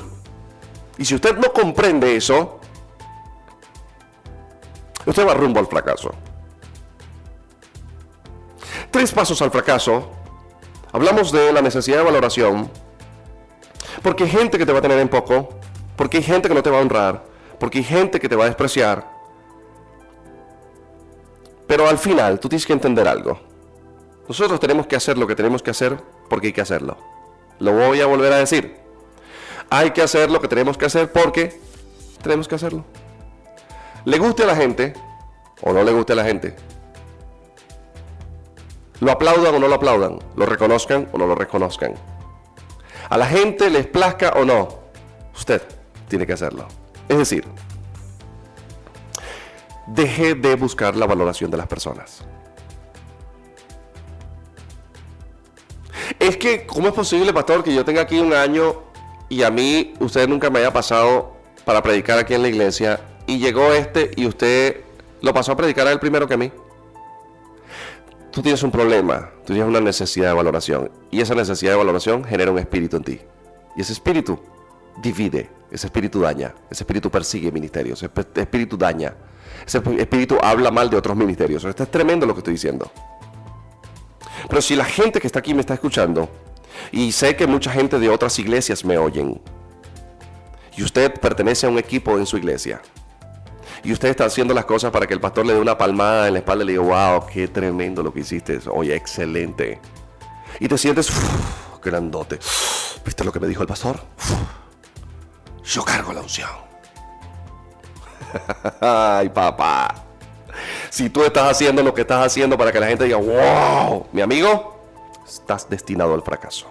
Y 0.97 1.05
si 1.05 1.15
usted 1.15 1.37
no 1.37 1.51
comprende 1.51 2.15
eso, 2.15 2.59
usted 5.05 5.27
va 5.27 5.33
rumbo 5.33 5.59
al 5.59 5.67
fracaso. 5.67 6.11
Tres 8.91 9.13
pasos 9.13 9.41
al 9.41 9.51
fracaso. 9.51 10.09
Hablamos 10.91 11.31
de 11.31 11.53
la 11.53 11.61
necesidad 11.61 11.99
de 11.99 12.03
valoración. 12.03 12.69
Porque 14.03 14.25
hay 14.25 14.29
gente 14.29 14.57
que 14.57 14.65
te 14.65 14.73
va 14.73 14.79
a 14.79 14.81
tener 14.81 14.99
en 14.99 15.07
poco. 15.07 15.49
Porque 15.95 16.17
hay 16.17 16.23
gente 16.23 16.49
que 16.49 16.55
no 16.55 16.61
te 16.61 16.69
va 16.69 16.79
a 16.79 16.81
honrar. 16.81 17.23
Porque 17.57 17.77
hay 17.77 17.83
gente 17.85 18.19
que 18.19 18.27
te 18.27 18.35
va 18.35 18.43
a 18.43 18.47
despreciar. 18.47 19.09
Pero 21.67 21.87
al 21.87 21.97
final 21.97 22.37
tú 22.41 22.49
tienes 22.49 22.65
que 22.65 22.73
entender 22.73 23.07
algo. 23.07 23.39
Nosotros 24.27 24.59
tenemos 24.59 24.87
que 24.87 24.97
hacer 24.97 25.17
lo 25.17 25.25
que 25.25 25.35
tenemos 25.35 25.63
que 25.63 25.71
hacer 25.71 25.97
porque 26.29 26.47
hay 26.47 26.53
que 26.53 26.61
hacerlo. 26.61 26.97
Lo 27.59 27.71
voy 27.71 28.01
a 28.01 28.07
volver 28.07 28.33
a 28.33 28.37
decir. 28.37 28.75
Hay 29.69 29.91
que 29.91 30.01
hacer 30.01 30.29
lo 30.29 30.41
que 30.41 30.49
tenemos 30.49 30.77
que 30.77 30.85
hacer 30.85 31.13
porque 31.13 31.61
tenemos 32.21 32.49
que 32.49 32.55
hacerlo. 32.55 32.83
Le 34.03 34.17
guste 34.17 34.43
a 34.43 34.47
la 34.47 34.55
gente 34.55 34.93
o 35.61 35.71
no 35.71 35.81
le 35.81 35.93
guste 35.93 36.11
a 36.11 36.17
la 36.17 36.25
gente. 36.25 36.55
Lo 39.01 39.11
aplaudan 39.11 39.55
o 39.55 39.59
no 39.59 39.67
lo 39.67 39.75
aplaudan, 39.75 40.19
lo 40.35 40.45
reconozcan 40.45 41.09
o 41.11 41.17
no 41.17 41.25
lo 41.25 41.33
reconozcan. 41.33 41.95
A 43.09 43.17
la 43.17 43.25
gente 43.25 43.69
les 43.71 43.87
plazca 43.87 44.33
o 44.35 44.45
no, 44.45 44.79
usted 45.35 45.61
tiene 46.07 46.27
que 46.27 46.33
hacerlo. 46.33 46.67
Es 47.09 47.17
decir, 47.17 47.45
deje 49.87 50.35
de 50.35 50.55
buscar 50.55 50.95
la 50.95 51.07
valoración 51.07 51.49
de 51.49 51.57
las 51.57 51.65
personas. 51.65 52.23
Es 56.19 56.37
que, 56.37 56.67
¿cómo 56.67 56.89
es 56.89 56.93
posible, 56.93 57.33
pastor, 57.33 57.63
que 57.63 57.73
yo 57.73 57.83
tenga 57.83 58.01
aquí 58.03 58.19
un 58.19 58.33
año 58.33 58.83
y 59.29 59.41
a 59.41 59.49
mí 59.49 59.95
usted 59.99 60.27
nunca 60.27 60.51
me 60.51 60.59
haya 60.59 60.71
pasado 60.71 61.37
para 61.65 61.81
predicar 61.81 62.19
aquí 62.19 62.35
en 62.35 62.43
la 62.43 62.49
iglesia 62.49 63.01
y 63.25 63.39
llegó 63.39 63.73
este 63.73 64.11
y 64.15 64.27
usted 64.27 64.81
lo 65.21 65.33
pasó 65.33 65.53
a 65.53 65.57
predicar 65.57 65.87
a 65.87 65.91
él 65.91 65.99
primero 65.99 66.27
que 66.27 66.35
a 66.35 66.37
mí? 66.37 66.51
Tú 68.31 68.41
tienes 68.41 68.63
un 68.63 68.71
problema, 68.71 69.29
tú 69.45 69.53
tienes 69.53 69.67
una 69.67 69.81
necesidad 69.81 70.29
de 70.29 70.33
valoración 70.33 70.89
y 71.11 71.21
esa 71.21 71.35
necesidad 71.35 71.71
de 71.71 71.77
valoración 71.77 72.23
genera 72.23 72.51
un 72.51 72.59
espíritu 72.59 72.97
en 72.97 73.03
ti. 73.03 73.21
Y 73.75 73.81
ese 73.81 73.93
espíritu 73.93 74.39
divide, 75.01 75.49
ese 75.69 75.87
espíritu 75.87 76.21
daña, 76.21 76.53
ese 76.69 76.83
espíritu 76.83 77.09
persigue 77.09 77.51
ministerios, 77.51 78.01
ese 78.01 78.11
espíritu 78.35 78.77
daña, 78.77 79.13
ese 79.65 79.81
espíritu 79.99 80.37
habla 80.41 80.71
mal 80.71 80.89
de 80.89 80.97
otros 80.97 81.15
ministerios. 81.15 81.63
Esto 81.63 81.83
es 81.83 81.91
tremendo 81.91 82.25
lo 82.25 82.33
que 82.33 82.39
estoy 82.39 82.53
diciendo. 82.53 82.91
Pero 84.47 84.61
si 84.61 84.75
la 84.75 84.85
gente 84.85 85.19
que 85.19 85.27
está 85.27 85.39
aquí 85.39 85.53
me 85.53 85.61
está 85.61 85.73
escuchando, 85.73 86.29
y 86.91 87.11
sé 87.11 87.35
que 87.35 87.47
mucha 87.47 87.71
gente 87.71 87.99
de 87.99 88.09
otras 88.09 88.37
iglesias 88.39 88.83
me 88.83 88.97
oyen, 88.97 89.41
y 90.75 90.83
usted 90.83 91.13
pertenece 91.19 91.67
a 91.67 91.69
un 91.69 91.77
equipo 91.77 92.17
en 92.17 92.25
su 92.25 92.37
iglesia, 92.37 92.81
y 93.83 93.91
usted 93.91 94.09
está 94.09 94.25
haciendo 94.25 94.53
las 94.53 94.65
cosas 94.65 94.91
para 94.91 95.07
que 95.07 95.13
el 95.13 95.19
pastor 95.19 95.45
le 95.45 95.53
dé 95.53 95.59
una 95.59 95.77
palmada 95.77 96.27
en 96.27 96.33
la 96.33 96.39
espalda 96.39 96.63
y 96.63 96.67
le 96.67 96.73
diga, 96.73 96.83
wow, 96.83 97.25
qué 97.25 97.47
tremendo 97.47 98.03
lo 98.03 98.13
que 98.13 98.19
hiciste. 98.19 98.59
Oye, 98.69 98.95
excelente. 98.95 99.79
Y 100.59 100.67
te 100.67 100.77
sientes 100.77 101.11
grandote. 101.83 102.37
¿Viste 103.03 103.23
lo 103.23 103.31
que 103.31 103.39
me 103.39 103.47
dijo 103.47 103.61
el 103.61 103.67
pastor? 103.67 103.99
yo 105.63 105.83
cargo 105.83 106.13
la 106.13 106.21
unción. 106.21 106.49
Ay, 108.81 109.29
papá. 109.29 110.05
Si 110.89 111.09
tú 111.09 111.23
estás 111.23 111.49
haciendo 111.49 111.81
lo 111.81 111.93
que 111.93 112.01
estás 112.01 112.25
haciendo 112.25 112.57
para 112.57 112.71
que 112.71 112.79
la 112.79 112.87
gente 112.87 113.05
diga, 113.05 113.17
wow, 113.17 114.07
mi 114.11 114.21
amigo, 114.21 114.79
estás 115.25 115.69
destinado 115.69 116.13
al 116.13 116.21
fracaso. 116.21 116.67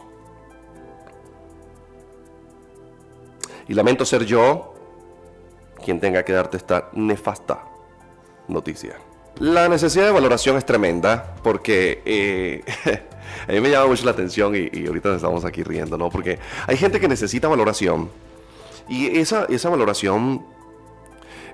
Y 3.66 3.74
lamento 3.74 4.04
ser 4.04 4.24
yo 4.24 4.74
quien 5.80 6.00
tenga 6.00 6.24
que 6.24 6.32
darte 6.32 6.56
esta 6.56 6.88
nefasta 6.92 7.64
noticia. 8.48 8.96
La 9.38 9.68
necesidad 9.68 10.04
de 10.04 10.12
valoración 10.12 10.56
es 10.56 10.66
tremenda 10.66 11.36
porque 11.42 12.02
eh, 12.04 12.62
a 13.48 13.52
mí 13.52 13.60
me 13.60 13.70
llama 13.70 13.86
mucho 13.86 14.04
la 14.04 14.10
atención 14.10 14.54
y, 14.54 14.86
ahorita 14.86 15.14
estamos 15.14 15.44
aquí 15.44 15.62
riendo, 15.62 15.96
¿no? 15.96 16.10
Porque 16.10 16.38
hay 16.66 16.76
gente 16.76 17.00
que 17.00 17.08
necesita 17.08 17.48
valoración 17.48 18.10
y 18.88 19.18
esa, 19.18 19.46
esa 19.46 19.70
valoración 19.70 20.44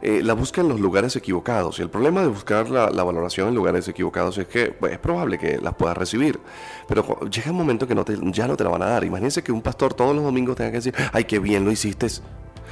eh, 0.03 0.22
la 0.22 0.35
busca 0.35 0.62
en 0.62 0.68
los 0.68 0.81
lugares 0.81 1.14
equivocados. 1.16 1.79
Y 1.79 1.83
el 1.83 1.91
problema 1.91 2.22
de 2.22 2.29
buscar 2.29 2.68
la, 2.70 3.05
valoración 3.05 3.49
en 3.49 3.55
lugares 3.55 3.87
equivocados 3.89 4.37
es 4.39 4.47
que 4.49 4.66
pues, 4.72 4.93
es 4.93 4.99
probable 4.99 5.39
que 5.39 5.59
las 5.59 5.74
puedas 5.74 5.97
recibir, 5.97 6.41
pero 6.89 7.20
llega 7.31 7.51
un 7.51 7.57
momento 7.57 7.87
que 7.87 7.95
no 7.95 8.05
te, 8.05 8.16
ya 8.33 8.49
no 8.49 8.57
te 8.57 8.64
la 8.64 8.70
van 8.70 8.83
a 8.83 8.87
dar. 8.87 9.05
Imagínense 9.05 9.43
que 9.43 9.53
un 9.53 9.62
pastor 9.62 9.95
todos 9.95 10.14
los 10.14 10.24
domingos 10.24 10.57
tenga 10.57 10.70
que 10.70 10.79
decir, 10.79 10.95
ay, 11.12 11.24
qué 11.24 11.39
bien 11.39 11.64
lo 11.64 11.70
hiciste 11.70 12.09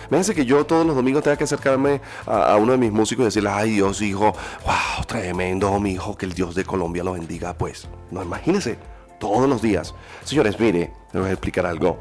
Fíjense 0.09 0.35
que 0.35 0.45
yo 0.45 0.65
todos 0.67 0.87
los 0.87 0.97
domingos 0.97 1.23
tenga 1.23 1.37
que 1.37 1.45
acercarme 1.45 2.01
a, 2.27 2.57
uno 2.57 2.73
de 2.73 2.79
mis 2.79 2.93
músicos 2.93 3.23
y 3.23 3.27
decirle, 3.27 3.51
ay 3.51 3.71
Dios, 3.71 4.01
hijo, 4.03 4.33
wow, 4.65 5.05
tremendo, 5.07 5.79
mi 5.81 5.93
hijo, 5.93 6.17
que 6.17 6.27
el 6.27 6.33
Dios 6.33 6.55
de 6.55 6.65
Colombia 6.65 7.03
lo 7.05 7.13
bendiga. 7.13 7.57
Pues, 7.57 7.89
no, 8.11 8.23
imagínense, 8.23 8.79
todos 9.19 9.49
los 9.49 9.63
días. 9.63 9.95
Señores, 10.25 10.59
mire, 10.59 10.93
les 11.13 11.23
voy 11.23 11.31
a 11.31 11.33
explicar 11.33 11.67
algo. 11.67 11.99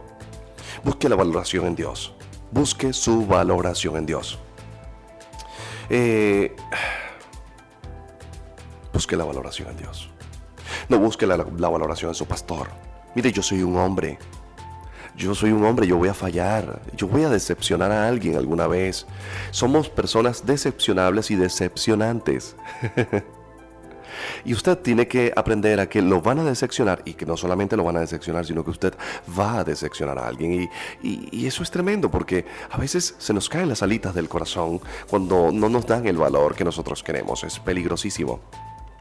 Busque 0.84 1.08
la 1.10 1.16
valoración 1.16 1.66
en 1.66 1.76
Dios. 1.76 2.14
Busque 2.52 2.94
su 2.94 3.26
valoración 3.26 3.98
en 3.98 4.06
Dios. 4.06 4.40
Eh, 5.90 6.56
busque 8.94 9.16
la 9.16 9.26
valoración 9.26 9.70
en 9.70 9.78
Dios. 9.78 10.10
No 10.90 11.00
busque 11.00 11.26
la 11.26 11.38
valoración 11.38 12.10
en 12.10 12.16
su 12.16 12.26
pastor. 12.26 12.68
Mire, 13.16 13.32
yo 13.32 13.44
soy 13.44 13.62
un 13.62 13.78
hombre 13.78 14.18
yo 15.16 15.36
soy 15.36 15.52
un 15.52 15.64
hombre, 15.64 15.88
yo 15.88 15.98
voy 15.98 16.10
a 16.10 16.14
fallar, 16.14 16.82
yo 16.96 17.08
voy 17.08 17.24
a 17.24 17.30
decepcionar 17.30 17.92
a 17.92 18.08
alguien 18.08 18.36
alguna 18.36 18.68
vez. 18.68 19.06
Somos 19.52 19.90
personas 19.90 20.46
decepcionables 20.46 21.30
y 21.32 21.36
decepcionantes. 21.36 22.56
y 24.46 24.54
usted 24.54 24.78
tiene 24.80 25.08
que 25.08 25.32
aprender 25.36 25.80
a 25.80 25.88
que 25.88 26.02
lo 26.02 26.22
van 26.22 26.40
a 26.40 26.44
decepcionar 26.44 27.02
y 27.06 27.14
que 27.14 27.26
no 27.26 27.38
solamente 27.38 27.78
lo 27.78 27.84
van 27.84 27.98
a 27.98 28.02
decepcionar, 28.02 28.46
sino 28.46 28.64
que 28.64 28.72
usted 28.72 28.94
va 29.38 29.60
a 29.60 29.64
decepcionar 29.64 30.18
a 30.18 30.28
alguien. 30.28 30.70
Y, 31.02 31.30
y, 31.32 31.46
eso 31.46 31.64
es 31.64 31.72
tremendo 31.72 32.10
porque 32.10 32.46
a 32.72 32.78
veces 32.78 33.16
se 33.18 33.34
nos 33.34 33.50
caen 33.50 33.70
las 33.70 33.84
alitas 33.84 34.14
del 34.14 34.30
corazón 34.30 34.82
cuando 35.10 35.52
no 35.52 35.70
nos 35.70 35.86
dan 35.86 36.08
el 36.08 36.18
valor 36.18 36.56
que 36.56 36.64
nosotros 36.64 37.04
queremos. 37.04 37.44
Es 37.44 37.60
peligrosísimo. 37.60 38.40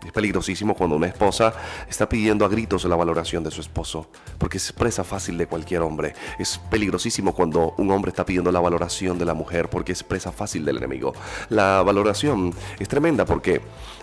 Es 0.05 0.13
peligrosísimo 0.13 0.75
cuando 0.75 0.97
una 0.97 1.07
esposa 1.07 1.55
está 1.89 2.09
pidiendo 2.09 2.45
a 2.45 2.49
gritos 2.49 2.85
la 2.85 2.97
valoración 2.97 3.45
de 3.45 3.51
su 3.51 3.61
esposo, 3.61 4.09
porque 4.39 4.57
es 4.57 4.73
presa 4.73 5.05
fácil 5.05 5.39
de 5.39 5.47
cualquier 5.47 5.83
hombre. 5.83 6.15
Es 6.39 6.59
peligrosísimo 6.71 7.35
cuando 7.35 7.75
un 7.79 7.91
hombre 7.93 8.11
está 8.11 8.27
pidiendo 8.27 8.51
la 8.51 8.61
valoración 8.61 9.19
de 9.19 9.25
la 9.25 9.35
mujer, 9.35 9.69
porque 9.71 9.93
es 9.93 10.03
presa 10.03 10.33
fácil 10.33 10.65
del 10.65 10.79
enemigo. 10.79 11.15
La 11.51 11.83
valoración 11.83 12.53
es 12.81 12.89
tremenda 12.89 13.25
porque 13.25 13.61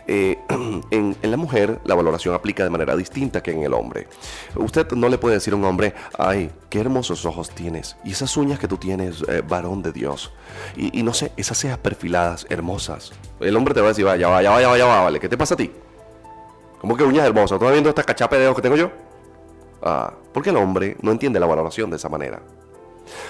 eh, 0.08 0.40
en, 0.92 1.18
la 1.22 1.38
mujer 1.38 1.80
la 1.84 1.96
valoración 1.96 2.34
aplica 2.34 2.64
de 2.64 2.70
manera 2.70 2.96
distinta 2.96 3.44
que 3.44 3.52
en 3.52 3.64
el 3.64 3.74
hombre. 3.74 4.08
Usted 4.56 4.90
no 4.94 5.10
le 5.10 5.18
puede 5.18 5.36
decir 5.36 5.54
a 5.54 5.58
un 5.58 5.66
hombre, 5.66 5.94
ay, 6.18 6.50
qué 6.70 6.80
hermosos 6.80 7.26
ojos 7.26 7.50
tienes, 7.50 7.98
y 8.06 8.12
esas 8.12 8.36
uñas 8.38 8.58
que 8.58 8.68
tú 8.68 8.78
tienes, 8.78 9.22
eh, 9.28 9.44
varón 9.48 9.82
de 9.82 9.92
Dios, 9.92 10.32
y, 10.78 10.98
y, 10.98 11.04
no 11.04 11.14
sé, 11.14 11.32
esas 11.36 11.58
cejas 11.58 11.78
perfiladas, 11.80 12.46
hermosas. 12.50 13.12
El 13.40 13.56
hombre 13.58 13.74
te 13.74 13.82
va 13.82 13.88
a 13.88 13.90
decir, 13.90 14.06
vaya, 14.06 14.28
vaya, 14.30 14.50
vaya, 14.50 14.68
vaya, 14.70 14.86
vale, 14.86 15.20
¿qué 15.20 15.28
te 15.28 15.38
pasa 15.38 15.56
a 15.56 15.58
ti? 15.58 15.72
¿Cómo 16.82 16.96
que 16.96 17.04
uñas 17.04 17.26
hermosas? 17.26 17.60
¿Tú 17.60 17.66
estás 17.66 17.72
viendo 17.72 17.90
esta 17.90 18.04
cachape 18.04 18.36
de 18.38 18.42
dedos 18.44 18.56
que 18.56 18.62
tengo 18.62 18.76
yo? 18.76 18.92
Ah, 19.82 20.14
porque 20.34 20.50
el 20.50 20.58
hombre 20.58 20.98
no 21.02 21.12
entiende 21.12 21.40
la 21.40 21.46
valoración 21.46 21.90
de 21.90 21.98
esa 21.98 22.10
manera. 22.10 22.42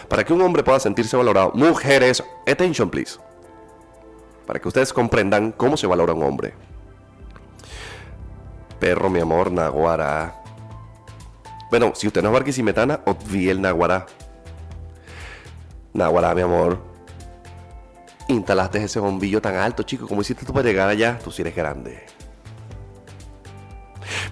Para 0.08 0.24
que 0.24 0.34
un 0.34 0.42
hombre 0.42 0.64
pueda 0.64 0.80
sentirse 0.80 1.16
valorado, 1.16 1.52
mujeres, 1.54 2.24
attention 2.48 2.90
please. 2.90 3.20
Para 4.46 4.60
que 4.60 4.68
ustedes 4.68 4.94
comprendan 4.94 5.52
cómo 5.52 5.78
se 5.78 5.88
valora 5.88 6.14
un 6.14 6.24
hombre. 6.24 6.54
Perro, 8.80 9.10
mi 9.10 9.20
amor, 9.20 9.52
naguará. 9.52 10.36
Bueno, 11.70 11.92
si 11.96 12.08
usted 12.08 12.22
no 12.22 12.30
es 12.30 12.34
barquisimetana, 12.34 13.02
obvie 13.06 13.52
el 13.52 13.62
naguará. 13.62 14.06
Naguará, 15.94 16.34
mi 16.34 16.42
amor. 16.42 16.80
Instalaste 18.28 18.84
ese 18.84 19.00
bombillo 19.00 19.42
tan 19.42 19.56
alto, 19.56 19.84
chico. 19.84 20.08
¿Cómo 20.08 20.22
hiciste 20.22 20.46
tú 20.46 20.54
para 20.54 20.68
llegar 20.68 20.90
allá? 20.90 21.20
Tú 21.24 21.32
sí 21.32 21.42
eres 21.42 21.56
grande. 21.56 22.19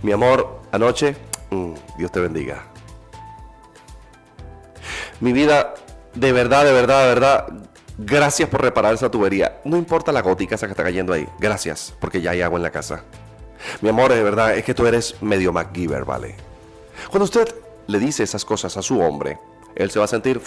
Mi 0.01 0.11
amor, 0.11 0.61
anoche, 0.71 1.15
mm, 1.49 1.73
Dios 1.97 2.11
te 2.11 2.19
bendiga. 2.19 2.63
Mi 5.19 5.33
vida, 5.33 5.73
de 6.13 6.31
verdad, 6.31 6.65
de 6.65 6.73
verdad, 6.73 7.01
de 7.01 7.07
verdad, 7.07 7.47
gracias 7.97 8.49
por 8.49 8.61
reparar 8.61 8.93
esa 8.93 9.09
tubería. 9.09 9.59
No 9.65 9.77
importa 9.77 10.11
la 10.11 10.21
gótica 10.21 10.55
esa 10.55 10.67
que 10.67 10.71
está 10.71 10.83
cayendo 10.83 11.13
ahí. 11.13 11.27
Gracias, 11.39 11.93
porque 11.99 12.21
ya 12.21 12.31
hay 12.31 12.41
agua 12.41 12.57
en 12.57 12.63
la 12.63 12.71
casa. 12.71 13.03
Mi 13.81 13.89
amor, 13.89 14.13
de 14.13 14.23
verdad, 14.23 14.55
es 14.55 14.63
que 14.63 14.73
tú 14.73 14.85
eres 14.85 15.15
medio 15.21 15.51
MacGyver, 15.51 16.05
¿vale? 16.05 16.35
Cuando 17.09 17.25
usted 17.25 17.53
le 17.87 17.99
dice 17.99 18.23
esas 18.23 18.45
cosas 18.45 18.77
a 18.77 18.81
su 18.81 18.99
hombre, 18.99 19.39
él 19.75 19.89
se 19.91 19.99
va 19.99 20.05
a 20.05 20.07
sentir, 20.07 20.41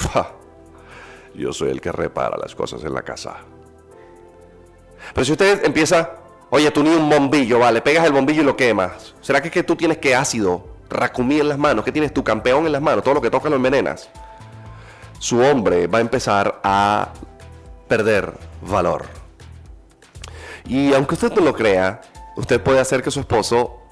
yo 1.34 1.52
soy 1.52 1.70
el 1.70 1.80
que 1.80 1.92
repara 1.92 2.36
las 2.36 2.54
cosas 2.54 2.84
en 2.84 2.94
la 2.94 3.02
casa. 3.02 3.38
Pero 5.14 5.24
si 5.24 5.32
usted 5.32 5.64
empieza, 5.64 6.19
Oye, 6.52 6.68
tú 6.72 6.82
ni 6.82 6.90
un 6.90 7.08
bombillo, 7.08 7.60
vale, 7.60 7.80
pegas 7.80 8.04
el 8.04 8.12
bombillo 8.12 8.42
y 8.42 8.44
lo 8.44 8.56
quemas. 8.56 9.14
¿Será 9.20 9.40
que 9.40 9.52
que 9.52 9.62
tú 9.62 9.76
tienes 9.76 9.98
que 9.98 10.16
ácido, 10.16 10.66
racumí 10.88 11.38
en 11.38 11.48
las 11.48 11.58
manos, 11.58 11.84
que 11.84 11.92
tienes 11.92 12.12
tu 12.12 12.24
campeón 12.24 12.66
en 12.66 12.72
las 12.72 12.82
manos, 12.82 13.04
todo 13.04 13.14
lo 13.14 13.20
que 13.20 13.30
toca 13.30 13.48
lo 13.48 13.54
envenenas? 13.54 14.08
Su 15.20 15.38
hombre 15.40 15.86
va 15.86 15.98
a 15.98 16.00
empezar 16.00 16.60
a 16.64 17.10
perder 17.86 18.32
valor. 18.62 19.06
Y 20.66 20.92
aunque 20.92 21.14
usted 21.14 21.32
no 21.34 21.42
lo 21.42 21.54
crea, 21.54 22.00
usted 22.36 22.60
puede 22.60 22.80
hacer 22.80 23.00
que 23.00 23.12
su 23.12 23.20
esposo 23.20 23.82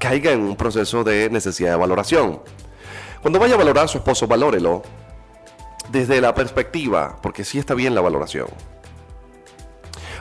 caiga 0.00 0.32
en 0.32 0.40
un 0.40 0.56
proceso 0.56 1.04
de 1.04 1.30
necesidad 1.30 1.70
de 1.70 1.76
valoración. 1.76 2.40
Cuando 3.22 3.38
vaya 3.38 3.54
a 3.54 3.58
valorar 3.58 3.84
a 3.84 3.88
su 3.88 3.98
esposo, 3.98 4.26
valórelo 4.26 4.82
desde 5.90 6.20
la 6.20 6.34
perspectiva, 6.34 7.18
porque 7.22 7.44
sí 7.44 7.60
está 7.60 7.74
bien 7.74 7.94
la 7.94 8.00
valoración 8.00 8.48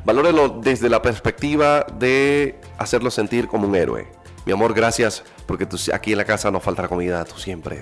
Valórelo 0.06 0.50
desde 0.50 0.90
la 0.90 1.02
perspectiva 1.02 1.86
de 1.98 2.60
hacerlo 2.78 3.10
sentir 3.10 3.48
como 3.48 3.68
un 3.68 3.76
héroe. 3.76 4.08
Mi 4.46 4.52
amor, 4.52 4.74
gracias 4.74 5.24
porque 5.46 5.66
tú, 5.66 5.78
aquí 5.94 6.12
en 6.12 6.18
la 6.18 6.26
casa 6.26 6.52
no 6.52 6.60
falta 6.60 6.88
comida, 6.90 7.24
tú 7.24 7.38
siempre 7.40 7.82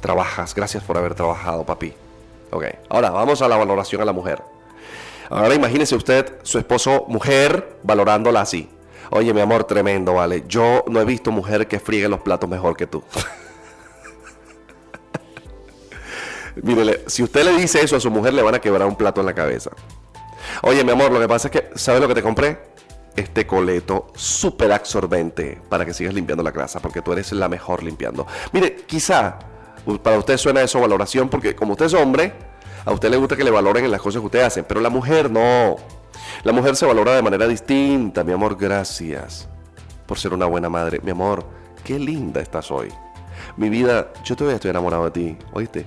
trabajas. 0.00 0.54
Gracias 0.54 0.82
por 0.82 0.96
haber 0.96 1.14
trabajado, 1.14 1.64
papi. 1.64 1.92
Ok, 2.50 2.64
ahora 2.88 3.10
vamos 3.10 3.42
a 3.42 3.48
la 3.48 3.58
valoración 3.58 4.00
a 4.00 4.06
la 4.06 4.12
mujer. 4.12 4.42
Ahora 5.28 5.54
imagínese 5.54 5.94
usted, 5.94 6.38
su 6.42 6.58
esposo, 6.58 7.04
mujer, 7.08 7.76
valorándola 7.82 8.40
así. 8.40 8.68
Oye, 9.10 9.34
mi 9.34 9.40
amor, 9.40 9.64
tremendo, 9.64 10.14
vale. 10.14 10.44
Yo 10.48 10.84
no 10.88 11.00
he 11.00 11.04
visto 11.04 11.30
mujer 11.30 11.68
que 11.68 11.78
friegue 11.78 12.08
los 12.08 12.20
platos 12.20 12.48
mejor 12.48 12.76
que 12.76 12.86
tú. 12.86 13.04
Mírele, 16.62 17.04
si 17.06 17.22
usted 17.22 17.44
le 17.44 17.52
dice 17.56 17.82
eso 17.82 17.96
a 17.96 18.00
su 18.00 18.10
mujer, 18.10 18.32
le 18.34 18.42
van 18.42 18.54
a 18.54 18.60
quebrar 18.60 18.88
un 18.88 18.96
plato 18.96 19.20
en 19.20 19.26
la 19.26 19.34
cabeza. 19.34 19.70
Oye, 20.62 20.84
mi 20.84 20.92
amor, 20.92 21.10
lo 21.12 21.20
que 21.20 21.28
pasa 21.28 21.48
es 21.48 21.52
que, 21.52 21.70
¿sabes 21.74 22.00
lo 22.00 22.08
que 22.08 22.14
te 22.14 22.22
compré? 22.22 22.58
Este 23.16 23.46
coleto 23.46 24.12
súper 24.14 24.72
absorbente 24.72 25.60
para 25.68 25.84
que 25.84 25.92
sigas 25.92 26.14
limpiando 26.14 26.42
la 26.42 26.52
casa, 26.52 26.80
porque 26.80 27.02
tú 27.02 27.12
eres 27.12 27.32
la 27.32 27.48
mejor 27.48 27.82
limpiando. 27.82 28.26
Mire, 28.52 28.76
quizá 28.86 29.38
para 30.02 30.18
usted 30.18 30.36
suena 30.36 30.62
eso 30.62 30.80
valoración, 30.80 31.28
porque 31.28 31.54
como 31.54 31.72
usted 31.72 31.86
es 31.86 31.94
hombre, 31.94 32.32
a 32.84 32.92
usted 32.92 33.10
le 33.10 33.16
gusta 33.16 33.36
que 33.36 33.44
le 33.44 33.50
valoren 33.50 33.84
en 33.84 33.90
las 33.90 34.00
cosas 34.00 34.20
que 34.20 34.26
usted 34.26 34.40
hace, 34.40 34.62
pero 34.62 34.80
la 34.80 34.90
mujer 34.90 35.30
no. 35.30 35.76
La 36.44 36.52
mujer 36.52 36.76
se 36.76 36.86
valora 36.86 37.14
de 37.14 37.22
manera 37.22 37.46
distinta, 37.46 38.24
mi 38.24 38.32
amor, 38.32 38.56
gracias 38.56 39.48
por 40.06 40.18
ser 40.18 40.32
una 40.32 40.46
buena 40.46 40.68
madre. 40.68 41.00
Mi 41.02 41.10
amor, 41.10 41.44
qué 41.84 41.98
linda 41.98 42.40
estás 42.40 42.70
hoy. 42.70 42.92
Mi 43.56 43.68
vida, 43.68 44.12
yo 44.24 44.36
todavía 44.36 44.56
estoy 44.56 44.70
enamorado 44.70 45.04
de 45.04 45.10
ti, 45.10 45.38
¿oíste? 45.52 45.86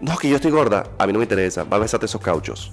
No, 0.00 0.16
que 0.16 0.28
yo 0.28 0.36
estoy 0.36 0.50
gorda, 0.50 0.84
a 0.98 1.06
mí 1.06 1.12
no 1.12 1.18
me 1.18 1.24
interesa, 1.24 1.64
va 1.64 1.76
a 1.76 1.80
besarte 1.80 2.06
esos 2.06 2.20
cauchos. 2.20 2.72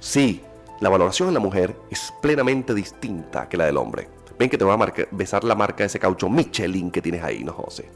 Sí, 0.00 0.42
la 0.80 0.88
valoración 0.88 1.28
en 1.28 1.34
la 1.34 1.40
mujer 1.40 1.76
es 1.90 2.12
plenamente 2.20 2.74
distinta 2.74 3.48
que 3.48 3.56
la 3.56 3.66
del 3.66 3.76
hombre. 3.76 4.08
Ven 4.38 4.48
que 4.48 4.56
te 4.56 4.64
voy 4.64 4.74
a 4.74 5.06
besar 5.10 5.42
la 5.42 5.56
marca 5.56 5.78
de 5.78 5.86
ese 5.86 5.98
caucho 5.98 6.28
Michelin 6.28 6.90
que 6.90 7.02
tienes 7.02 7.24
ahí, 7.24 7.42
no 7.42 7.52
José. 7.52 7.90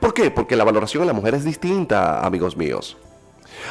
¿Por 0.00 0.14
qué? 0.14 0.30
Porque 0.30 0.56
la 0.56 0.64
valoración 0.64 1.02
en 1.02 1.08
la 1.08 1.12
mujer 1.12 1.34
es 1.34 1.44
distinta, 1.44 2.24
amigos 2.24 2.56
míos. 2.56 2.96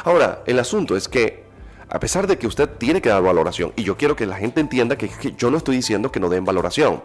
Ahora, 0.04 0.42
el 0.46 0.58
asunto 0.60 0.96
es 0.96 1.08
que, 1.08 1.44
a 1.88 1.98
pesar 1.98 2.28
de 2.28 2.38
que 2.38 2.46
usted 2.46 2.68
tiene 2.78 3.02
que 3.02 3.08
dar 3.08 3.22
valoración, 3.22 3.72
y 3.74 3.82
yo 3.82 3.96
quiero 3.96 4.14
que 4.14 4.26
la 4.26 4.36
gente 4.36 4.60
entienda 4.60 4.96
que, 4.96 5.08
que 5.08 5.32
yo 5.32 5.50
no 5.50 5.56
estoy 5.56 5.76
diciendo 5.76 6.12
que 6.12 6.20
no 6.20 6.28
den 6.28 6.44
valoración, 6.44 7.02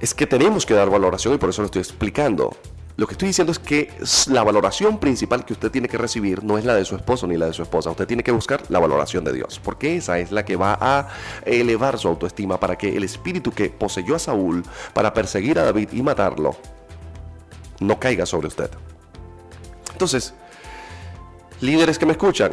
es 0.00 0.14
que 0.14 0.26
tenemos 0.26 0.66
que 0.66 0.74
dar 0.74 0.90
valoración 0.90 1.34
y 1.34 1.38
por 1.38 1.48
eso 1.48 1.62
lo 1.62 1.66
estoy 1.66 1.80
explicando. 1.80 2.54
Lo 2.98 3.06
que 3.06 3.12
estoy 3.12 3.28
diciendo 3.28 3.52
es 3.52 3.60
que 3.60 3.92
la 4.26 4.42
valoración 4.42 4.98
principal 4.98 5.44
que 5.44 5.52
usted 5.52 5.70
tiene 5.70 5.88
que 5.88 5.96
recibir 5.96 6.42
no 6.42 6.58
es 6.58 6.64
la 6.64 6.74
de 6.74 6.84
su 6.84 6.96
esposo 6.96 7.28
ni 7.28 7.36
la 7.36 7.46
de 7.46 7.52
su 7.52 7.62
esposa. 7.62 7.92
Usted 7.92 8.08
tiene 8.08 8.24
que 8.24 8.32
buscar 8.32 8.64
la 8.70 8.80
valoración 8.80 9.22
de 9.22 9.32
Dios, 9.32 9.60
porque 9.62 9.94
esa 9.94 10.18
es 10.18 10.32
la 10.32 10.44
que 10.44 10.56
va 10.56 10.76
a 10.80 11.06
elevar 11.46 11.96
su 11.96 12.08
autoestima 12.08 12.58
para 12.58 12.76
que 12.76 12.96
el 12.96 13.04
espíritu 13.04 13.52
que 13.52 13.70
poseyó 13.70 14.16
a 14.16 14.18
Saúl 14.18 14.64
para 14.94 15.14
perseguir 15.14 15.60
a 15.60 15.64
David 15.64 15.90
y 15.92 16.02
matarlo 16.02 16.56
no 17.78 18.00
caiga 18.00 18.26
sobre 18.26 18.48
usted. 18.48 18.70
Entonces, 19.92 20.34
líderes 21.60 22.00
que 22.00 22.06
me 22.06 22.12
escuchan, 22.12 22.50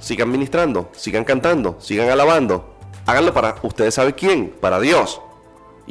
sigan 0.00 0.30
ministrando, 0.30 0.90
sigan 0.92 1.24
cantando, 1.24 1.78
sigan 1.80 2.10
alabando. 2.10 2.74
Háganlo 3.06 3.32
para 3.32 3.56
ustedes 3.62 3.94
saben 3.94 4.12
quién, 4.12 4.54
para 4.60 4.78
Dios. 4.80 5.22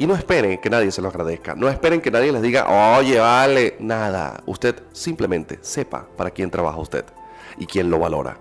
Y 0.00 0.06
no 0.06 0.14
esperen 0.14 0.58
que 0.58 0.70
nadie 0.70 0.90
se 0.90 1.02
lo 1.02 1.08
agradezca. 1.08 1.54
No 1.54 1.68
esperen 1.68 2.00
que 2.00 2.10
nadie 2.10 2.32
les 2.32 2.40
diga, 2.40 2.96
oye, 2.96 3.18
vale, 3.18 3.76
nada. 3.80 4.42
Usted 4.46 4.82
simplemente 4.92 5.58
sepa 5.60 6.08
para 6.16 6.30
quién 6.30 6.50
trabaja 6.50 6.78
usted 6.78 7.04
y 7.58 7.66
quién 7.66 7.90
lo 7.90 7.98
valora. 7.98 8.40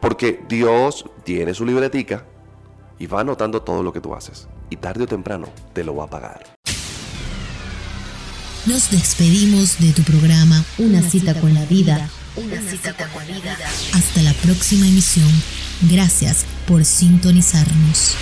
Porque 0.00 0.42
Dios 0.48 1.08
tiene 1.22 1.54
su 1.54 1.64
libretica 1.64 2.24
y 2.98 3.06
va 3.06 3.20
anotando 3.20 3.62
todo 3.62 3.84
lo 3.84 3.92
que 3.92 4.00
tú 4.00 4.12
haces. 4.12 4.48
Y 4.68 4.74
tarde 4.74 5.04
o 5.04 5.06
temprano 5.06 5.46
te 5.72 5.84
lo 5.84 5.94
va 5.94 6.06
a 6.06 6.10
pagar. 6.10 6.42
Nos 8.66 8.90
despedimos 8.90 9.78
de 9.78 9.92
tu 9.92 10.02
programa 10.02 10.64
Una, 10.78 11.00
cita, 11.00 11.40
con 11.40 11.54
la 11.54 11.64
vida 11.66 12.10
Una, 12.34 12.60
cita, 12.60 12.92
con 13.12 13.24
la 13.28 13.38
vida. 13.38 13.56
Hasta 13.94 14.20
la 14.20 14.32
próxima 14.42 14.84
emisión. 14.88 15.30
Gracias 15.82 16.44
por 16.66 16.84
sintonizarnos. 16.84 18.16